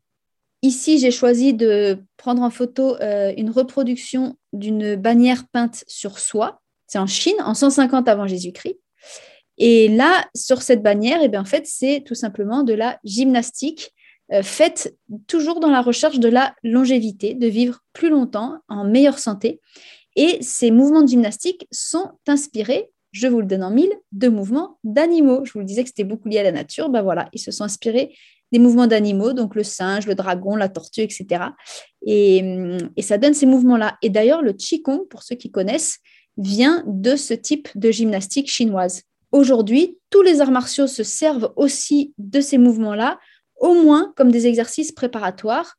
Ici, 0.62 0.98
j'ai 0.98 1.10
choisi 1.10 1.54
de 1.54 1.98
prendre 2.16 2.40
en 2.40 2.50
photo 2.50 2.96
euh, 3.00 3.34
une 3.36 3.50
reproduction 3.50 4.36
d'une 4.52 4.94
bannière 4.94 5.48
peinte 5.48 5.82
sur 5.88 6.20
soie. 6.20 6.62
C'est 6.86 7.00
en 7.00 7.06
Chine, 7.06 7.34
en 7.44 7.54
150 7.54 8.08
avant 8.08 8.28
Jésus-Christ. 8.28 8.78
Et 9.58 9.88
là, 9.88 10.26
sur 10.34 10.62
cette 10.62 10.82
bannière, 10.82 11.20
eh 11.22 11.28
bien, 11.28 11.42
en 11.42 11.46
fait, 11.46 11.66
c'est 11.66 12.02
tout 12.06 12.14
simplement 12.14 12.62
de 12.62 12.72
la 12.72 12.98
gymnastique 13.04 13.92
euh, 14.32 14.42
faite 14.42 14.96
toujours 15.26 15.60
dans 15.60 15.70
la 15.70 15.82
recherche 15.82 16.18
de 16.18 16.28
la 16.28 16.54
longévité, 16.62 17.34
de 17.34 17.46
vivre 17.46 17.80
plus 17.92 18.08
longtemps 18.08 18.58
en 18.68 18.84
meilleure 18.84 19.18
santé. 19.18 19.60
Et 20.16 20.38
ces 20.40 20.70
mouvements 20.70 21.02
de 21.02 21.08
gymnastique 21.08 21.66
sont 21.70 22.12
inspirés, 22.26 22.90
je 23.12 23.26
vous 23.26 23.40
le 23.40 23.46
donne 23.46 23.62
en 23.62 23.70
mille, 23.70 23.92
de 24.12 24.28
mouvements 24.28 24.78
d'animaux. 24.84 25.44
Je 25.44 25.52
vous 25.52 25.58
le 25.58 25.66
disais 25.66 25.82
que 25.82 25.88
c'était 25.88 26.04
beaucoup 26.04 26.28
lié 26.28 26.38
à 26.38 26.44
la 26.44 26.52
nature. 26.52 26.88
Ben 26.88 27.02
voilà, 27.02 27.28
ils 27.32 27.40
se 27.40 27.50
sont 27.50 27.64
inspirés 27.64 28.14
des 28.52 28.58
mouvements 28.58 28.86
d'animaux, 28.86 29.32
donc 29.32 29.54
le 29.54 29.64
singe, 29.64 30.06
le 30.06 30.14
dragon, 30.14 30.56
la 30.56 30.68
tortue, 30.68 31.00
etc. 31.00 31.44
Et, 32.06 32.42
et 32.96 33.02
ça 33.02 33.16
donne 33.18 33.32
ces 33.34 33.46
mouvements-là. 33.46 33.96
Et 34.02 34.10
d'ailleurs, 34.10 34.42
le 34.42 34.52
Qigong, 34.52 35.06
pour 35.08 35.22
ceux 35.22 35.36
qui 35.36 35.50
connaissent, 35.50 35.98
vient 36.36 36.84
de 36.86 37.16
ce 37.16 37.34
type 37.34 37.68
de 37.74 37.90
gymnastique 37.90 38.50
chinoise. 38.50 39.02
Aujourd'hui, 39.32 39.98
tous 40.10 40.20
les 40.20 40.42
arts 40.42 40.50
martiaux 40.50 40.86
se 40.86 41.02
servent 41.02 41.52
aussi 41.56 42.12
de 42.18 42.40
ces 42.42 42.58
mouvements-là, 42.58 43.18
au 43.56 43.74
moins 43.74 44.12
comme 44.14 44.30
des 44.30 44.46
exercices 44.46 44.92
préparatoires, 44.92 45.76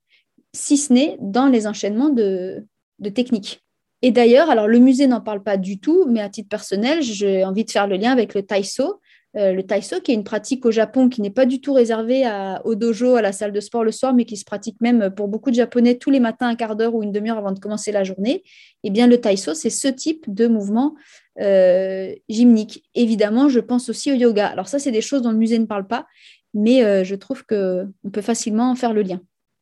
si 0.54 0.76
ce 0.78 0.92
n'est 0.92 1.18
dans 1.22 1.48
les 1.48 1.68
enchaînements 1.68 2.10
de, 2.10 2.66
techniques. 3.14 3.62
Et 4.02 4.12
d'ailleurs, 4.12 4.50
alors 4.50 4.68
le 4.68 4.80
musée 4.80 5.08
n'en 5.08 5.22
parle 5.22 5.44
pas 5.44 5.58
du 5.58 5.80
tout, 5.80 6.06
mais 6.08 6.22
à 6.22 6.30
titre 6.30 6.50
personnel, 6.50 7.02
j'ai 7.02 7.46
envie 7.46 7.64
de 7.64 7.72
faire 7.72 7.88
le 7.88 7.96
lien 7.96 8.12
avec 8.12 8.34
le 8.34 8.44
taïso, 8.44 9.00
euh, 9.36 9.54
le 9.54 9.64
taïso, 9.64 10.00
qui 10.02 10.12
est 10.12 10.16
une 10.16 10.24
pratique 10.24 10.66
au 10.66 10.72
Japon 10.72 11.10
qui 11.10 11.22
n'est 11.22 11.30
pas 11.30 11.46
du 11.46 11.62
tout 11.62 11.74
réservée 11.74 12.24
au 12.66 12.76
dojo, 12.76 13.16
à 13.16 13.22
la 13.22 13.32
salle 13.32 13.52
de 13.52 13.60
sport 13.60 13.84
le 13.84 13.92
soir, 13.92 14.14
mais 14.14 14.26
qui 14.26 14.38
se 14.38 14.46
pratique 14.46 14.80
même 14.82 15.14
pour 15.16 15.28
beaucoup 15.28 15.52
de 15.52 15.56
Japonais 15.56 15.96
tous 15.96 16.10
les 16.10 16.20
matins 16.20 16.48
un 16.48 16.56
quart 16.56 16.76
d'heure 16.76 16.96
ou 16.96 17.04
une 17.04 17.12
demi-heure 17.12 17.38
avant 17.38 17.52
de 17.52 17.60
commencer 17.60 17.92
la 17.92 18.04
journée. 18.04 18.44
Eh 18.84 18.90
bien, 18.90 19.08
le 19.08 19.20
taïso, 19.20 19.54
c'est 19.54 19.70
ce 19.70 19.88
type 19.88 20.26
de 20.28 20.48
mouvement 20.48 20.96
euh, 21.40 22.14
gymnique. 22.30 22.84
Évidemment, 22.96 23.50
je 23.50 23.60
pense 23.60 23.90
aussi 23.90 24.12
au 24.12 24.16
yoga. 24.16 24.48
Alors 24.48 24.68
ça, 24.68 24.80
c'est 24.80 24.92
des 24.92 25.02
choses 25.02 25.22
dont 25.22 25.32
le 25.32 25.38
musée 25.38 25.60
ne 25.60 25.66
parle 25.66 25.88
pas, 25.88 26.06
mais 26.54 26.84
euh, 26.84 27.04
je 27.04 27.16
trouve 27.16 27.46
qu'on 27.46 27.92
peut 28.12 28.22
facilement 28.22 28.76
faire 28.76 28.94
le 28.94 29.02
lien. 29.02 29.20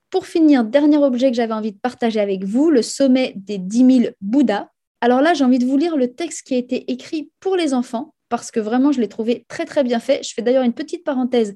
Pour 0.10 0.26
finir, 0.26 0.66
dernier 0.66 0.98
objet 0.98 1.32
que 1.32 1.38
j'avais 1.38 1.54
envie 1.54 1.72
de 1.72 1.80
partager 1.80 2.20
avec 2.20 2.44
vous, 2.44 2.70
le 2.70 2.82
sommet 2.82 3.34
des 3.38 3.58
10 3.58 4.02
000 4.02 4.14
Bouddhas. 4.20 4.68
Alors 5.00 5.22
là, 5.22 5.34
j'ai 5.34 5.46
envie 5.46 5.60
de 5.60 5.66
vous 5.66 5.78
lire 5.78 5.96
le 5.96 6.14
texte 6.14 6.46
qui 6.46 6.54
a 6.54 6.58
été 6.58 6.92
écrit 6.92 7.32
pour 7.40 7.56
les 7.56 7.74
enfants 7.74 8.14
parce 8.28 8.52
que 8.52 8.60
vraiment, 8.60 8.92
je 8.92 9.00
l'ai 9.00 9.08
trouvé 9.08 9.46
très, 9.48 9.66
très 9.66 9.84
bien 9.84 10.00
fait. 10.00 10.24
Je 10.24 10.34
fais 10.34 10.42
d'ailleurs 10.42 10.64
une 10.64 10.74
petite 10.74 11.04
parenthèse. 11.04 11.56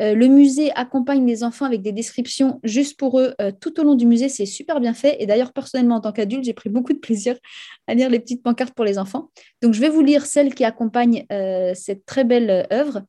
Euh, 0.00 0.14
le 0.14 0.26
musée 0.26 0.72
accompagne 0.72 1.26
les 1.26 1.42
enfants 1.42 1.64
avec 1.64 1.82
des 1.82 1.92
descriptions 1.92 2.60
juste 2.62 2.98
pour 2.98 3.18
eux 3.18 3.34
euh, 3.40 3.50
tout 3.58 3.80
au 3.80 3.84
long 3.84 3.94
du 3.94 4.06
musée. 4.06 4.28
C'est 4.28 4.46
super 4.46 4.80
bien 4.80 4.94
fait. 4.94 5.16
Et 5.20 5.26
d'ailleurs, 5.26 5.52
personnellement, 5.52 5.96
en 5.96 6.00
tant 6.00 6.12
qu'adulte, 6.12 6.44
j'ai 6.44 6.52
pris 6.52 6.68
beaucoup 6.68 6.92
de 6.92 6.98
plaisir 6.98 7.36
à 7.86 7.94
lire 7.94 8.10
les 8.10 8.18
petites 8.18 8.42
pancartes 8.42 8.74
pour 8.74 8.84
les 8.84 8.98
enfants. 8.98 9.30
Donc, 9.62 9.74
je 9.74 9.80
vais 9.80 9.88
vous 9.88 10.02
lire 10.02 10.26
celle 10.26 10.54
qui 10.54 10.64
accompagne 10.64 11.24
euh, 11.32 11.72
cette 11.74 12.04
très 12.04 12.24
belle 12.24 12.66
œuvre. 12.72 13.02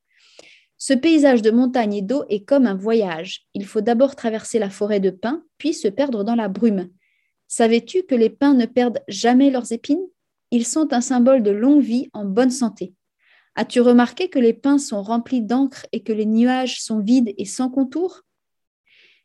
Ce 0.77 0.93
paysage 0.93 1.41
de 1.41 1.51
montagne 1.51 1.95
et 1.95 2.01
d'eau 2.01 2.23
est 2.29 2.45
comme 2.45 2.67
un 2.67 2.75
voyage. 2.75 3.47
Il 3.53 3.65
faut 3.65 3.81
d'abord 3.81 4.15
traverser 4.15 4.59
la 4.59 4.69
forêt 4.69 4.99
de 4.99 5.09
pins, 5.09 5.43
puis 5.57 5.73
se 5.73 5.87
perdre 5.87 6.23
dans 6.23 6.35
la 6.35 6.47
brume. 6.47 6.89
Savais-tu 7.47 8.03
que 8.03 8.15
les 8.15 8.29
pins 8.29 8.53
ne 8.53 8.65
perdent 8.65 8.99
jamais 9.07 9.49
leurs 9.49 9.71
épines? 9.71 10.05
Ils 10.51 10.65
sont 10.65 10.93
un 10.93 11.01
symbole 11.01 11.43
de 11.43 11.51
longue 11.51 11.81
vie 11.81 12.09
en 12.13 12.25
bonne 12.25 12.51
santé. 12.51 12.93
As-tu 13.59 13.81
remarqué 13.81 14.29
que 14.29 14.37
les 14.37 14.53
pins 14.53 14.77
sont 14.77 15.01
remplis 15.01 15.41
d'encre 15.41 15.87
et 15.91 16.03
que 16.03 16.13
les 16.13 16.27
nuages 16.27 16.79
sont 16.79 16.99
vides 16.99 17.33
et 17.39 17.45
sans 17.45 17.71
contour? 17.71 18.21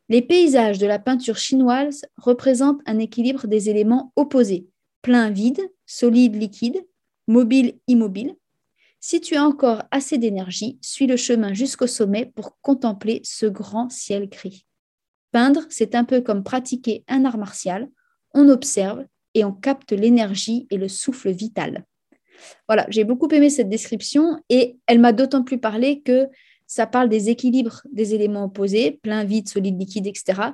Les 0.09 0.23
paysages 0.23 0.79
de 0.79 0.87
la 0.87 0.97
peinture 0.97 1.37
chinoise 1.37 2.03
représentent 2.17 2.81
un 2.87 2.97
équilibre 2.97 3.45
des 3.45 3.69
éléments 3.69 4.11
opposés, 4.15 4.67
plein 5.03 5.29
vide, 5.29 5.61
solide 5.85 6.35
liquide, 6.35 6.83
mobile 7.27 7.79
immobile. 7.87 8.35
Si 8.99 9.21
tu 9.21 9.35
as 9.35 9.45
encore 9.45 9.83
assez 9.91 10.17
d'énergie, 10.17 10.79
suis 10.81 11.05
le 11.05 11.15
chemin 11.15 11.53
jusqu'au 11.53 11.85
sommet 11.85 12.25
pour 12.25 12.59
contempler 12.61 13.21
ce 13.23 13.45
grand 13.45 13.91
ciel 13.91 14.29
gris. 14.29 14.65
Peindre, 15.31 15.61
c'est 15.69 15.93
un 15.93 16.05
peu 16.05 16.21
comme 16.21 16.43
pratiquer 16.43 17.03
un 17.07 17.23
art 17.25 17.37
martial. 17.37 17.87
On 18.33 18.49
observe 18.49 19.05
et 19.35 19.45
on 19.45 19.51
capte 19.51 19.91
l'énergie 19.91 20.65
et 20.71 20.77
le 20.77 20.87
souffle 20.87 21.29
vital. 21.29 21.85
Voilà, 22.67 22.85
j'ai 22.89 23.03
beaucoup 23.03 23.27
aimé 23.29 23.49
cette 23.49 23.69
description 23.69 24.41
et 24.49 24.77
elle 24.87 24.99
m'a 24.99 25.11
d'autant 25.11 25.43
plus 25.43 25.57
parlé 25.57 26.01
que 26.01 26.27
ça 26.67 26.87
parle 26.87 27.09
des 27.09 27.29
équilibres 27.29 27.81
des 27.91 28.15
éléments 28.15 28.45
opposés, 28.45 28.99
plein, 29.03 29.23
vide, 29.23 29.47
solide, 29.47 29.79
liquide, 29.79 30.07
etc. 30.07 30.53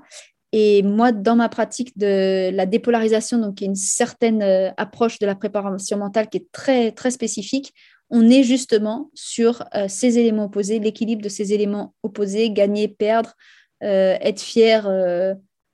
Et 0.51 0.81
moi, 0.81 1.11
dans 1.11 1.35
ma 1.35 1.47
pratique 1.47 1.97
de 1.97 2.49
la 2.51 2.65
dépolarisation, 2.65 3.37
donc 3.37 3.61
une 3.61 3.75
certaine 3.75 4.41
euh, 4.41 4.71
approche 4.77 5.19
de 5.19 5.25
la 5.25 5.35
préparation 5.35 5.97
mentale 5.97 6.27
qui 6.27 6.37
est 6.37 6.51
très, 6.51 7.11
spécifique, 7.11 7.73
on 8.09 8.27
est 8.29 8.43
justement 8.43 9.11
sur 9.13 9.63
euh, 9.75 9.85
ces 9.87 10.17
éléments 10.17 10.45
opposés, 10.45 10.79
l'équilibre 10.79 11.21
de 11.21 11.29
ces 11.29 11.53
éléments 11.53 11.93
opposés, 12.01 12.49
gagner, 12.49 12.87
perdre, 12.87 13.35
euh, 13.83 14.17
être 14.19 14.41
fier, 14.41 14.87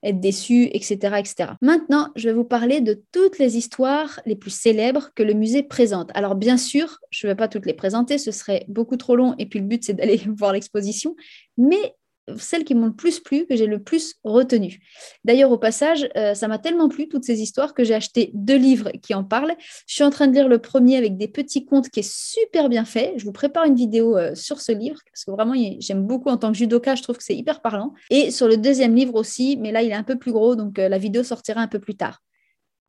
être 0.05 0.19
déçu, 0.19 0.69
etc., 0.71 1.15
etc. 1.17 1.51
Maintenant, 1.61 2.09
je 2.15 2.29
vais 2.29 2.33
vous 2.33 2.45
parler 2.45 2.79
de 2.79 3.03
toutes 3.11 3.39
les 3.39 3.57
histoires 3.57 4.21
les 4.25 4.35
plus 4.35 4.51
célèbres 4.51 5.09
que 5.15 5.23
le 5.23 5.33
musée 5.33 5.63
présente. 5.63 6.11
Alors, 6.13 6.35
bien 6.35 6.57
sûr, 6.57 6.99
je 7.09 7.27
ne 7.27 7.31
vais 7.31 7.35
pas 7.35 7.47
toutes 7.47 7.65
les 7.65 7.73
présenter, 7.73 8.17
ce 8.17 8.31
serait 8.31 8.65
beaucoup 8.69 8.97
trop 8.97 9.15
long, 9.15 9.35
et 9.39 9.47
puis 9.47 9.59
le 9.59 9.65
but, 9.65 9.83
c'est 9.83 9.93
d'aller 9.93 10.21
voir 10.37 10.53
l'exposition, 10.53 11.15
mais 11.57 11.95
celles 12.37 12.63
qui 12.63 12.75
m'ont 12.75 12.87
le 12.87 12.93
plus 12.93 13.19
plu, 13.19 13.45
que 13.45 13.55
j'ai 13.55 13.67
le 13.67 13.81
plus 13.81 14.15
retenu. 14.23 14.79
D'ailleurs, 15.23 15.51
au 15.51 15.57
passage, 15.57 16.09
euh, 16.17 16.33
ça 16.33 16.47
m'a 16.47 16.57
tellement 16.57 16.89
plu, 16.89 17.07
toutes 17.07 17.23
ces 17.23 17.41
histoires, 17.41 17.73
que 17.73 17.83
j'ai 17.83 17.93
acheté 17.93 18.31
deux 18.33 18.57
livres 18.57 18.91
qui 19.01 19.13
en 19.13 19.23
parlent. 19.23 19.55
Je 19.87 19.93
suis 19.93 20.03
en 20.03 20.09
train 20.09 20.27
de 20.27 20.33
lire 20.33 20.47
le 20.47 20.59
premier 20.59 20.97
avec 20.97 21.17
des 21.17 21.27
petits 21.27 21.65
contes 21.65 21.89
qui 21.89 21.99
est 21.99 22.11
super 22.11 22.69
bien 22.69 22.85
fait. 22.85 23.13
Je 23.17 23.25
vous 23.25 23.31
prépare 23.31 23.65
une 23.65 23.75
vidéo 23.75 24.17
euh, 24.17 24.33
sur 24.35 24.61
ce 24.61 24.71
livre, 24.71 24.99
parce 25.11 25.25
que 25.25 25.31
vraiment, 25.31 25.53
j'aime 25.79 26.05
beaucoup 26.05 26.29
en 26.29 26.37
tant 26.37 26.51
que 26.51 26.57
judoka, 26.57 26.95
je 26.95 27.03
trouve 27.03 27.17
que 27.17 27.23
c'est 27.23 27.35
hyper 27.35 27.61
parlant. 27.61 27.93
Et 28.09 28.31
sur 28.31 28.47
le 28.47 28.57
deuxième 28.57 28.95
livre 28.95 29.15
aussi, 29.15 29.57
mais 29.57 29.71
là, 29.71 29.83
il 29.83 29.91
est 29.91 29.95
un 29.95 30.03
peu 30.03 30.17
plus 30.17 30.31
gros, 30.31 30.55
donc 30.55 30.79
euh, 30.79 30.89
la 30.89 30.97
vidéo 30.97 31.23
sortira 31.23 31.61
un 31.61 31.67
peu 31.67 31.79
plus 31.79 31.95
tard. 31.95 32.21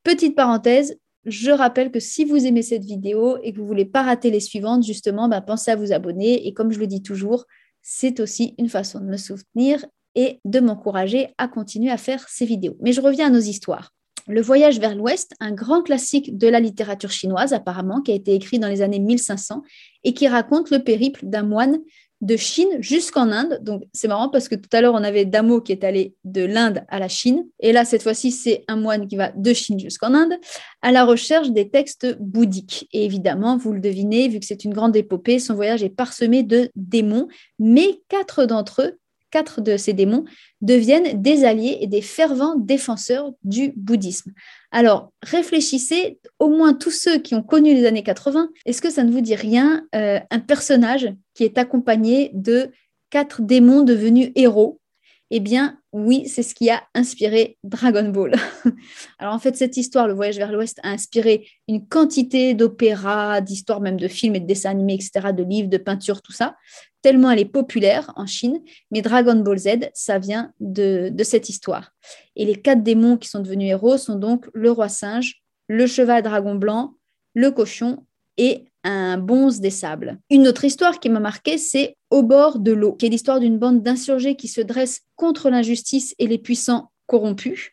Petite 0.03 0.37
parenthèse, 0.37 0.99
je 1.27 1.51
rappelle 1.51 1.91
que 1.91 1.99
si 1.99 2.25
vous 2.25 2.47
aimez 2.47 2.63
cette 2.63 2.85
vidéo 2.85 3.39
et 3.43 3.53
que 3.53 3.57
vous 3.57 3.65
ne 3.65 3.69
voulez 3.69 3.85
pas 3.85 4.03
rater 4.03 4.31
les 4.31 4.41
suivantes, 4.41 4.85
justement, 4.85 5.29
bah, 5.29 5.41
pensez 5.41 5.73
à 5.73 5.77
vous 5.77 5.93
abonner. 5.93 6.47
Et 6.47 6.55
comme 6.55 6.71
je 6.71 6.79
le 6.79 6.87
dis 6.87 7.03
toujours, 7.03 7.47
c'est 7.89 8.19
aussi 8.19 8.57
une 8.59 8.69
façon 8.69 8.99
de 8.99 9.05
me 9.05 9.17
soutenir 9.17 9.87
et 10.17 10.41
de 10.45 10.59
m'encourager 10.59 11.29
à 11.39 11.47
continuer 11.47 11.93
à 11.93 11.97
faire 11.97 12.29
ces 12.29 12.45
vidéos. 12.45 12.77
Mais 12.81 12.93
je 12.93 13.01
reviens 13.01 13.29
à 13.29 13.31
nos 13.31 13.39
histoires. 13.39 13.93
Le 14.27 14.43
voyage 14.43 14.81
vers 14.81 14.97
l'Ouest, 14.97 15.35
un 15.39 15.53
grand 15.53 15.83
classique 15.83 16.37
de 16.37 16.49
la 16.49 16.59
littérature 16.59 17.13
chinoise 17.13 17.53
apparemment, 17.53 18.03
qui 18.03 18.11
a 18.11 18.17
été 18.17 18.35
écrit 18.35 18.59
dans 18.59 18.67
les 18.67 18.83
années 18.83 18.99
1500 18.99 19.63
et 20.03 20.15
qui 20.15 20.27
raconte 20.27 20.71
le 20.71 20.83
périple 20.83 21.27
d'un 21.27 21.45
moine 21.45 21.79
de 22.21 22.37
Chine 22.37 22.69
jusqu'en 22.81 23.31
Inde. 23.31 23.61
Donc 23.63 23.83
c'est 23.93 24.09
marrant 24.09 24.29
parce 24.29 24.49
que 24.49 24.55
tout 24.55 24.69
à 24.73 24.81
l'heure 24.81 24.95
on 24.95 25.05
avait 25.05 25.25
Damo 25.25 25.61
qui 25.61 25.73
est 25.73 25.85
allé 25.85 26.15
de 26.25 26.45
l'Inde 26.45 26.85
à 26.89 26.99
la 26.99 27.09
Chine 27.09 27.45
et 27.61 27.73
là 27.73 27.85
cette 27.85 28.03
fois-ci 28.03 28.31
c'est 28.31 28.65
un 28.69 28.77
moine 28.77 29.07
qui 29.07 29.17
va 29.17 29.33
de 29.33 29.53
Chine 29.53 29.79
jusqu'en 29.79 30.15
Inde 30.15 30.35
à 30.83 30.93
la 30.93 31.05
recherche 31.05 31.51
des 31.51 31.69
textes 31.69 32.17
bouddhiques. 32.21 32.89
Et 32.93 33.05
évidemment, 33.05 33.57
vous 33.57 33.73
le 33.73 33.81
devinez, 33.81 34.29
vu 34.29 34.41
que 34.41 34.47
c'est 34.47 34.65
une 34.65 34.75
grande 34.75 34.97
épopée, 34.97 35.39
son 35.39 35.55
voyage 35.55 35.83
est 35.83 35.89
parsemé 35.91 36.43
de 36.43 36.71
démons, 36.75 37.29
mais 37.59 38.01
quatre 38.09 38.47
d'entre 38.47 38.83
eux 38.83 38.99
quatre 39.37 39.61
de 39.61 39.77
ces 39.77 39.93
démons 39.93 40.25
deviennent 40.63 41.21
des 41.21 41.45
alliés 41.45 41.77
et 41.83 41.87
des 41.87 42.01
fervents 42.01 42.57
défenseurs 42.57 43.33
du 43.45 43.75
bouddhisme. 43.77 44.33
Alors, 44.71 45.13
réfléchissez, 45.23 46.19
au 46.39 46.49
moins 46.49 46.73
tous 46.73 46.91
ceux 46.91 47.19
qui 47.19 47.35
ont 47.35 47.43
connu 47.43 47.75
les 47.75 47.85
années 47.85 48.03
80, 48.03 48.49
est-ce 48.65 48.81
que 48.81 48.89
ça 48.89 49.05
ne 49.05 49.13
vous 49.13 49.21
dit 49.21 49.35
rien, 49.35 49.87
euh, 49.95 50.19
un 50.31 50.41
personnage 50.41 51.13
qui 51.35 51.45
est 51.45 51.59
accompagné 51.59 52.31
de 52.33 52.71
quatre 53.11 53.43
démons 53.43 53.83
devenus 53.83 54.33
héros 54.37 54.81
eh 55.31 55.41
bien, 55.41 55.79
oui, 55.93 56.29
c'est 56.29 56.45
ce 56.45 56.55
qui 56.55 56.71
a 56.71 56.85
inspiré 56.95 57.59
Dragon 57.65 58.09
Ball. 58.11 58.35
Alors, 59.19 59.35
en 59.35 59.39
fait, 59.41 59.57
cette 59.57 59.77
histoire, 59.77 60.07
le 60.07 60.15
voyage 60.15 60.37
vers 60.37 60.53
l'Ouest, 60.53 60.79
a 60.85 60.91
inspiré 60.91 61.49
une 61.67 61.87
quantité 61.87 62.55
d'opéras, 62.55 63.41
d'histoires, 63.41 63.81
même 63.81 63.99
de 63.99 64.07
films 64.07 64.37
et 64.37 64.41
de 64.41 64.47
dessins 64.47 64.71
animés, 64.71 64.95
etc., 64.95 65.33
de 65.33 65.43
livres, 65.43 65.69
de 65.69 65.79
peintures, 65.79 66.23
tout 66.23 66.33
ça, 66.33 66.57
tellement 67.03 67.31
elle 67.31 67.41
est 67.41 67.45
populaire 67.45 68.13
en 68.15 68.27
Chine. 68.27 68.61
Mais 68.93 69.03
Dragon 69.03 69.35
Ball 69.37 69.59
Z, 69.59 69.91
ça 69.95 70.19
vient 70.19 70.53
de, 70.61 71.11
de 71.13 71.25
cette 71.25 71.49
histoire. 71.49 71.91
Et 72.37 72.45
les 72.45 72.57
quatre 72.57 72.85
démons 72.85 73.17
qui 73.17 73.29
sont 73.29 73.41
devenus 73.41 73.71
héros 73.71 73.99
sont 73.99 74.17
donc 74.17 74.47
le 74.55 74.71
roi 74.71 74.89
singe, 74.89 75.43
le 75.67 75.89
cheval 75.89 76.23
dragon 76.23 76.55
blanc, 76.55 76.95
le 77.35 77.51
cochon 77.51 78.06
et 78.37 78.65
un 78.85 79.19
bonze 79.19 79.61
des 79.61 79.71
sables. 79.71 80.19
Une 80.31 80.47
autre 80.47 80.65
histoire 80.65 81.01
qui 81.01 81.09
m'a 81.09 81.21
marqué, 81.21 81.59
c'est 81.59 81.97
Au 82.11 82.23
bord 82.23 82.61
de 82.61 82.73
l'eau, 82.73 82.93
qui 82.93 83.07
est 83.07 83.09
l'histoire 83.11 83.41
d'une 83.41 83.59
bande 83.59 83.83
d'insurgés 83.83 84.37
qui 84.37 84.47
se 84.47 84.61
dressent 84.61 85.03
contre 85.17 85.51
l'injustice 85.51 86.15
et 86.19 86.27
les 86.27 86.39
puissants 86.39 86.91
corrompus. 87.07 87.71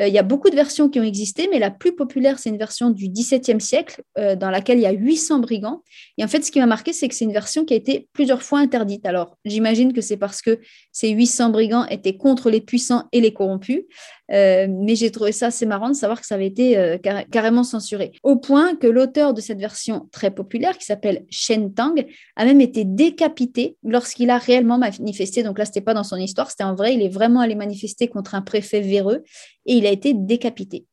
Euh, 0.00 0.08
il 0.08 0.14
y 0.14 0.18
a 0.18 0.22
beaucoup 0.22 0.50
de 0.50 0.56
versions 0.56 0.88
qui 0.88 0.98
ont 0.98 1.04
existé, 1.04 1.48
mais 1.50 1.58
la 1.58 1.70
plus 1.70 1.94
populaire, 1.94 2.38
c'est 2.38 2.50
une 2.50 2.58
version 2.58 2.90
du 2.90 3.08
XVIIe 3.08 3.60
siècle, 3.60 4.02
euh, 4.18 4.34
dans 4.36 4.50
laquelle 4.50 4.78
il 4.78 4.82
y 4.82 4.86
a 4.86 4.92
800 4.92 5.38
brigands. 5.38 5.82
Et 6.18 6.24
en 6.24 6.28
fait, 6.28 6.44
ce 6.44 6.50
qui 6.50 6.58
m'a 6.58 6.66
marqué, 6.66 6.92
c'est 6.92 7.08
que 7.08 7.14
c'est 7.14 7.24
une 7.24 7.32
version 7.32 7.64
qui 7.64 7.74
a 7.74 7.76
été 7.76 8.08
plusieurs 8.12 8.42
fois 8.42 8.58
interdite. 8.58 9.06
Alors, 9.06 9.36
j'imagine 9.44 9.92
que 9.92 10.00
c'est 10.00 10.16
parce 10.16 10.42
que 10.42 10.58
ces 10.92 11.10
800 11.10 11.50
brigands 11.50 11.86
étaient 11.86 12.16
contre 12.16 12.50
les 12.50 12.60
puissants 12.60 13.04
et 13.12 13.20
les 13.20 13.32
corrompus. 13.32 13.82
Euh, 14.30 14.68
mais 14.70 14.96
j'ai 14.96 15.10
trouvé 15.10 15.32
ça 15.32 15.48
assez 15.48 15.66
marrant 15.66 15.90
de 15.90 15.94
savoir 15.94 16.18
que 16.18 16.26
ça 16.26 16.36
avait 16.36 16.46
été 16.46 16.98
carrément 17.30 17.62
censuré. 17.62 18.12
Au 18.22 18.36
point 18.36 18.74
que 18.74 18.86
l'auteur 18.86 19.34
de 19.34 19.42
cette 19.42 19.58
version 19.58 20.08
très 20.12 20.30
populaire, 20.30 20.78
qui 20.78 20.86
s'appelle 20.86 21.24
Shen 21.30 21.74
Tang, 21.74 21.94
a 22.36 22.44
même 22.46 22.62
été 22.62 22.84
décapité 22.84 23.76
lorsqu'il 23.84 24.30
a 24.30 24.38
réellement 24.38 24.78
manifesté. 24.78 25.42
Donc 25.42 25.58
là, 25.58 25.66
ce 25.66 25.70
n'était 25.70 25.82
pas 25.82 25.92
dans 25.92 26.04
son 26.04 26.16
histoire, 26.16 26.50
c'était 26.50 26.64
en 26.64 26.74
vrai. 26.74 26.94
Il 26.94 27.02
est 27.02 27.10
vraiment 27.10 27.40
allé 27.40 27.54
manifester 27.54 28.08
contre 28.08 28.34
un 28.34 28.40
préfet 28.40 28.80
véreux 28.80 29.22
et 29.66 29.74
il 29.74 29.86
a 29.86 29.90
été 29.90 30.14
décapité. 30.14 30.86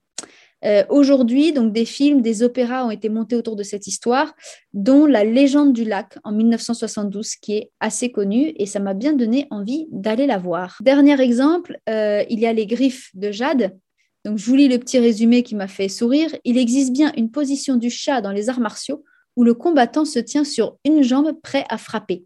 Euh, 0.63 0.84
aujourd'hui, 0.89 1.53
donc 1.53 1.73
des 1.73 1.86
films, 1.86 2.21
des 2.21 2.43
opéras 2.43 2.86
ont 2.86 2.91
été 2.91 3.10
montés 3.10 3.36
autour 3.36 3.55
de 3.55 3.63
cette 3.63 3.88
histoire, 3.88 4.36
dont 4.73 5.05
La 5.05 5.23
légende 5.23 5.73
du 5.73 5.84
lac 5.84 6.17
en 6.23 6.31
1972, 6.31 7.36
qui 7.36 7.53
est 7.53 7.71
assez 7.79 8.12
connue 8.12 8.53
et 8.55 8.65
ça 8.65 8.79
m'a 8.79 8.93
bien 8.93 9.13
donné 9.13 9.47
envie 9.49 9.88
d'aller 9.91 10.27
la 10.27 10.38
voir. 10.38 10.77
Dernier 10.81 11.19
exemple, 11.19 11.77
euh, 11.89 12.23
il 12.29 12.39
y 12.39 12.45
a 12.45 12.53
les 12.53 12.67
griffes 12.67 13.10
de 13.15 13.31
Jade. 13.31 13.75
Donc 14.23 14.38
je 14.38 14.45
vous 14.45 14.55
lis 14.55 14.67
le 14.67 14.77
petit 14.77 14.99
résumé 14.99 15.41
qui 15.41 15.55
m'a 15.55 15.67
fait 15.67 15.89
sourire. 15.89 16.29
Il 16.43 16.57
existe 16.60 16.93
bien 16.93 17.12
une 17.17 17.31
position 17.31 17.75
du 17.75 17.89
chat 17.89 18.21
dans 18.21 18.31
les 18.31 18.49
arts 18.49 18.60
martiaux 18.60 19.03
où 19.36 19.43
le 19.43 19.55
combattant 19.55 20.05
se 20.05 20.19
tient 20.19 20.43
sur 20.43 20.77
une 20.86 21.01
jambe 21.01 21.31
prêt 21.41 21.65
à 21.69 21.79
frapper. 21.79 22.25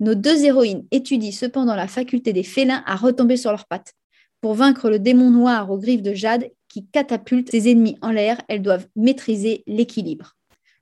Nos 0.00 0.14
deux 0.14 0.44
héroïnes 0.44 0.84
étudient 0.90 1.30
cependant 1.30 1.76
la 1.76 1.86
faculté 1.86 2.32
des 2.32 2.42
félins 2.42 2.82
à 2.86 2.96
retomber 2.96 3.36
sur 3.36 3.50
leurs 3.50 3.66
pattes. 3.66 3.94
Pour 4.40 4.54
vaincre 4.54 4.90
le 4.90 4.98
démon 4.98 5.30
noir 5.30 5.70
aux 5.70 5.78
griffes 5.78 6.02
de 6.02 6.14
jade 6.14 6.50
qui 6.68 6.86
catapulte 6.86 7.50
ses 7.50 7.70
ennemis 7.70 7.96
en 8.02 8.10
l'air, 8.10 8.40
elles 8.48 8.62
doivent 8.62 8.86
maîtriser 8.96 9.64
l'équilibre. 9.66 10.36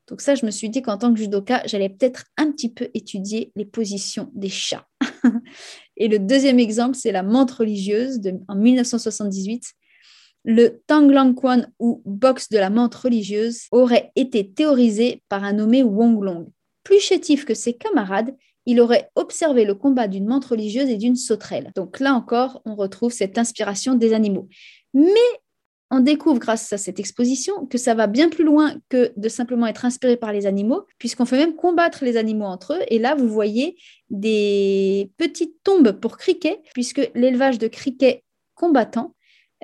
Donc 0.09 0.21
ça, 0.21 0.35
je 0.35 0.45
me 0.45 0.51
suis 0.51 0.69
dit 0.69 0.83
qu'en 0.83 0.99
tant 0.99 1.13
que 1.13 1.19
judoka, 1.19 1.63
j'allais 1.67 1.89
peut-être 1.89 2.25
un 2.37 2.51
petit 2.51 2.69
peu 2.69 2.89
étudier 2.95 3.53
les 3.57 3.65
positions 3.65 4.31
des 4.35 4.51
chats. 4.51 4.87
Et 5.97 6.09
le 6.09 6.19
deuxième 6.19 6.59
exemple, 6.59 6.97
c'est 6.97 7.13
la 7.13 7.23
menthe 7.23 7.53
religieuse 7.53 8.21
de, 8.21 8.35
en 8.49 8.57
1978. 8.57 9.73
Le 10.45 10.83
Tanglangquan 10.87 11.67
ou 11.79 12.03
box 12.05 12.51
de 12.51 12.59
la 12.59 12.69
menthe 12.69 12.95
religieuse 12.95 13.63
aurait 13.71 14.13
été 14.15 14.51
théorisé 14.53 15.23
par 15.31 15.43
un 15.43 15.55
nommé 15.55 15.83
Wong 15.83 16.23
Long. 16.23 16.53
Plus 16.83 17.01
chétif 17.01 17.47
que 17.47 17.55
ses 17.55 17.73
camarades, 17.73 18.37
il 18.67 18.81
aurait 18.81 19.11
observé 19.15 19.65
le 19.65 19.75
combat 19.75 20.09
d'une 20.09 20.27
menthe 20.27 20.47
religieuse 20.47 20.89
et 20.89 20.97
d'une 20.97 21.17
sauterelle. 21.17 21.71
Donc 21.75 22.01
là 22.01 22.15
encore, 22.15 22.63
on 22.65 22.75
retrouve 22.75 23.13
cette 23.13 23.39
inspiration 23.39 23.95
des 23.95 24.13
animaux. 24.13 24.49
Mais 24.93 25.05
on 25.91 26.01
découvre 26.01 26.39
grâce 26.39 26.73
à 26.73 26.79
cette 26.79 26.99
exposition 26.99 27.67
que 27.67 27.79
ça 27.79 27.95
va 27.95 28.07
bien 28.07 28.29
plus 28.29 28.45
loin 28.45 28.75
que 28.89 29.13
de 29.17 29.29
simplement 29.29 29.67
être 29.67 29.85
inspiré 29.85 30.17
par 30.17 30.33
les 30.33 30.47
animaux, 30.47 30.87
puisqu'on 30.99 31.25
fait 31.25 31.37
même 31.37 31.55
combattre 31.55 32.05
les 32.05 32.17
animaux 32.17 32.47
entre 32.47 32.75
eux. 32.75 32.81
Et 32.89 32.99
là, 32.99 33.15
vous 33.15 33.29
voyez 33.29 33.77
des 34.11 35.11
petites 35.19 35.63
tombes 35.63 35.93
pour 35.93 36.17
criquets, 36.17 36.63
puisque 36.73 37.11
l'élevage 37.15 37.59
de 37.59 37.69
criquets 37.69 38.25
combattants 38.55 39.14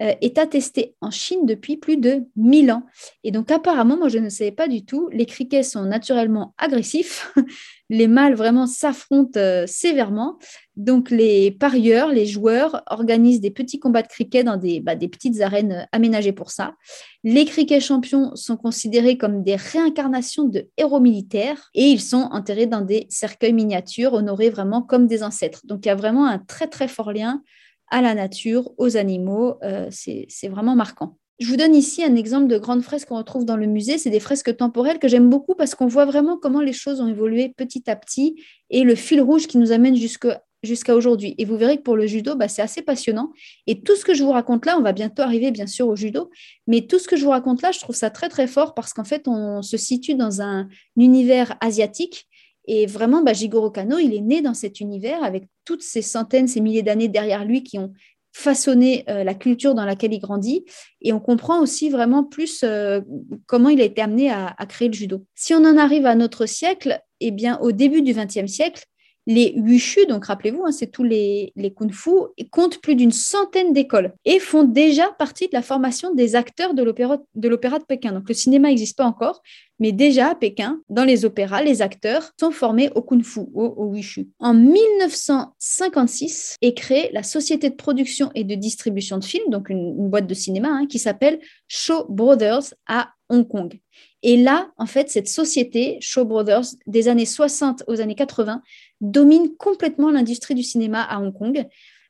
est 0.00 0.38
attesté 0.38 0.94
en 1.00 1.10
Chine 1.10 1.44
depuis 1.44 1.76
plus 1.76 1.98
de 1.98 2.24
1000 2.36 2.72
ans. 2.72 2.84
Et 3.22 3.30
donc 3.30 3.50
apparemment, 3.50 3.98
moi 3.98 4.08
je 4.08 4.18
ne 4.18 4.30
savais 4.30 4.52
pas 4.52 4.66
du 4.66 4.84
tout, 4.84 5.08
les 5.12 5.26
criquets 5.26 5.62
sont 5.62 5.84
naturellement 5.84 6.54
agressifs, 6.56 7.32
les 7.90 8.08
mâles 8.08 8.34
vraiment 8.34 8.66
s'affrontent 8.66 9.38
euh, 9.38 9.66
sévèrement. 9.66 10.38
Donc 10.76 11.10
les 11.10 11.50
parieurs, 11.50 12.08
les 12.08 12.24
joueurs 12.24 12.82
organisent 12.86 13.40
des 13.40 13.50
petits 13.50 13.78
combats 13.78 14.02
de 14.02 14.08
criquets 14.08 14.44
dans 14.44 14.56
des, 14.56 14.80
bah, 14.80 14.94
des 14.94 15.08
petites 15.08 15.40
arènes 15.42 15.72
euh, 15.72 15.84
aménagées 15.92 16.32
pour 16.32 16.50
ça. 16.50 16.74
Les 17.22 17.44
criquets 17.44 17.80
champions 17.80 18.34
sont 18.36 18.56
considérés 18.56 19.18
comme 19.18 19.42
des 19.42 19.56
réincarnations 19.56 20.44
de 20.44 20.68
héros 20.78 21.00
militaires 21.00 21.68
et 21.74 21.84
ils 21.84 22.00
sont 22.00 22.28
enterrés 22.30 22.66
dans 22.66 22.80
des 22.80 23.06
cercueils 23.10 23.52
miniatures 23.52 24.14
honorés 24.14 24.48
vraiment 24.48 24.80
comme 24.80 25.06
des 25.06 25.22
ancêtres. 25.22 25.60
Donc 25.64 25.84
il 25.84 25.88
y 25.88 25.92
a 25.92 25.96
vraiment 25.96 26.26
un 26.26 26.38
très 26.38 26.68
très 26.68 26.88
fort 26.88 27.12
lien 27.12 27.42
à 27.90 28.00
la 28.00 28.14
nature, 28.14 28.72
aux 28.78 28.96
animaux. 28.96 29.56
Euh, 29.62 29.88
c'est 29.90 30.48
vraiment 30.48 30.74
marquant. 30.74 31.16
Je 31.40 31.46
vous 31.46 31.56
donne 31.56 31.74
ici 31.74 32.04
un 32.04 32.16
exemple 32.16 32.48
de 32.48 32.58
grande 32.58 32.82
fresque 32.82 33.08
qu'on 33.08 33.16
retrouve 33.16 33.46
dans 33.46 33.56
le 33.56 33.66
musée. 33.66 33.96
C'est 33.96 34.10
des 34.10 34.20
fresques 34.20 34.56
temporelles 34.58 34.98
que 34.98 35.08
j'aime 35.08 35.30
beaucoup 35.30 35.54
parce 35.54 35.74
qu'on 35.74 35.86
voit 35.86 36.04
vraiment 36.04 36.36
comment 36.36 36.60
les 36.60 36.74
choses 36.74 37.00
ont 37.00 37.08
évolué 37.08 37.54
petit 37.56 37.88
à 37.88 37.96
petit 37.96 38.42
et 38.68 38.84
le 38.84 38.94
fil 38.94 39.22
rouge 39.22 39.46
qui 39.46 39.56
nous 39.56 39.72
amène 39.72 39.96
jusqu'à 39.96 40.94
aujourd'hui. 40.94 41.34
Et 41.38 41.46
vous 41.46 41.56
verrez 41.56 41.78
que 41.78 41.82
pour 41.82 41.96
le 41.96 42.06
judo, 42.06 42.36
bah, 42.36 42.48
c'est 42.48 42.60
assez 42.60 42.82
passionnant. 42.82 43.32
Et 43.66 43.80
tout 43.80 43.96
ce 43.96 44.04
que 44.04 44.12
je 44.12 44.22
vous 44.22 44.32
raconte 44.32 44.66
là, 44.66 44.76
on 44.76 44.82
va 44.82 44.92
bientôt 44.92 45.22
arriver 45.22 45.50
bien 45.50 45.66
sûr 45.66 45.88
au 45.88 45.96
judo, 45.96 46.30
mais 46.66 46.82
tout 46.82 46.98
ce 46.98 47.08
que 47.08 47.16
je 47.16 47.24
vous 47.24 47.30
raconte 47.30 47.62
là, 47.62 47.72
je 47.72 47.80
trouve 47.80 47.96
ça 47.96 48.10
très 48.10 48.28
très 48.28 48.46
fort 48.46 48.74
parce 48.74 48.92
qu'en 48.92 49.04
fait, 49.04 49.26
on 49.26 49.62
se 49.62 49.78
situe 49.78 50.16
dans 50.16 50.42
un 50.42 50.68
univers 50.98 51.56
asiatique 51.62 52.28
et 52.72 52.86
vraiment, 52.86 53.20
bah, 53.20 53.32
Jigoro 53.32 53.68
Kano, 53.68 53.98
il 53.98 54.14
est 54.14 54.20
né 54.20 54.42
dans 54.42 54.54
cet 54.54 54.78
univers 54.78 55.24
avec 55.24 55.48
toutes 55.64 55.82
ces 55.82 56.02
centaines, 56.02 56.46
ces 56.46 56.60
milliers 56.60 56.84
d'années 56.84 57.08
derrière 57.08 57.44
lui 57.44 57.64
qui 57.64 57.80
ont 57.80 57.92
façonné 58.32 59.02
euh, 59.08 59.24
la 59.24 59.34
culture 59.34 59.74
dans 59.74 59.84
laquelle 59.84 60.14
il 60.14 60.20
grandit. 60.20 60.64
Et 61.02 61.12
on 61.12 61.18
comprend 61.18 61.60
aussi 61.60 61.90
vraiment 61.90 62.22
plus 62.22 62.62
euh, 62.62 63.00
comment 63.46 63.70
il 63.70 63.80
a 63.80 63.84
été 63.84 64.00
amené 64.00 64.30
à, 64.30 64.54
créer 64.68 64.86
le 64.86 64.94
judo. 64.94 65.26
Si 65.34 65.52
on 65.52 65.64
en 65.64 65.76
arrive 65.76 66.06
à 66.06 66.14
notre 66.14 66.46
siècle, 66.46 67.00
eh 67.18 67.32
bien, 67.32 67.58
au 67.58 67.72
début 67.72 68.02
du 68.02 68.14
XXe 68.14 68.46
siècle, 68.46 68.84
Les 69.32 69.54
Wushu, 69.56 70.06
donc 70.06 70.24
rappelez-vous, 70.24 70.64
hein, 70.66 70.72
c'est 70.72 70.90
tous 70.90 71.04
les, 71.04 71.52
kung-fu, 71.76 72.10
comptent 72.50 72.80
plus 72.80 72.96
d'une 72.96 73.12
centaine 73.12 73.72
d'écoles 73.72 74.12
et 74.24 74.40
font 74.40 74.64
déjà 74.64 75.06
partie 75.20 75.46
de 75.46 75.52
la 75.52 75.62
formation 75.62 76.12
des 76.12 76.34
acteurs 76.34 76.74
de 76.74 76.82
l'opéra 76.82 77.18
de, 77.36 77.48
de 77.48 77.84
Pékin. 77.86 78.10
Donc 78.10 78.26
le 78.26 78.34
cinéma 78.34 78.70
n'existe 78.70 78.98
pas 78.98 79.04
encore, 79.04 79.40
mais 79.78 79.92
déjà 79.92 80.30
à 80.30 80.34
Pékin, 80.34 80.80
dans 80.88 81.04
les 81.04 81.24
opéras, 81.24 81.62
les 81.62 81.80
acteurs 81.80 82.32
sont 82.40 82.50
formés 82.50 82.90
au 82.96 83.02
kung-fu, 83.02 83.42
au, 83.54 83.92
wushu. 83.92 84.30
En 84.40 84.52
1956 84.52 86.56
est 86.60 86.74
créée 86.74 87.10
la 87.12 87.22
société 87.22 87.70
de 87.70 87.76
production 87.76 88.32
et 88.34 88.42
de 88.42 88.56
distribution 88.56 89.18
de 89.18 89.24
films, 89.24 89.48
donc 89.48 89.70
une, 89.70 90.10
boîte 90.10 90.26
de 90.26 90.34
cinéma 90.34 90.70
hein, 90.70 90.86
qui 90.88 90.98
s'appelle 90.98 91.38
Shaw 91.68 92.04
Brothers 92.08 92.74
à 92.88 93.10
Hong 93.28 93.46
Kong. 93.46 93.78
Et 94.22 94.36
là, 94.36 94.70
en 94.76 94.86
fait, 94.86 95.08
cette 95.08 95.28
société, 95.28 95.96
Shaw 96.00 96.24
Brothers, 96.24 96.64
des 96.86 97.08
années 97.08 97.26
60 97.26 97.84
aux 97.86 98.00
années 98.00 98.14
80, 98.14 98.60
domine 99.00 99.54
complètement 99.56 100.10
l'industrie 100.10 100.54
du 100.54 100.62
cinéma 100.62 101.02
à 101.02 101.20
Hong 101.20 101.32
Kong. 101.32 101.66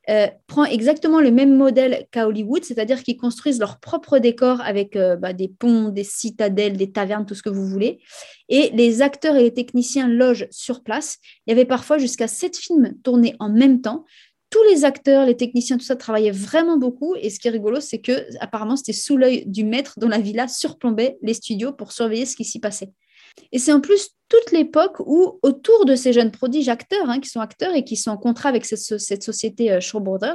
Euh, 0.09 0.27
prend 0.47 0.65
exactement 0.65 1.21
le 1.21 1.31
même 1.31 1.57
modèle 1.57 2.07
qu'à 2.11 2.27
Hollywood, 2.27 2.65
c'est-à-dire 2.65 3.03
qu'ils 3.03 3.19
construisent 3.19 3.61
leurs 3.61 3.79
propres 3.79 4.19
décors 4.19 4.61
avec 4.63 4.97
euh, 4.97 5.15
bah, 5.15 5.35
des 5.35 5.47
ponts, 5.47 5.91
des 5.91 6.05
citadelles, 6.05 6.77
des 6.77 6.91
tavernes, 6.91 7.27
tout 7.27 7.35
ce 7.35 7.43
que 7.43 7.51
vous 7.51 7.67
voulez. 7.67 8.01
Et 8.49 8.71
les 8.71 9.03
acteurs 9.03 9.37
et 9.37 9.43
les 9.43 9.55
techniciens 9.55 10.09
logent 10.09 10.49
sur 10.51 10.83
place. 10.83 11.19
Il 11.47 11.51
y 11.51 11.53
avait 11.53 11.67
parfois 11.67 11.99
jusqu'à 11.99 12.29
sept 12.29 12.57
films 12.57 12.95
tournés 13.05 13.37
en 13.39 13.51
même 13.51 13.83
temps. 13.83 14.05
Tous 14.49 14.63
les 14.73 14.85
acteurs, 14.85 15.27
les 15.27 15.37
techniciens, 15.37 15.77
tout 15.77 15.85
ça 15.85 15.97
travaillaient 15.97 16.33
vraiment 16.33 16.77
beaucoup. 16.77 17.15
Et 17.15 17.31
ce 17.31 17.39
qui 17.39 17.47
est 17.47 17.53
rigolo, 17.53 17.79
c'est 17.79 18.01
que 18.01 18.27
apparemment 18.41 18.77
c'était 18.77 18.93
sous 18.93 19.17
l'œil 19.17 19.45
du 19.47 19.65
maître 19.65 19.95
dont 19.99 20.09
la 20.09 20.19
villa 20.19 20.49
surplombait 20.49 21.19
les 21.23 21.35
studios 21.35 21.73
pour 21.73 21.93
surveiller 21.93 22.27
ce 22.27 22.35
qui 22.35 22.45
s'y 22.45 22.59
passait. 22.59 22.91
Et 23.53 23.59
c'est 23.59 23.73
en 23.73 23.81
plus 23.81 24.11
toute 24.29 24.53
l'époque 24.53 25.01
où, 25.01 25.39
autour 25.43 25.85
de 25.85 25.97
ces 25.97 26.13
jeunes 26.13 26.31
prodiges 26.31 26.69
acteurs, 26.69 27.11
hein, 27.11 27.21
qui 27.21 27.29
sont 27.29 27.41
acteurs 27.41 27.75
et 27.75 27.85
qui 27.85 27.97
sont 27.97 28.13
en 28.13 28.17
contrat 28.17 28.49
avec 28.49 28.65
cette, 28.65 28.79
société 28.79 29.73
euh, 29.73 29.81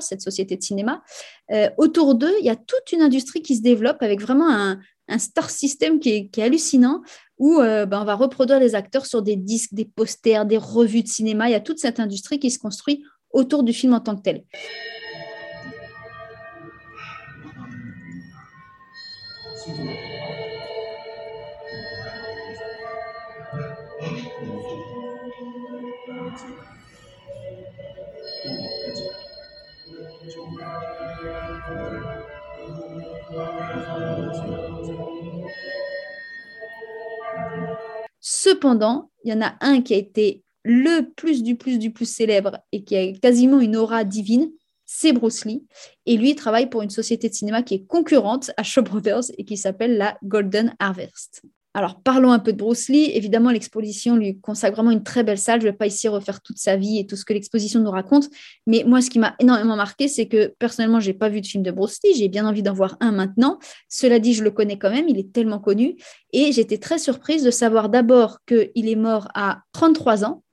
cette 0.01 0.21
société 0.21 0.57
de 0.57 0.61
cinéma, 0.61 1.01
euh, 1.51 1.69
autour 1.77 2.15
d'eux, 2.15 2.33
il 2.41 2.45
y 2.45 2.49
a 2.49 2.57
toute 2.57 2.91
une 2.91 3.01
industrie 3.01 3.41
qui 3.41 3.55
se 3.55 3.61
développe 3.61 4.01
avec 4.01 4.21
vraiment 4.21 4.49
un, 4.49 4.79
star 5.17 5.49
system 5.49 5.99
qui 5.99 6.29
est, 6.35 6.39
hallucinant, 6.39 7.01
où 7.37 7.61
euh, 7.61 7.85
ben, 7.85 8.01
on 8.01 8.05
va 8.05 8.15
reproduire 8.15 8.59
les 8.59 8.75
acteurs 8.75 9.05
sur 9.05 9.21
des 9.21 9.35
disques, 9.35 9.73
des 9.73 9.85
posters, 9.85 10.45
des 10.45 10.57
revues 10.57 11.03
de 11.03 11.07
cinéma. 11.07 11.47
Il 11.47 11.53
y 11.53 11.55
a 11.55 11.61
toute 11.61 11.79
cette 11.79 11.99
industrie 11.99 12.39
qui 12.39 12.51
se 12.51 12.59
construit 12.59 13.03
autour 13.31 13.63
du 13.63 13.71
film 13.71 13.93
en 13.93 13.99
tant 13.99 14.15
que 14.15 14.23
tel. 14.23 14.43
Cependant, 38.27 39.11
il 39.23 39.31
y 39.31 39.33
en 39.35 39.41
a 39.43 39.55
un 39.61 39.83
qui 39.83 39.93
a 39.93 39.97
été 39.97 40.43
le 40.63 41.01
plus 41.15 41.43
du 41.43 41.57
plus 41.57 41.77
du 41.77 41.91
plus 41.91 42.09
célèbre 42.11 42.57
et 42.71 42.83
qui 42.83 42.95
a 42.97 43.13
quasiment 43.13 43.59
une 43.59 43.75
aura 43.75 44.03
divine, 44.03 44.49
c'est 44.83 45.13
Bruce 45.13 45.45
Lee. 45.45 45.63
Et 46.07 46.17
lui, 46.17 46.31
il 46.31 46.35
travaille 46.35 46.67
pour 46.67 46.81
une 46.81 46.89
société 46.89 47.29
de 47.29 47.35
cinéma 47.35 47.61
qui 47.61 47.75
est 47.75 47.85
concurrente 47.85 48.49
à 48.57 48.63
Shaw 48.63 48.81
Brothers 48.81 49.25
et 49.37 49.45
qui 49.45 49.57
s'appelle 49.57 49.97
la 49.97 50.17
Golden 50.23 50.73
Harvest. 50.79 51.43
Alors, 51.75 51.99
parlons 52.01 52.31
un 52.31 52.39
peu 52.39 52.53
de 52.53 52.57
Bruce 52.57 52.87
Lee. 52.87 53.11
Évidemment, 53.13 53.51
l'exposition 53.51 54.15
lui 54.15 54.39
consacre 54.39 54.75
vraiment 54.77 54.91
une 54.91 55.03
très 55.03 55.25
belle 55.25 55.37
salle. 55.37 55.59
Je 55.59 55.65
ne 55.65 55.71
vais 55.71 55.77
pas 55.77 55.87
ici 55.87 56.07
refaire 56.07 56.41
toute 56.41 56.57
sa 56.57 56.77
vie 56.77 56.99
et 56.99 57.05
tout 57.05 57.17
ce 57.17 57.25
que 57.25 57.33
l'exposition 57.33 57.81
nous 57.81 57.91
raconte. 57.91 58.29
Mais 58.65 58.85
moi, 58.87 59.01
ce 59.01 59.09
qui 59.09 59.19
m'a 59.19 59.35
énormément 59.39 59.75
marqué, 59.75 60.07
c'est 60.07 60.29
que 60.29 60.55
personnellement, 60.57 61.01
je 61.01 61.07
n'ai 61.07 61.13
pas 61.17 61.27
vu 61.27 61.41
de 61.41 61.45
film 61.45 61.63
de 61.63 61.71
Bruce 61.71 61.99
Lee. 62.05 62.13
J'ai 62.15 62.29
bien 62.29 62.47
envie 62.47 62.63
d'en 62.63 62.71
voir 62.71 62.95
un 63.01 63.11
maintenant. 63.11 63.59
Cela 63.89 64.19
dit, 64.19 64.33
je 64.33 64.45
le 64.45 64.51
connais 64.51 64.79
quand 64.79 64.89
même. 64.89 65.09
Il 65.09 65.19
est 65.19 65.33
tellement 65.33 65.59
connu. 65.59 65.97
Et 66.31 66.53
j'étais 66.53 66.77
très 66.77 66.97
surprise 66.97 67.43
de 67.43 67.51
savoir 67.51 67.89
d'abord 67.89 68.37
qu'il 68.47 68.87
est 68.87 68.95
mort 68.95 69.27
à 69.33 69.59
33 69.73 70.23
ans. 70.23 70.43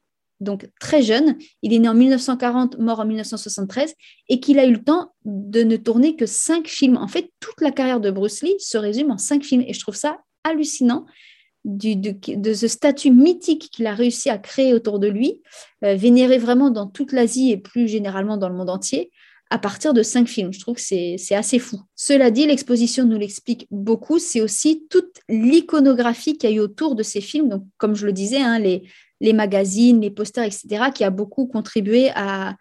Donc 0.41 0.69
très 0.81 1.03
jeune, 1.03 1.37
il 1.63 1.73
est 1.73 1.79
né 1.79 1.89
en 1.89 1.95
1940, 1.95 2.79
mort 2.81 2.99
en 2.99 3.07
1973, 3.07 3.95
et 4.29 4.41
qu'il 4.41 4.59
a 4.59 4.67
eu 4.67 4.73
le 4.73 4.83
temps 4.83 5.15
de 5.25 5.63
ne 5.63 5.77
tourner 5.77 6.17
que 6.17 6.27
cinq 6.27 6.67
films. 6.67 6.97
En 6.97 7.07
fait, 7.07 7.31
toute 7.39 7.61
la 7.61 7.71
carrière 7.71 8.01
de 8.01 8.11
Bruce 8.11 8.43
Lee 8.43 8.57
se 8.59 8.77
résume 8.77 9.13
en 9.13 9.19
cinq 9.19 9.45
films, 9.45 9.63
et 9.65 9.73
je 9.73 9.79
trouve 9.79 9.95
ça 9.95 10.19
hallucinant 10.45 11.07
du, 11.65 11.95
de, 11.97 12.55
ce 12.55 12.69
statut 12.69 13.11
mythique 13.11 13.71
qu'il 13.71 13.87
a 13.87 13.95
réussi 13.95 14.31
à 14.31 14.39
créer 14.39 14.75
autour 14.75 14.99
de 14.99 15.07
lui, 15.07 15.43
euh, 15.85 15.95
vénéré 15.95 16.39
vraiment 16.39 16.71
dans 16.71 16.87
toute 16.87 17.13
l'Asie 17.13 17.53
et 17.53 17.57
plus 17.57 17.89
généralement 17.89 18.37
dans 18.37 18.49
le 18.49 18.57
monde 18.57 18.71
entier, 18.71 19.11
à 19.51 19.59
partir 19.59 19.93
de 19.93 20.03
cinq 20.03 20.29
films. 20.29 20.53
Je 20.53 20.61
trouve 20.61 20.77
que 20.77 20.81
c'est 20.81 21.35
assez 21.35 21.59
fou. 21.59 21.79
Cela 21.95 22.31
dit, 22.31 22.47
l'exposition 22.47 23.05
nous 23.05 23.19
l'explique 23.19 23.67
beaucoup. 23.71 24.19
C'est 24.19 24.41
aussi 24.41 24.87
toute 24.89 25.21
l'iconographie 25.29 26.39
qu'il 26.39 26.49
y 26.49 26.53
a 26.55 26.57
eu 26.57 26.61
autour 26.61 26.95
de 26.95 27.03
ces 27.03 27.21
films. 27.21 27.51
Donc, 27.51 27.65
comme 27.77 27.95
je 27.95 28.07
le 28.07 28.13
disais, 28.13 28.41
hein, 28.41 28.59
les, 28.59 28.83
les 29.23 29.33
magazines, 29.33 30.01
les 30.01 30.11
posters, 30.11 30.45
etc., 30.45 30.91
qui 30.93 31.05
a 31.05 31.11
beaucoup 31.11 31.47
contribué 31.47 32.11
à, 32.15 32.57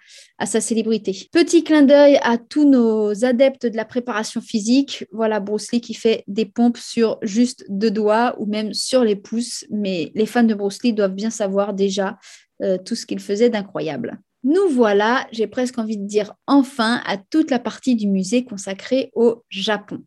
sa 0.46 0.62
célébrité. 0.62 1.28
Petit 1.32 1.64
clin 1.64 1.82
d'œil 1.82 2.18
à 2.22 2.38
tous 2.38 2.70
nos 2.70 3.26
adeptes 3.26 3.66
de 3.66 3.76
la 3.76 3.86
préparation 3.86 4.42
physique. 4.42 5.06
Voilà 5.12 5.40
Bruce 5.40 5.72
Lee 5.72 5.82
qui 5.82 5.94
fait 5.94 6.24
des 6.28 6.46
pompes 6.46 6.78
sur 6.78 7.18
juste 7.22 7.66
deux 7.70 7.92
doigts 7.92 8.36
ou 8.40 8.46
même 8.46 8.74
sur 8.74 9.04
les 9.04 9.16
pouces, 9.16 9.66
mais 9.70 10.12
les 10.16 10.26
fans 10.26 10.44
de 10.44 10.54
Bruce 10.54 10.82
Lee 10.84 10.94
doivent 10.94 11.14
bien 11.14 11.30
savoir 11.30 11.74
déjà 11.74 12.18
euh, 12.64 12.78
tout 12.78 12.96
ce 12.96 13.06
qu'il 13.06 13.20
faisait 13.20 13.50
d'incroyable. 13.50 14.20
Nous 14.44 14.70
voilà, 14.70 15.28
j'ai 15.32 15.46
presque 15.46 15.78
envie 15.78 15.98
de 15.98 16.08
dire 16.08 16.34
enfin, 16.48 17.02
à 17.06 17.18
toute 17.18 17.52
la 17.52 17.60
partie 17.60 17.96
du 17.96 18.08
musée 18.08 18.44
consacrée 18.44 19.12
au 19.14 19.44
Japon. 19.50 20.04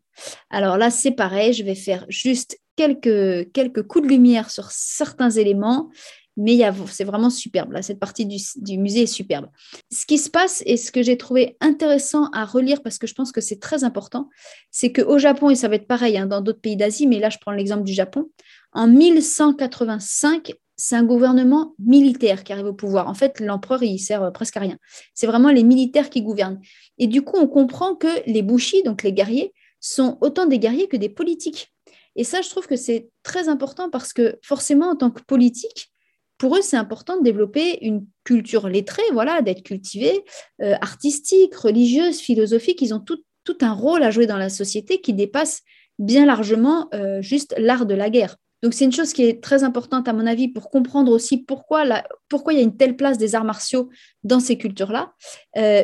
Alors 0.49 0.77
là, 0.77 0.89
c'est 0.89 1.11
pareil, 1.11 1.53
je 1.53 1.63
vais 1.63 1.75
faire 1.75 2.05
juste 2.09 2.57
quelques, 2.75 3.51
quelques 3.53 3.83
coups 3.83 4.05
de 4.05 4.09
lumière 4.09 4.51
sur 4.51 4.71
certains 4.71 5.31
éléments 5.31 5.89
mais 6.37 6.59
c'est 6.87 7.03
vraiment 7.03 7.29
superbe. 7.29 7.71
Là, 7.71 7.81
cette 7.81 7.99
partie 7.99 8.25
du, 8.25 8.77
musée 8.77 9.03
est 9.03 9.07
superbe. 9.07 9.47
Ce 9.91 10.05
qui 10.05 10.17
se 10.17 10.29
passe 10.29 10.63
et 10.65 10.77
ce 10.77 10.91
que 10.91 11.01
j'ai 11.01 11.17
trouvé 11.17 11.57
intéressant 11.61 12.29
à 12.31 12.45
relire, 12.45 12.81
parce 12.81 12.97
que 12.97 13.07
je 13.07 13.13
pense 13.13 13.31
que 13.31 13.41
c'est 13.41 13.59
très 13.59 13.83
important, 13.83 14.29
c'est 14.71 14.91
qu'au 14.91 15.17
Japon, 15.17 15.49
et 15.49 15.55
ça 15.55 15.67
va 15.67 15.75
être 15.75 15.87
pareil 15.87 16.17
hein, 16.17 16.25
dans 16.25 16.41
d'autres 16.41 16.61
pays 16.61 16.75
d'Asie, 16.75 17.07
mais 17.07 17.19
là, 17.19 17.29
je 17.29 17.37
prends 17.39 17.51
l'exemple 17.51 17.83
du 17.83 17.93
Japon, 17.93 18.29
en 18.73 18.87
1185, 18.87 20.53
c'est 20.77 20.95
un 20.95 21.05
gouvernement 21.05 21.73
militaire 21.79 22.43
qui 22.43 22.51
arrive 22.51 22.65
au 22.65 22.73
pouvoir. 22.73 23.07
En 23.07 23.13
fait, 23.13 23.39
l'empereur, 23.39 23.81
il 23.83 23.99
sert 23.99 24.23
euh, 24.23 24.31
presque 24.31 24.57
à 24.57 24.59
rien. 24.59 24.77
C'est 25.13 25.27
vraiment 25.27 25.49
les 25.49 25.63
militaires 25.63 26.09
qui 26.09 26.21
gouvernent. 26.21 26.59
Et 26.97 27.07
du 27.07 27.21
coup, 27.21 27.37
on 27.37 27.47
comprend 27.47 27.95
que 27.95 28.07
les 28.29 28.41
bushi, 28.41 28.83
donc 28.83 29.03
les 29.03 29.13
guerriers, 29.13 29.53
sont 29.79 30.17
autant 30.21 30.45
des 30.45 30.59
guerriers 30.59 30.87
que 30.87 30.97
des 30.97 31.09
politiques. 31.09 31.71
Et 32.15 32.23
ça, 32.23 32.41
je 32.41 32.49
trouve 32.49 32.67
que 32.67 32.75
c'est 32.75 33.09
très 33.23 33.49
important 33.49 33.89
parce 33.89 34.13
que 34.13 34.39
forcément, 34.41 34.89
en 34.89 34.95
tant 34.95 35.11
que 35.11 35.21
politique, 35.21 35.91
pour 36.37 36.57
eux, 36.57 36.61
c'est 36.61 36.77
important 36.77 37.17
de 37.17 37.23
développer 37.23 37.85
une 37.85 38.05
culture 38.23 38.67
lettrée, 38.67 39.03
voilà, 39.13 39.41
d'être 39.41 39.63
cultivés, 39.63 40.23
euh, 40.61 40.75
artistique, 40.81 41.55
religieuse, 41.55 42.19
philosophique. 42.19 42.81
Ils 42.81 42.93
ont 42.93 42.99
tout, 42.99 43.17
un 43.61 43.73
rôle 43.73 44.03
à 44.03 44.11
jouer 44.11 44.25
dans 44.25 44.37
la 44.37 44.49
société 44.49 45.01
qui 45.01 45.13
dépasse 45.13 45.61
bien 45.99 46.25
largement 46.25 46.89
euh, 46.93 47.21
juste 47.21 47.53
l'art 47.57 47.85
de 47.85 47.93
la 47.93 48.09
guerre. 48.09 48.35
Donc 48.63 48.73
c'est 48.73 48.85
une 48.85 48.91
chose 48.91 49.13
qui 49.13 49.23
est 49.23 49.43
très 49.43 49.63
importante 49.63 50.07
à 50.07 50.13
mon 50.13 50.25
avis 50.25 50.47
pour 50.47 50.71
comprendre 50.71 51.11
aussi 51.11 51.37
pourquoi, 51.37 51.83
pourquoi 52.29 52.53
il 52.53 52.55
y 52.57 52.59
a 52.59 52.63
une 52.63 52.77
telle 52.77 52.95
place 52.95 53.19
des 53.19 53.35
arts 53.35 53.43
martiaux 53.43 53.89
dans 54.23 54.39
ces 54.39 54.57
cultures-là. 54.57 55.13
Euh, 55.57 55.83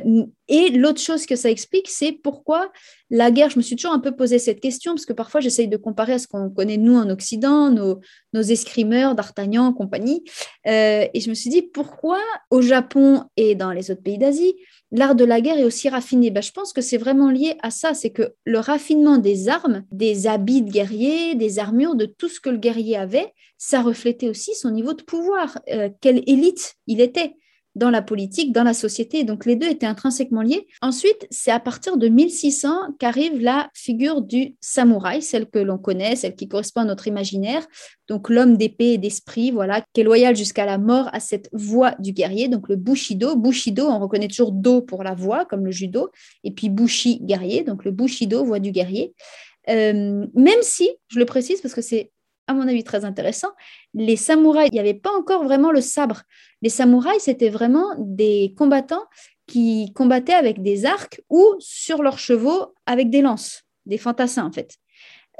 et 0.53 0.69
l'autre 0.69 0.99
chose 0.99 1.25
que 1.25 1.37
ça 1.37 1.49
explique, 1.49 1.87
c'est 1.89 2.11
pourquoi 2.11 2.69
la 3.09 3.31
guerre, 3.31 3.49
je 3.49 3.57
me 3.57 3.61
suis 3.61 3.77
toujours 3.77 3.93
un 3.93 3.99
peu 3.99 4.13
posé 4.13 4.37
cette 4.37 4.59
question, 4.59 4.91
parce 4.91 5.05
que 5.05 5.13
parfois 5.13 5.39
j'essaye 5.39 5.69
de 5.69 5.77
comparer 5.77 6.11
à 6.11 6.19
ce 6.19 6.27
qu'on 6.27 6.49
connaît 6.49 6.75
nous 6.75 6.97
en 6.97 7.09
Occident, 7.09 7.71
nos, 7.71 8.41
escrimeurs, 8.41 9.15
d'Artagnan, 9.15 9.71
compagnie. 9.71 10.25
Euh, 10.67 11.05
et 11.13 11.21
je 11.21 11.29
me 11.29 11.35
suis 11.35 11.49
dit, 11.49 11.61
pourquoi 11.61 12.19
au 12.49 12.61
Japon 12.61 13.23
et 13.37 13.55
dans 13.55 13.71
les 13.71 13.91
autres 13.91 14.03
pays 14.03 14.17
d'Asie, 14.17 14.53
l'art 14.91 15.15
de 15.15 15.23
la 15.23 15.39
guerre 15.39 15.57
est 15.57 15.63
aussi 15.63 15.87
raffiné? 15.87 16.31
Ben, 16.31 16.43
Je 16.43 16.51
pense 16.51 16.73
que 16.73 16.81
c'est 16.81 16.97
vraiment 16.97 17.31
lié 17.31 17.55
à 17.63 17.71
ça, 17.71 17.93
c'est 17.93 18.11
que 18.11 18.33
le 18.43 18.59
raffinement 18.59 19.19
des 19.19 19.47
armes, 19.47 19.85
des 19.93 20.27
habits 20.27 20.63
de 20.63 20.69
guerrier, 20.69 21.35
des 21.35 21.59
armures, 21.59 21.95
de 21.95 22.05
tout 22.05 22.27
ce 22.27 22.41
que 22.41 22.49
le 22.49 22.57
guerrier 22.57 22.97
avait, 22.97 23.33
ça 23.57 23.81
reflétait 23.81 24.27
aussi 24.27 24.53
son 24.53 24.71
niveau 24.71 24.93
de 24.93 25.03
pouvoir, 25.03 25.59
euh, 25.71 25.89
quelle 26.01 26.23
élite 26.27 26.73
il 26.87 26.99
était 26.99 27.35
dans 27.75 27.89
la 27.89 28.01
politique, 28.01 28.51
dans 28.51 28.63
la 28.63 28.73
société. 28.73 29.23
Donc 29.23 29.45
les 29.45 29.55
deux 29.55 29.67
étaient 29.67 29.85
intrinsèquement 29.85 30.41
liés. 30.41 30.67
Ensuite, 30.81 31.27
c'est 31.29 31.51
à 31.51 31.59
partir 31.59 31.97
de 31.97 32.07
1600 32.07 32.95
qu'arrive 32.99 33.41
la 33.41 33.69
figure 33.73 34.21
du 34.21 34.55
samouraï, 34.59 35.21
celle 35.21 35.49
que 35.49 35.59
l'on 35.59 35.77
connaît, 35.77 36.15
celle 36.15 36.35
qui 36.35 36.47
correspond 36.47 36.81
à 36.81 36.85
notre 36.85 37.07
imaginaire. 37.07 37.65
Donc 38.07 38.29
l'homme 38.29 38.57
d'épée 38.57 38.93
et 38.93 38.97
d'esprit, 38.97 39.51
voilà, 39.51 39.83
qui 39.93 40.01
est 40.01 40.03
loyal 40.03 40.35
jusqu'à 40.35 40.65
la 40.65 40.77
mort 40.77 41.09
à 41.13 41.19
cette 41.19 41.49
voix 41.53 41.95
du 41.99 42.11
guerrier. 42.11 42.49
Donc 42.49 42.67
le 42.67 42.75
bushido, 42.75 43.35
bushido, 43.35 43.87
on 43.87 43.99
reconnaît 43.99 44.27
toujours 44.27 44.51
do 44.51 44.81
pour 44.81 45.03
la 45.03 45.15
voix, 45.15 45.45
comme 45.45 45.65
le 45.65 45.71
judo, 45.71 46.09
et 46.43 46.51
puis 46.51 46.69
bushi, 46.69 47.19
guerrier. 47.21 47.63
Donc 47.63 47.85
le 47.85 47.91
bushido, 47.91 48.43
voix 48.43 48.59
du 48.59 48.71
guerrier. 48.71 49.13
Euh, 49.69 50.25
même 50.33 50.61
si, 50.61 50.89
je 51.07 51.19
le 51.19 51.25
précise 51.25 51.61
parce 51.61 51.73
que 51.73 51.81
c'est 51.81 52.11
à 52.47 52.53
mon 52.53 52.67
avis 52.67 52.83
très 52.83 53.05
intéressant, 53.05 53.49
les 53.93 54.15
samouraïs, 54.15 54.69
il 54.71 54.75
n'y 54.75 54.79
avait 54.79 54.93
pas 54.93 55.11
encore 55.11 55.43
vraiment 55.43 55.71
le 55.71 55.81
sabre. 55.81 56.23
Les 56.61 56.69
samouraïs, 56.69 57.23
c'était 57.23 57.49
vraiment 57.49 57.95
des 57.97 58.53
combattants 58.57 59.05
qui 59.47 59.91
combattaient 59.93 60.33
avec 60.33 60.61
des 60.61 60.85
arcs 60.85 61.21
ou 61.29 61.43
sur 61.59 62.01
leurs 62.01 62.19
chevaux 62.19 62.73
avec 62.85 63.09
des 63.09 63.21
lances, 63.21 63.63
des 63.85 63.97
fantassins 63.97 64.45
en 64.45 64.51
fait. 64.51 64.77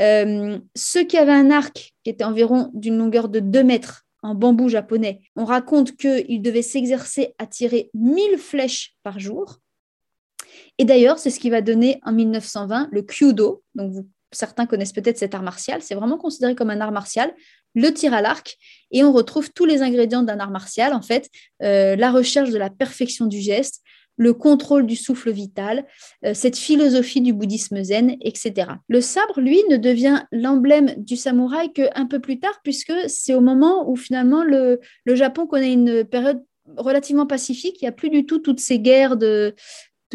Euh, 0.01 0.59
ceux 0.75 1.03
qui 1.03 1.17
avaient 1.17 1.31
un 1.31 1.51
arc 1.51 1.93
qui 2.03 2.09
était 2.09 2.23
environ 2.23 2.71
d'une 2.73 2.97
longueur 2.97 3.29
de 3.29 3.39
2 3.39 3.63
mètres 3.63 4.05
en 4.23 4.35
bambou 4.35 4.69
japonais, 4.69 5.21
on 5.35 5.45
raconte 5.45 5.95
qu'ils 5.95 6.41
devaient 6.41 6.61
s'exercer 6.61 7.33
à 7.39 7.47
tirer 7.47 7.89
1000 7.93 8.37
flèches 8.37 8.95
par 9.03 9.19
jour. 9.19 9.57
Et 10.77 10.85
d'ailleurs, 10.85 11.19
c'est 11.19 11.29
ce 11.29 11.39
qui 11.39 11.49
va 11.49 11.61
donner 11.61 11.99
en 12.03 12.11
1920 12.11 12.89
le 12.91 13.01
Kyudo. 13.01 13.63
Donc, 13.75 14.05
certains 14.31 14.65
connaissent 14.65 14.93
peut-être 14.93 15.17
cet 15.17 15.35
art 15.35 15.43
martial. 15.43 15.81
C'est 15.81 15.95
vraiment 15.95 16.17
considéré 16.17 16.55
comme 16.55 16.69
un 16.69 16.81
art 16.81 16.91
martial, 16.91 17.33
le 17.73 17.91
tir 17.93 18.13
à 18.13 18.21
l'arc. 18.21 18.57
Et 18.91 19.03
on 19.03 19.11
retrouve 19.11 19.51
tous 19.51 19.65
les 19.65 19.81
ingrédients 19.81 20.23
d'un 20.23 20.39
art 20.39 20.51
martial, 20.51 20.93
en 20.93 21.01
fait, 21.01 21.29
euh, 21.63 21.95
la 21.95 22.11
recherche 22.11 22.49
de 22.49 22.57
la 22.57 22.69
perfection 22.69 23.25
du 23.25 23.39
geste, 23.39 23.81
le 24.17 24.33
contrôle 24.33 24.85
du 24.85 24.95
souffle 24.95 25.31
vital, 25.31 25.85
euh, 26.25 26.33
cette 26.33 26.57
philosophie 26.57 27.21
du 27.21 27.33
bouddhisme 27.33 27.81
zen, 27.83 28.17
etc. 28.21 28.73
Le 28.87 29.01
sabre, 29.01 29.39
lui, 29.39 29.61
ne 29.69 29.77
devient 29.77 30.23
l'emblème 30.31 30.93
du 30.97 31.15
samouraï 31.15 31.71
qu'un 31.73 32.05
peu 32.05 32.19
plus 32.19 32.39
tard, 32.39 32.59
puisque 32.63 32.93
c'est 33.07 33.33
au 33.33 33.41
moment 33.41 33.89
où 33.89 33.95
finalement 33.95 34.43
le, 34.43 34.79
le 35.05 35.15
Japon 35.15 35.47
connaît 35.47 35.73
une 35.73 36.03
période 36.03 36.43
relativement 36.77 37.25
pacifique. 37.25 37.81
Il 37.81 37.85
n'y 37.85 37.89
a 37.89 37.93
plus 37.93 38.09
du 38.09 38.25
tout 38.25 38.39
toutes 38.39 38.59
ces 38.59 38.79
guerres 38.79 39.17
de, 39.17 39.55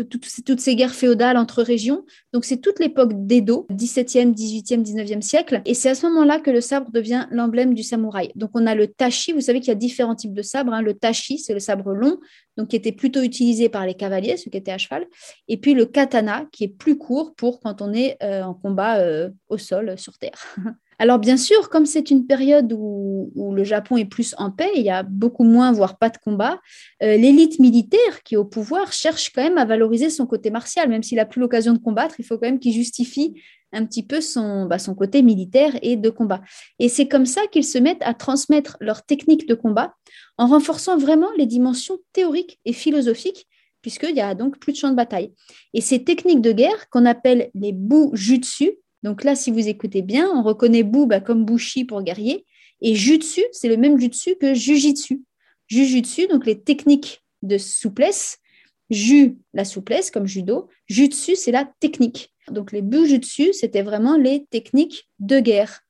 toutes 0.03 0.61
ces 0.61 0.77
guerres 0.77 0.95
féodales 0.95 1.37
entre 1.37 1.63
régions. 1.63 2.05
Donc, 2.33 2.45
c'est 2.45 2.59
toute 2.59 2.79
l'époque 2.79 3.27
d'Edo, 3.27 3.67
17e, 3.71 4.35
18e, 4.35 4.83
19e 4.83 5.21
siècle. 5.23 5.63
Et 5.65 5.75
c'est 5.75 5.91
à 5.91 5.95
ce 5.95 6.07
moment-là 6.07 6.41
que 6.41 6.51
le 6.51 6.61
sabre 6.61 6.91
devient 6.91 7.27
l'emblème 7.31 7.75
du 7.75 7.83
samouraï. 7.83 8.31
Donc, 8.35 8.51
on 8.55 8.67
a 8.67 8.75
le 8.75 8.89
tachi. 8.89 9.33
Vous 9.33 9.41
savez 9.41 9.61
qu'il 9.61 9.69
y 9.69 9.73
a 9.73 9.77
différents 9.77 10.15
types 10.15 10.35
de 10.35 10.43
sabres. 10.43 10.73
Hein. 10.73 10.83
Le 10.83 10.95
tachi, 10.95 11.39
c'est 11.39 11.55
le 11.55 11.61
sabre 11.61 11.93
long, 11.93 12.19
donc 12.57 12.69
qui 12.69 12.77
était 12.77 12.93
plutôt 12.93 13.23
utilisé 13.23 13.69
par 13.69 13.87
les 13.87 13.95
cavaliers, 13.95 14.37
ceux 14.37 14.51
qui 14.51 14.57
étaient 14.57 14.73
à 14.73 14.79
cheval. 14.79 15.07
Et 15.49 15.57
puis 15.57 15.75
le 15.75 15.87
katana, 15.87 16.47
qui 16.53 16.65
est 16.65 16.69
plus 16.69 16.97
court 16.99 17.35
pour 17.35 17.61
quand 17.61 17.83
on 17.83 17.93
est 17.93 18.17
euh, 18.23 18.43
en 18.43 18.55
combat 18.55 18.99
euh, 18.99 19.31
au 19.49 19.59
sol, 19.59 19.99
sur 19.99 20.19
terre. 20.19 20.57
Alors 20.99 21.19
bien 21.19 21.37
sûr, 21.37 21.69
comme 21.69 21.85
c'est 21.85 22.11
une 22.11 22.27
période 22.27 22.73
où, 22.73 23.53
le 23.55 23.65
Japon 23.65 23.97
est 23.97 24.05
plus 24.05 24.35
en 24.39 24.51
paix, 24.51 24.71
il 24.75 24.83
y 24.83 24.91
a 24.91 25.03
beaucoup 25.03 25.45
moins, 25.45 25.73
voire 25.73 25.99
pas 25.99 26.11
de 26.11 26.19
combat, 26.19 26.61
euh, 27.03 27.17
l'élite 27.17 27.59
militaire 27.59 28.23
qui 28.23 28.35
est 28.35 28.39
au 28.39 28.45
pouvoir 28.45 28.93
cherche 28.93 29.31
quand 29.33 29.43
même 29.43 29.57
à 29.57 29.65
valoriser 29.65 30.11
son 30.11 30.27
côté 30.27 30.51
martial, 30.51 30.89
même 30.89 31.03
s'il 31.03 31.17
n'a 31.17 31.25
plus 31.25 31.41
l'occasion 31.41 31.73
de 31.73 31.79
combattre, 31.79 32.17
il 32.19 32.25
faut 32.25 32.37
quand 32.37 32.47
même 32.47 32.59
qu'il 32.59 32.73
justifie 32.73 33.35
un 33.73 33.85
petit 33.85 34.03
peu 34.03 34.21
son, 34.21 34.67
bah, 34.67 34.79
son 34.79 34.95
côté 34.95 35.23
militaire 35.23 35.73
et 35.83 35.97
de 35.97 36.11
combat. 36.11 36.43
Et 36.79 36.89
c'est 36.89 37.09
comme 37.09 37.27
ça 37.27 37.43
qu'ils 37.51 37.65
se 37.65 37.79
mettent 37.79 38.03
à 38.03 38.15
transmettre 38.15 38.77
leurs 38.81 39.05
techniques 39.05 39.49
de 39.49 39.55
combat 39.55 39.95
en 40.39 40.47
renforçant 40.47 40.99
vraiment 40.99 41.29
les 41.37 41.47
dimensions 41.47 41.99
théoriques 42.13 42.59
et 42.65 42.73
philosophiques 42.73 43.47
puisqu'il 43.83 44.17
y 44.17 44.21
a 44.21 44.35
donc 44.35 44.59
plus 44.59 44.73
de 44.73 44.79
champs 44.79 44.91
de 44.91 44.97
bataille. 44.97 45.33
Et 45.73 45.81
ces 45.81 46.03
techniques 46.03 46.41
de 46.41 46.51
guerre 46.51 46.91
qu'on 46.91 47.07
appelle 47.07 47.51
les 47.55 47.71
bujutsu, 47.71 48.73
donc 49.07 49.23
là, 49.23 49.37
si 49.37 49.53
vous 49.53 49.69
écoutez 49.69 50.03
bien, 50.03 50.29
on 50.35 50.43
reconnaît 50.43 50.83
Bu 50.83 51.07
bah, 51.07 51.21
comme 51.21 51.45
Bushi 51.45 51.85
pour 51.85 52.03
guerrier. 52.03 52.45
Et 52.81 52.97
Jutsu, 52.97 53.45
c'est 53.53 53.69
le 53.69 53.77
même 53.77 54.01
Jutsu 54.01 54.35
que 54.35 54.53
Jujitsu. 54.53 55.23
Jujutsu, 55.69 56.27
donc 56.27 56.45
les 56.45 56.61
techniques 56.61 57.23
de 57.43 57.57
souplesse. 57.57 58.39
Ju, 58.91 59.37
la 59.55 59.65
souplesse, 59.65 60.11
comme 60.11 60.27
judo. 60.27 60.67
Jutsu, 60.89 61.37
c'est 61.37 61.53
la 61.53 61.71
technique. 61.79 62.35
Donc 62.51 62.73
les 62.73 62.83
Bujutsu, 62.83 63.53
c'était 63.53 63.83
vraiment 63.83 64.17
les 64.17 64.45
techniques 64.47 65.09
de 65.21 65.39
guerre. 65.39 65.83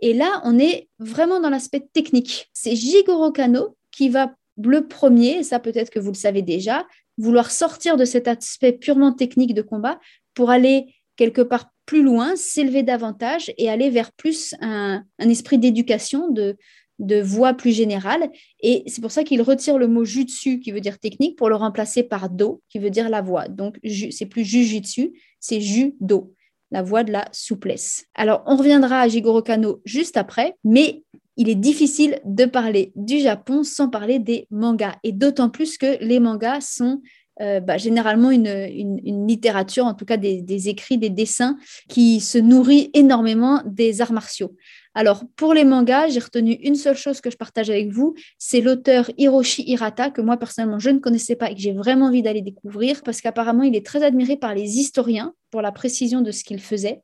Et 0.00 0.14
là, 0.14 0.40
on 0.44 0.58
est 0.58 0.88
vraiment 0.98 1.40
dans 1.40 1.50
l'aspect 1.50 1.86
technique. 1.92 2.48
C'est 2.54 2.74
Jigoro 2.74 3.32
Kano 3.32 3.76
qui 3.90 4.08
va 4.08 4.34
le 4.56 4.88
premier, 4.88 5.40
et 5.40 5.42
ça 5.42 5.58
peut-être 5.58 5.90
que 5.90 6.00
vous 6.00 6.12
le 6.12 6.16
savez 6.16 6.40
déjà, 6.40 6.86
vouloir 7.18 7.50
sortir 7.50 7.98
de 7.98 8.06
cet 8.06 8.28
aspect 8.28 8.72
purement 8.72 9.12
technique 9.12 9.52
de 9.52 9.60
combat 9.60 10.00
pour 10.32 10.48
aller 10.48 10.94
quelque 11.16 11.42
part 11.42 11.66
plus 11.86 12.02
loin, 12.02 12.36
s'élever 12.36 12.82
davantage 12.82 13.52
et 13.58 13.68
aller 13.68 13.90
vers 13.90 14.12
plus 14.12 14.54
un, 14.60 15.04
esprit 15.18 15.58
d'éducation, 15.58 16.30
de, 16.30 16.56
de 16.98 17.20
voix 17.20 17.54
plus 17.54 17.72
générale. 17.72 18.30
Et 18.60 18.84
c'est 18.86 19.00
pour 19.00 19.10
ça 19.10 19.24
qu'il 19.24 19.42
retire 19.42 19.78
le 19.78 19.88
mot 19.88 20.04
jutsu, 20.04 20.60
qui 20.60 20.70
veut 20.70 20.80
dire 20.80 20.98
technique, 20.98 21.36
pour 21.36 21.48
le 21.48 21.56
remplacer 21.56 22.02
par 22.02 22.30
do, 22.30 22.62
qui 22.68 22.78
veut 22.78 22.90
dire 22.90 23.08
la 23.08 23.22
voix. 23.22 23.48
Donc, 23.48 23.78
c'est 24.10 24.26
plus 24.26 24.44
jujitsu, 24.44 25.12
c'est 25.40 25.60
judo, 25.60 26.34
la 26.70 26.82
voix 26.82 27.04
de 27.04 27.12
la 27.12 27.28
souplesse. 27.32 28.06
Alors, 28.14 28.42
on 28.46 28.56
reviendra 28.56 29.00
à 29.00 29.08
Jigoro 29.08 29.42
Kano 29.42 29.80
juste 29.84 30.16
après, 30.16 30.54
mais 30.64 31.02
il 31.36 31.48
est 31.48 31.54
difficile 31.54 32.20
de 32.24 32.44
parler 32.44 32.92
du 32.94 33.18
Japon 33.18 33.64
sans 33.64 33.88
parler 33.88 34.18
des 34.18 34.46
mangas. 34.50 34.96
Et 35.02 35.12
d'autant 35.12 35.50
plus 35.50 35.78
que 35.78 36.02
les 36.04 36.20
mangas 36.20 36.60
sont 36.60 37.00
euh, 37.42 37.60
bah, 37.60 37.76
généralement 37.76 38.30
une, 38.30 39.26
littérature, 39.26 39.84
en 39.84 39.94
tout 39.94 40.04
cas 40.04 40.16
des, 40.16 40.68
écrits, 40.68 40.98
des 40.98 41.10
dessins, 41.10 41.56
qui 41.88 42.20
se 42.20 42.38
nourrit 42.38 42.90
énormément 42.94 43.62
des 43.66 44.00
arts 44.00 44.12
martiaux. 44.12 44.54
Alors, 44.94 45.24
pour 45.36 45.54
les 45.54 45.64
mangas, 45.64 46.08
j'ai 46.08 46.20
retenu 46.20 46.52
une 46.52 46.74
seule 46.74 46.96
chose 46.96 47.20
que 47.20 47.30
je 47.30 47.36
partage 47.36 47.70
avec 47.70 47.90
vous, 47.90 48.14
c'est 48.38 48.60
l'auteur 48.60 49.10
Hiroshi 49.16 49.64
Hirata, 49.66 50.10
que 50.10 50.20
moi 50.20 50.36
personnellement 50.36 50.78
je 50.78 50.90
ne 50.90 50.98
connaissais 50.98 51.34
pas 51.34 51.50
et 51.50 51.54
que 51.54 51.60
j'ai 51.60 51.72
vraiment 51.72 52.06
envie 52.06 52.22
d'aller 52.22 52.42
découvrir, 52.42 53.02
parce 53.02 53.20
qu'apparemment 53.20 53.62
il 53.62 53.74
est 53.74 53.84
très 53.84 54.02
admiré 54.04 54.36
par 54.36 54.54
les 54.54 54.78
historiens 54.78 55.34
pour 55.50 55.62
la 55.62 55.72
précision 55.72 56.20
de 56.20 56.30
ce 56.30 56.44
qu'il 56.44 56.60
faisait. 56.60 57.02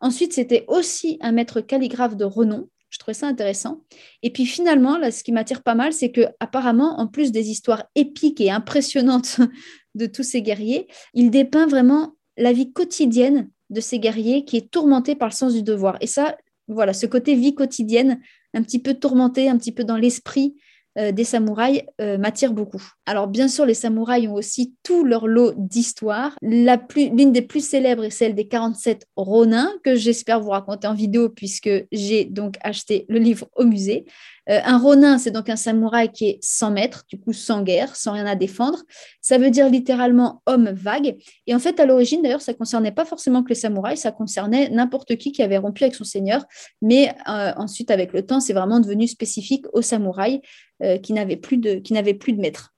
Ensuite, 0.00 0.32
c'était 0.32 0.64
aussi 0.68 1.16
un 1.20 1.32
maître 1.32 1.60
calligraphe 1.60 2.16
de 2.16 2.24
renom. 2.24 2.68
Je 2.92 2.98
trouvais 2.98 3.14
ça 3.14 3.26
intéressant. 3.26 3.80
Et 4.22 4.30
puis 4.30 4.44
finalement, 4.44 4.98
ce 5.10 5.24
qui 5.24 5.32
m'attire 5.32 5.62
pas 5.62 5.74
mal, 5.74 5.94
c'est 5.94 6.12
que 6.12 6.26
apparemment, 6.40 7.00
en 7.00 7.06
plus 7.06 7.32
des 7.32 7.48
histoires 7.48 7.84
épiques 7.94 8.40
et 8.40 8.50
impressionnantes 8.50 9.40
de 9.94 10.04
tous 10.04 10.22
ces 10.22 10.42
guerriers, 10.42 10.86
il 11.14 11.30
dépeint 11.30 11.66
vraiment 11.66 12.14
la 12.36 12.52
vie 12.52 12.70
quotidienne 12.70 13.48
de 13.70 13.80
ces 13.80 13.98
guerriers 13.98 14.44
qui 14.44 14.58
est 14.58 14.70
tourmentée 14.70 15.14
par 15.14 15.30
le 15.30 15.34
sens 15.34 15.54
du 15.54 15.62
devoir. 15.62 15.96
Et 16.02 16.06
ça, 16.06 16.36
voilà, 16.68 16.92
ce 16.92 17.06
côté 17.06 17.34
vie 17.34 17.54
quotidienne, 17.54 18.20
un 18.52 18.62
petit 18.62 18.78
peu 18.78 18.92
tourmenté, 18.92 19.48
un 19.48 19.56
petit 19.56 19.72
peu 19.72 19.84
dans 19.84 19.96
l'esprit 19.96 20.54
euh, 20.98 21.10
des 21.10 21.24
samouraïs 21.24 21.82
euh, 22.00 22.18
m'attire 22.18 22.52
beaucoup. 22.52 22.82
Alors 23.06 23.26
bien 23.26 23.48
sûr, 23.48 23.64
les 23.64 23.74
samouraïs 23.74 24.28
ont 24.28 24.34
aussi 24.34 24.74
tout 24.82 25.04
leur 25.04 25.26
lot 25.26 25.54
d'histoires. 25.56 26.36
L'une 26.42 27.32
des 27.32 27.42
plus 27.42 27.66
célèbres 27.66 28.04
est 28.04 28.10
celle 28.10 28.34
des 28.34 28.46
47 28.46 29.06
Ronins, 29.16 29.72
que 29.84 29.94
j'espère 29.94 30.40
vous 30.40 30.50
raconter 30.50 30.86
en 30.86 30.94
vidéo 30.94 31.30
puisque 31.30 31.70
j'ai 31.92 32.26
donc 32.26 32.56
acheté 32.60 33.06
le 33.08 33.18
livre 33.18 33.48
au 33.56 33.64
musée. 33.64 34.04
Euh, 34.48 34.60
un 34.64 34.78
ronin, 34.78 35.18
c'est 35.18 35.30
donc 35.30 35.48
un 35.48 35.56
samouraï 35.56 36.10
qui 36.10 36.26
est 36.26 36.38
sans 36.42 36.70
maître, 36.70 37.04
du 37.08 37.18
coup 37.18 37.32
sans 37.32 37.62
guerre, 37.62 37.94
sans 37.94 38.12
rien 38.12 38.26
à 38.26 38.34
défendre. 38.34 38.82
Ça 39.20 39.38
veut 39.38 39.50
dire 39.50 39.68
littéralement 39.68 40.42
homme 40.46 40.70
vague. 40.70 41.16
Et 41.46 41.54
en 41.54 41.58
fait, 41.58 41.78
à 41.78 41.86
l'origine, 41.86 42.22
d'ailleurs, 42.22 42.40
ça 42.40 42.54
concernait 42.54 42.92
pas 42.92 43.04
forcément 43.04 43.42
que 43.42 43.50
les 43.50 43.54
samouraïs, 43.54 44.00
ça 44.00 44.10
concernait 44.10 44.68
n'importe 44.70 45.16
qui 45.16 45.32
qui 45.32 45.42
avait 45.42 45.58
rompu 45.58 45.84
avec 45.84 45.94
son 45.94 46.04
seigneur. 46.04 46.44
Mais 46.80 47.14
euh, 47.28 47.52
ensuite, 47.56 47.90
avec 47.90 48.12
le 48.12 48.26
temps, 48.26 48.40
c'est 48.40 48.52
vraiment 48.52 48.80
devenu 48.80 49.06
spécifique 49.06 49.66
aux 49.72 49.82
samouraïs 49.82 50.40
euh, 50.82 50.98
qui 50.98 51.12
n'avaient 51.12 51.36
plus, 51.36 51.58
de, 51.58 51.80
plus 52.12 52.32
de 52.32 52.40
maître. 52.40 52.74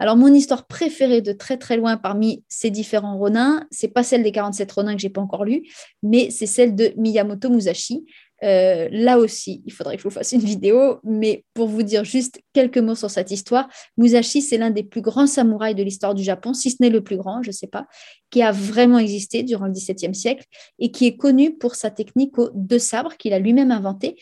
Alors, 0.00 0.16
mon 0.16 0.32
histoire 0.32 0.66
préférée 0.66 1.22
de 1.22 1.32
très 1.32 1.56
très 1.56 1.76
loin 1.76 1.96
parmi 1.96 2.44
ces 2.48 2.70
différents 2.70 3.16
ronins, 3.16 3.66
c'est 3.70 3.88
pas 3.88 4.02
celle 4.02 4.22
des 4.22 4.32
47 4.32 4.70
ronins 4.72 4.94
que 4.94 5.00
j'ai 5.00 5.08
pas 5.08 5.20
encore 5.20 5.44
lu, 5.44 5.62
mais 6.02 6.30
c'est 6.30 6.46
celle 6.46 6.74
de 6.74 6.92
Miyamoto 6.96 7.48
Musashi. 7.48 8.04
Euh, 8.44 8.88
là 8.90 9.18
aussi, 9.18 9.62
il 9.64 9.72
faudrait 9.72 9.96
que 9.96 10.02
je 10.02 10.08
vous 10.08 10.14
fasse 10.14 10.32
une 10.32 10.40
vidéo, 10.40 10.98
mais 11.02 11.44
pour 11.54 11.66
vous 11.66 11.82
dire 11.82 12.04
juste 12.04 12.40
quelques 12.52 12.78
mots 12.78 12.94
sur 12.94 13.10
cette 13.10 13.30
histoire, 13.30 13.68
Musashi, 13.96 14.42
c'est 14.42 14.58
l'un 14.58 14.70
des 14.70 14.82
plus 14.82 15.00
grands 15.00 15.26
samouraïs 15.26 15.74
de 15.74 15.82
l'histoire 15.82 16.14
du 16.14 16.22
Japon, 16.22 16.52
si 16.52 16.70
ce 16.70 16.76
n'est 16.80 16.90
le 16.90 17.02
plus 17.02 17.16
grand, 17.16 17.42
je 17.42 17.48
ne 17.48 17.52
sais 17.52 17.66
pas, 17.66 17.86
qui 18.30 18.42
a 18.42 18.52
vraiment 18.52 18.98
existé 18.98 19.42
durant 19.42 19.66
le 19.66 19.72
XVIIe 19.72 20.14
siècle 20.14 20.44
et 20.78 20.90
qui 20.90 21.06
est 21.06 21.16
connu 21.16 21.56
pour 21.56 21.74
sa 21.74 21.90
technique 21.90 22.38
aux 22.38 22.50
deux 22.54 22.78
sabres 22.78 23.16
qu'il 23.16 23.32
a 23.32 23.38
lui-même 23.38 23.70
inventé. 23.70 24.16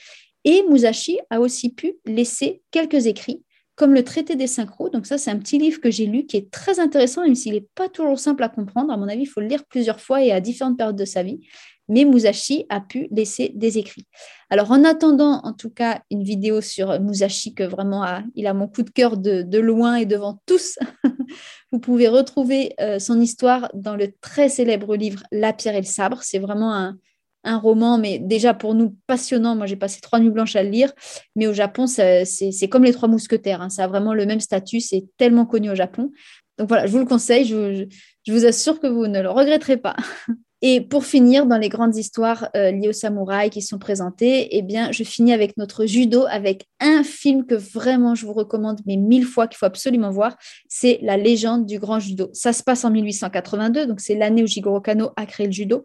Et 0.45 0.63
Musashi 0.71 1.19
a 1.31 1.41
aussi 1.41 1.71
pu 1.71 1.95
laisser 2.05 2.63
quelques 2.71 3.07
écrits 3.07 3.43
comme 3.75 3.95
le 3.95 4.05
traité 4.05 4.37
des 4.37 4.47
synchros. 4.47 4.91
Donc 4.91 5.07
ça, 5.07 5.19
c'est 5.19 5.31
un 5.31 5.39
petit 5.39 5.59
livre 5.59 5.81
que 5.81 5.91
j'ai 5.91 6.07
lu 6.07 6.27
qui 6.27 6.37
est 6.37 6.51
très 6.51 6.79
intéressant, 6.79 7.23
même 7.23 7.35
s'il 7.35 7.55
n'est 7.55 7.67
pas 7.75 7.89
toujours 7.89 8.19
simple 8.19 8.43
à 8.43 8.49
comprendre. 8.49 8.93
À 8.93 8.97
mon 8.97 9.09
avis, 9.09 9.23
il 9.23 9.27
faut 9.27 9.41
le 9.41 9.47
lire 9.47 9.65
plusieurs 9.65 10.01
fois 10.01 10.23
et 10.23 10.31
à 10.31 10.41
différentes 10.41 10.77
périodes 10.77 10.97
de 10.97 11.05
sa 11.05 11.23
vie 11.23 11.41
mais 11.89 12.05
Musashi 12.05 12.67
a 12.69 12.81
pu 12.81 13.09
laisser 13.11 13.53
des 13.55 13.79
écrits. 13.79 14.07
Alors 14.51 14.71
en 14.71 14.85
attendant 14.85 15.41
en 15.45 15.53
tout 15.53 15.71
cas 15.71 16.03
une 16.11 16.23
vidéo 16.23 16.61
sur 16.61 17.01
Musashi 17.01 17.55
que 17.55 17.63
vraiment 17.63 18.05
il 18.35 18.47
a 18.47 18.55
mon 18.55 18.69
coup 18.69 18.83
de 18.83 18.91
cœur 18.91 19.17
de, 19.17 19.59
loin 19.59 19.97
et 19.97 20.07
devant 20.07 20.41
tous, 20.47 20.79
vous 21.73 21.79
pouvez 21.79 22.09
retrouver 22.09 22.75
euh, 22.81 22.99
son 22.99 23.21
histoire 23.21 23.71
dans 23.75 23.97
le 23.97 24.13
très 24.21 24.49
célèbre 24.49 24.97
livre 24.97 25.23
La 25.33 25.53
pierre 25.53 25.75
et 25.75 25.81
le 25.81 25.87
sabre. 25.87 26.19
C'est 26.23 26.39
vraiment 26.39 26.75
un, 26.75 26.99
roman, 27.45 27.99
mais 27.99 28.21
déjà 28.21 28.55
pour 28.55 28.75
nous 28.75 28.97
passionnant. 29.09 29.57
Moi, 29.57 29.67
j'ai 29.67 29.75
passé 29.75 30.01
trois 30.01 30.21
nuits 30.21 30.31
blanches 30.31 30.55
à 30.55 30.63
le 30.63 30.71
lire, 30.71 30.93
mais 31.35 31.49
au 31.49 31.53
Japon, 31.53 31.89
c'est 31.89 32.69
comme 32.71 32.85
les 32.85 32.93
trois 32.93 33.09
mousquetaires. 33.09 33.61
Hein. 33.61 33.69
Ça 33.69 33.85
a 33.85 33.87
vraiment 33.89 34.15
le 34.15 34.27
même 34.27 34.39
statut, 34.39 34.79
c'est 34.79 35.07
tellement 35.17 35.45
connu 35.45 35.69
au 35.69 35.75
Japon. 35.75 36.13
Donc 36.59 36.69
voilà, 36.69 36.87
je 36.87 36.93
vous 36.93 36.99
le 36.99 37.05
conseille, 37.05 37.45
je 37.45 38.33
vous 38.33 38.45
assure 38.45 38.79
que 38.79 38.87
vous 38.87 39.09
ne 39.09 39.21
le 39.21 39.31
regretterez 39.31 39.77
pas. 39.77 39.97
Et 40.65 40.81
pour 40.81 41.05
finir, 41.05 41.47
dans 41.47 41.59
les 41.59 41.69
grandes 41.69 41.97
histoires 41.97 42.49
euh, 42.57 42.71
liées 42.71 42.89
aux 42.89 42.93
samouraïs 42.93 43.51
qui 43.51 43.63
sont 43.63 43.81
présentées, 43.81 44.57
eh 44.57 44.63
bien, 44.63 44.93
je 44.93 45.03
finis 45.03 45.33
avec 45.33 45.57
notre 45.57 45.87
judo, 45.87 46.25
avec 46.31 46.67
un 46.79 47.03
film 47.03 47.45
que 47.45 47.57
vraiment 47.57 48.15
je 48.15 48.25
vous 48.25 48.33
recommande, 48.33 48.79
mais 48.87 48.97
mille 48.97 49.25
fois 49.25 49.49
qu'il 49.49 49.59
faut 49.59 49.67
absolument 49.67 50.11
voir, 50.11 50.37
c'est 50.69 51.01
La 51.03 51.17
légende 51.17 51.67
du 51.67 51.81
grand 51.81 51.99
judo. 51.99 52.31
Ça 52.33 52.53
se 52.53 52.63
passe 52.63 52.85
en 52.85 52.93
1882, 52.93 53.87
donc 53.87 54.01
c'est 54.01 54.15
l'année 54.15 54.45
où 54.45 54.47
Jigoro 54.47 54.81
Kano 54.81 55.11
a 55.17 55.27
créé 55.27 55.47
le 55.47 55.53
judo. 55.53 55.83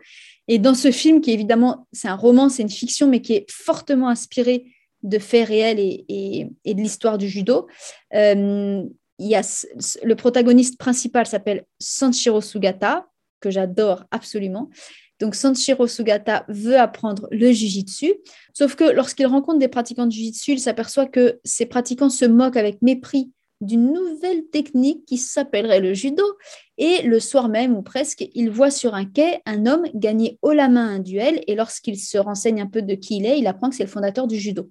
Et 0.48 0.60
dans 0.60 0.76
ce 0.76 0.92
film, 0.92 1.22
qui 1.22 1.32
évidemment, 1.32 1.88
c'est 1.92 2.08
un 2.08 2.16
roman, 2.16 2.48
c'est 2.48 2.62
une 2.62 2.70
fiction, 2.70 3.08
mais 3.08 3.22
qui 3.22 3.34
est 3.34 3.52
fortement 3.52 4.10
inspiré 4.10 4.66
de 5.02 5.18
faits 5.18 5.48
réels 5.48 5.80
et, 5.80 6.48
de 6.66 6.80
l'histoire 6.80 7.18
du 7.18 7.28
judo, 7.28 7.68
euh, 8.14 8.84
il 9.20 9.42
le 10.04 10.16
protagoniste 10.16 10.78
principal 10.78 11.26
s'appelle 11.26 11.66
Sanshiro 11.80 12.42
Sugata, 12.42 13.08
que 13.40 13.50
j'adore 13.52 14.06
absolument. 14.12 14.70
Donc 15.20 15.36
Sanshiro 15.36 15.88
Sugata 15.88 16.46
veut 16.48 16.78
apprendre 16.78 17.28
le 17.32 17.52
jujitsu, 17.52 18.14
sauf 18.54 18.76
que 18.76 18.84
lorsqu'il 18.84 19.26
rencontre 19.26 19.60
des 19.60 19.68
pratiquants 19.68 20.06
de 20.06 20.12
jujitsu, 20.12 20.52
il 20.52 20.60
s'aperçoit 20.60 21.08
que 21.08 21.40
ces 21.44 21.66
pratiquants 21.66 22.10
se 22.10 22.26
moquent 22.26 22.58
avec 22.58 22.82
mépris 22.82 23.32
d'une 23.62 23.92
nouvelle 23.92 24.46
technique 24.52 25.06
qui 25.06 25.18
s'appellerait 25.18 25.80
le 25.80 25.94
judo. 25.94 26.24
Et 26.78 27.02
le 27.02 27.20
soir 27.20 27.50
même, 27.50 27.76
ou 27.76 27.82
presque, 27.82 28.28
il 28.36 28.52
voit 28.52 28.70
sur 28.70 28.94
un 28.94 29.06
quai 29.06 29.40
un 29.46 29.66
homme 29.66 29.88
gagner 29.96 30.38
haut 30.44 30.54
la 30.54 30.70
main 30.70 30.88
un 30.88 31.00
duel. 31.00 31.42
Et 31.48 31.56
lorsqu'il 31.56 32.00
se 32.00 32.18
renseigne 32.18 32.62
un 32.62 32.68
peu 32.68 32.84
de 32.84 32.94
qui 32.94 33.18
il 33.18 33.26
est, 33.26 33.40
il 33.40 33.48
apprend 33.48 33.70
que 33.70 33.76
c'est 33.76 33.84
le 33.84 33.90
fondateur 33.90 34.28
du 34.28 34.38
judo. 34.38 34.70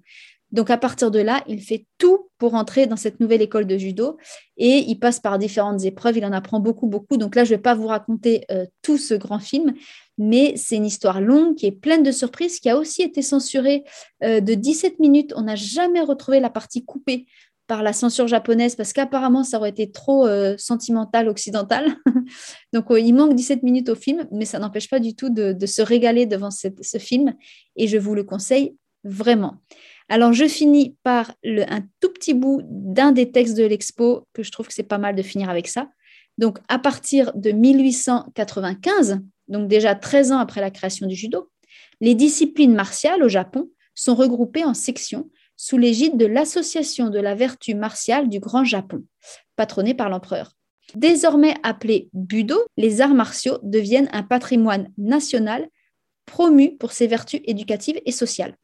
Donc 0.51 0.69
à 0.69 0.77
partir 0.77 1.11
de 1.11 1.19
là, 1.19 1.43
il 1.47 1.61
fait 1.61 1.85
tout 1.97 2.29
pour 2.37 2.53
entrer 2.53 2.87
dans 2.87 2.95
cette 2.95 3.19
nouvelle 3.19 3.41
école 3.41 3.67
de 3.67 3.77
judo 3.77 4.17
et 4.55 4.77
il 4.87 4.97
passe 4.97 5.19
par 5.19 5.37
différentes 5.37 5.83
épreuves, 5.83 6.17
il 6.17 6.25
en 6.25 6.31
apprend 6.31 6.59
beaucoup, 6.59 6.87
beaucoup. 6.87 7.17
Donc 7.17 7.35
là, 7.35 7.43
je 7.43 7.51
ne 7.51 7.57
vais 7.57 7.61
pas 7.61 7.75
vous 7.75 7.87
raconter 7.87 8.45
euh, 8.51 8.65
tout 8.81 8.97
ce 8.97 9.13
grand 9.13 9.39
film, 9.39 9.73
mais 10.17 10.53
c'est 10.55 10.77
une 10.77 10.85
histoire 10.85 11.19
longue 11.19 11.55
qui 11.55 11.65
est 11.65 11.71
pleine 11.71 12.03
de 12.03 12.11
surprises, 12.11 12.59
qui 12.59 12.69
a 12.69 12.77
aussi 12.77 13.01
été 13.01 13.21
censurée 13.21 13.83
euh, 14.23 14.39
de 14.39 14.53
17 14.53 14.99
minutes. 14.99 15.33
On 15.35 15.43
n'a 15.43 15.55
jamais 15.55 16.01
retrouvé 16.01 16.39
la 16.39 16.49
partie 16.49 16.85
coupée 16.85 17.25
par 17.67 17.83
la 17.83 17.91
censure 17.91 18.29
japonaise 18.29 18.77
parce 18.77 18.93
qu'apparemment 18.93 19.43
ça 19.43 19.57
aurait 19.57 19.71
été 19.71 19.91
trop 19.91 20.25
euh, 20.25 20.55
sentimental 20.57 21.27
occidental. 21.27 21.97
Donc 22.73 22.85
il 22.91 23.13
manque 23.13 23.35
17 23.35 23.63
minutes 23.63 23.89
au 23.89 23.95
film, 23.95 24.25
mais 24.31 24.45
ça 24.45 24.59
n'empêche 24.59 24.89
pas 24.89 25.01
du 25.01 25.13
tout 25.13 25.29
de, 25.29 25.65
se 25.65 25.81
régaler 25.81 26.25
devant 26.25 26.51
ce 26.51 26.97
film 26.97 27.33
et 27.75 27.89
je 27.89 27.97
vous 27.97 28.15
le 28.15 28.23
conseille 28.23 28.77
vraiment. 29.03 29.55
Alors, 30.09 30.33
je 30.33 30.47
finis 30.47 30.95
par 31.03 31.33
un 31.43 31.81
tout 31.99 32.09
petit 32.13 32.33
bout 32.33 32.61
d'un 32.63 33.11
des 33.11 33.31
textes 33.31 33.57
de 33.57 33.65
l'expo, 33.65 34.25
que 34.33 34.43
je 34.43 34.51
trouve 34.51 34.67
que 34.67 34.73
c'est 34.73 34.83
pas 34.83 34.97
mal 34.97 35.15
de 35.15 35.21
finir 35.21 35.49
avec 35.49 35.67
ça. 35.67 35.89
Donc, 36.37 36.59
à 36.69 36.79
partir 36.79 37.33
de 37.33 37.51
1895, 37.51 39.19
donc 39.47 39.67
déjà 39.67 39.95
13 39.95 40.31
ans 40.31 40.39
après 40.39 40.61
la 40.61 40.71
création 40.71 41.07
du 41.07 41.15
judo, 41.15 41.49
les 41.99 42.15
disciplines 42.15 42.73
martiales 42.73 43.23
au 43.23 43.29
Japon 43.29 43.69
sont 43.95 44.15
regroupées 44.15 44.63
en 44.63 44.73
sections 44.73 45.29
sous 45.55 45.77
l'égide 45.77 46.17
de 46.17 46.25
l'Association 46.25 47.09
de 47.09 47.19
la 47.19 47.33
vertu 47.33 47.73
martiale 47.73 48.29
du 48.29 48.39
Grand 48.39 48.63
Japon, 48.63 49.03
patronnée 49.55 49.95
par 49.95 50.09
l'empereur. 50.09 50.53
Désormais 50.95 51.55
appelés 51.63 52.09
Budo, 52.13 52.59
les 52.77 53.01
arts 53.01 53.15
martiaux 53.15 53.57
deviennent 53.63 54.09
un 54.13 54.23
patrimoine 54.23 54.89
national 54.97 55.67
promu 56.25 56.77
pour 56.77 56.91
ses 56.91 57.07
vertus 57.07 57.41
éducatives 57.45 57.99
et 58.05 58.11
sociales. 58.11 58.55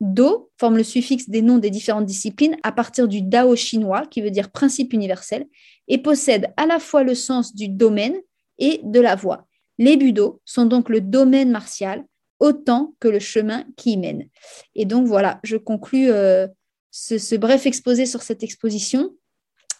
Do 0.00 0.50
forme 0.58 0.78
le 0.78 0.82
suffixe 0.82 1.28
des 1.28 1.42
noms 1.42 1.58
des 1.58 1.70
différentes 1.70 2.06
disciplines 2.06 2.56
à 2.62 2.72
partir 2.72 3.06
du 3.06 3.20
Dao 3.22 3.54
chinois, 3.54 4.06
qui 4.06 4.22
veut 4.22 4.30
dire 4.30 4.50
principe 4.50 4.92
universel, 4.92 5.46
et 5.88 5.98
possède 5.98 6.52
à 6.56 6.66
la 6.66 6.78
fois 6.78 7.02
le 7.02 7.14
sens 7.14 7.54
du 7.54 7.68
domaine 7.68 8.16
et 8.58 8.80
de 8.82 9.00
la 9.00 9.14
voie. 9.14 9.46
Les 9.78 9.96
budo 9.96 10.40
sont 10.44 10.66
donc 10.66 10.88
le 10.88 11.00
domaine 11.00 11.50
martial 11.50 12.04
autant 12.38 12.94
que 13.00 13.08
le 13.08 13.18
chemin 13.18 13.64
qui 13.76 13.92
y 13.92 13.96
mène. 13.96 14.28
Et 14.74 14.86
donc 14.86 15.06
voilà, 15.06 15.40
je 15.42 15.56
conclus 15.56 16.10
euh, 16.10 16.48
ce, 16.90 17.36
bref 17.36 17.66
exposé 17.66 18.06
sur 18.06 18.22
cette 18.22 18.42
exposition 18.42 19.14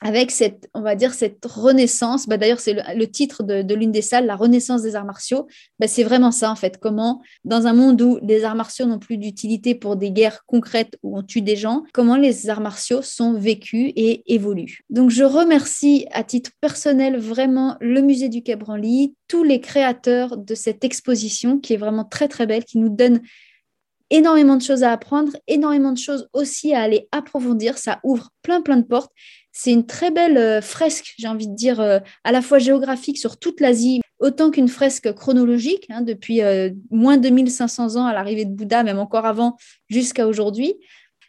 avec 0.00 0.30
cette, 0.30 0.68
on 0.74 0.80
va 0.80 0.94
dire, 0.94 1.12
cette 1.12 1.44
renaissance. 1.44 2.26
Bah, 2.26 2.38
D'ailleurs, 2.38 2.60
c'est 2.60 2.76
le, 2.94 3.06
titre 3.06 3.42
de, 3.42 3.74
l'une 3.74 3.92
des 3.92 4.02
salles, 4.02 4.26
la 4.26 4.36
renaissance 4.36 4.82
des 4.82 4.96
arts 4.96 5.04
martiaux. 5.04 5.46
Bah, 5.78 5.86
c'est 5.86 6.04
vraiment 6.04 6.32
ça, 6.32 6.50
en 6.50 6.56
fait. 6.56 6.78
Comment, 6.78 7.22
dans 7.44 7.66
un 7.66 7.74
monde 7.74 8.00
où 8.00 8.18
les 8.22 8.44
arts 8.44 8.54
martiaux 8.54 8.86
n'ont 8.86 8.98
plus 8.98 9.18
d'utilité 9.18 9.74
pour 9.74 9.96
des 9.96 10.10
guerres 10.10 10.44
concrètes 10.46 10.96
où 11.02 11.18
on 11.18 11.22
tue 11.22 11.42
des 11.42 11.56
gens, 11.56 11.84
comment 11.92 12.16
les 12.16 12.48
arts 12.48 12.62
martiaux 12.62 13.02
sont 13.02 13.34
vécus 13.34 13.92
et 13.94 14.22
évoluent. 14.32 14.80
Donc, 14.88 15.10
je 15.10 15.24
remercie 15.24 16.06
à 16.12 16.24
titre 16.24 16.50
personnel 16.60 17.18
vraiment 17.18 17.76
le 17.80 18.00
musée 18.00 18.28
du 18.28 18.42
Quai 18.42 18.56
Branly, 18.56 19.14
tous 19.28 19.44
les 19.44 19.60
créateurs 19.60 20.38
de 20.38 20.54
cette 20.54 20.82
exposition 20.82 21.58
qui 21.58 21.74
est 21.74 21.78
vraiment 21.78 22.04
très, 22.04 22.28
très 22.28 22.46
belle, 22.46 22.64
qui 22.64 22.78
nous 22.78 22.88
donne 22.88 23.20
énormément 24.10 24.56
de 24.56 24.62
choses 24.62 24.82
à 24.82 24.92
apprendre, 24.92 25.32
énormément 25.46 25.92
de 25.92 25.98
choses 25.98 26.28
aussi 26.32 26.74
à 26.74 26.82
aller 26.82 27.08
approfondir. 27.12 27.78
Ça 27.78 28.00
ouvre 28.02 28.30
plein, 28.42 28.60
plein 28.60 28.76
de 28.76 28.82
portes. 28.82 29.12
C'est 29.52 29.72
une 29.72 29.86
très 29.86 30.10
belle 30.10 30.38
euh, 30.38 30.60
fresque, 30.60 31.14
j'ai 31.18 31.28
envie 31.28 31.48
de 31.48 31.54
dire, 31.54 31.80
euh, 31.80 31.98
à 32.24 32.32
la 32.32 32.42
fois 32.42 32.58
géographique 32.58 33.18
sur 33.18 33.38
toute 33.38 33.60
l'Asie, 33.60 34.00
autant 34.18 34.50
qu'une 34.50 34.68
fresque 34.68 35.12
chronologique, 35.12 35.86
hein, 35.90 36.02
depuis 36.02 36.42
euh, 36.42 36.70
moins 36.90 37.16
de 37.16 37.28
1500 37.28 37.96
ans 37.96 38.06
à 38.06 38.12
l'arrivée 38.12 38.44
de 38.44 38.52
Bouddha, 38.52 38.82
même 38.82 38.98
encore 38.98 39.26
avant, 39.26 39.56
jusqu'à 39.88 40.26
aujourd'hui. 40.26 40.74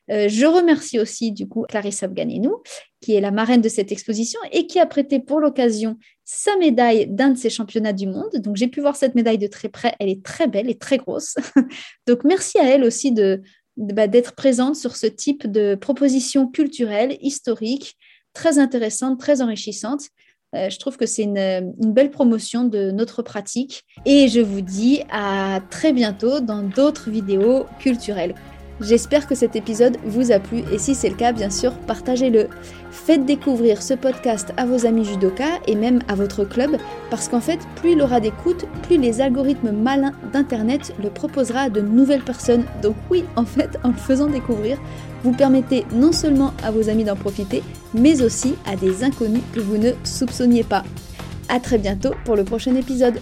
je 0.09 0.45
remercie 0.45 0.99
aussi 0.99 1.31
du 1.31 1.47
coup 1.47 1.63
Clarisse 1.69 2.03
Afganenou, 2.03 2.61
qui 2.99 3.13
est 3.13 3.21
la 3.21 3.31
marraine 3.31 3.61
de 3.61 3.69
cette 3.69 3.93
exposition 3.93 4.39
et 4.51 4.67
qui 4.67 4.77
a 4.77 4.85
prêté 4.85 5.19
pour 5.21 5.39
l'occasion 5.39 5.97
sa 6.25 6.55
médaille 6.57 7.07
d'un 7.07 7.29
de 7.29 7.37
ces 7.37 7.49
championnats 7.49 7.93
du 7.93 8.07
monde. 8.07 8.31
Donc 8.39 8.57
j'ai 8.57 8.67
pu 8.67 8.81
voir 8.81 8.97
cette 8.97 9.15
médaille 9.15 9.37
de 9.37 9.47
très 9.47 9.69
près, 9.69 9.95
elle 9.99 10.09
est 10.09 10.23
très 10.23 10.47
belle 10.47 10.69
et 10.69 10.77
très 10.77 10.97
grosse. 10.97 11.35
Donc 12.07 12.25
merci 12.25 12.59
à 12.59 12.65
elle 12.65 12.83
aussi 12.83 13.13
de, 13.13 13.41
bah, 13.77 14.07
d'être 14.07 14.33
présente 14.33 14.75
sur 14.75 14.95
ce 14.95 15.07
type 15.07 15.49
de 15.49 15.75
proposition 15.75 16.47
culturelle, 16.47 17.17
historique, 17.21 17.95
très 18.33 18.59
intéressante, 18.59 19.19
très 19.19 19.41
enrichissante. 19.41 20.09
Euh, 20.53 20.69
je 20.69 20.77
trouve 20.79 20.97
que 20.97 21.05
c'est 21.05 21.23
une, 21.23 21.73
belle 21.77 22.11
promotion 22.11 22.65
de 22.65 22.91
notre 22.91 23.21
pratique 23.21 23.85
et 24.05 24.27
je 24.27 24.41
vous 24.41 24.61
dis 24.61 25.01
à 25.09 25.61
très 25.69 25.93
bientôt 25.93 26.41
dans 26.41 26.61
d'autres 26.61 27.09
vidéos 27.09 27.65
culturelles. 27.79 28.35
J'espère 28.81 29.27
que 29.27 29.35
cet 29.35 29.55
épisode 29.55 29.97
vous 30.05 30.31
a 30.31 30.39
plu 30.39 30.63
et 30.73 30.79
si 30.79 30.95
c'est 30.95 31.09
le 31.09 31.15
cas, 31.15 31.31
bien 31.31 31.51
sûr, 31.51 31.71
partagez-le. 31.85 32.49
Faites 32.89 33.25
découvrir 33.25 33.81
ce 33.81 33.93
podcast 33.93 34.53
à 34.57 34.65
vos 34.65 34.87
amis 34.87 35.05
judoka 35.05 35.59
et 35.67 35.75
même 35.75 36.01
à 36.07 36.15
votre 36.15 36.43
club 36.45 36.77
parce 37.11 37.29
qu'en 37.29 37.41
fait, 37.41 37.59
plus 37.75 37.91
il 37.91 38.01
aura 38.01 38.19
d'écoute, 38.19 38.65
plus 38.81 38.97
les 38.97 39.21
algorithmes 39.21 39.71
malins 39.71 40.13
d'Internet 40.33 40.93
le 41.01 41.11
proposera 41.11 41.61
à 41.61 41.69
de 41.69 41.79
nouvelles 41.79 42.23
personnes. 42.23 42.65
Donc 42.81 42.95
oui, 43.11 43.23
en 43.35 43.45
fait, 43.45 43.77
en 43.83 43.89
le 43.89 43.93
faisant 43.93 44.27
découvrir, 44.27 44.79
vous 45.23 45.33
permettez 45.33 45.85
non 45.93 46.11
seulement 46.11 46.53
à 46.63 46.71
vos 46.71 46.89
amis 46.89 47.03
d'en 47.03 47.15
profiter, 47.15 47.63
mais 47.93 48.21
aussi 48.21 48.55
à 48.65 48.75
des 48.75 49.03
inconnus 49.03 49.43
que 49.53 49.59
vous 49.59 49.77
ne 49.77 49.91
soupçonniez 50.03 50.63
pas. 50.63 50.83
A 51.49 51.59
très 51.59 51.77
bientôt 51.77 52.13
pour 52.25 52.35
le 52.35 52.43
prochain 52.43 52.75
épisode. 52.75 53.19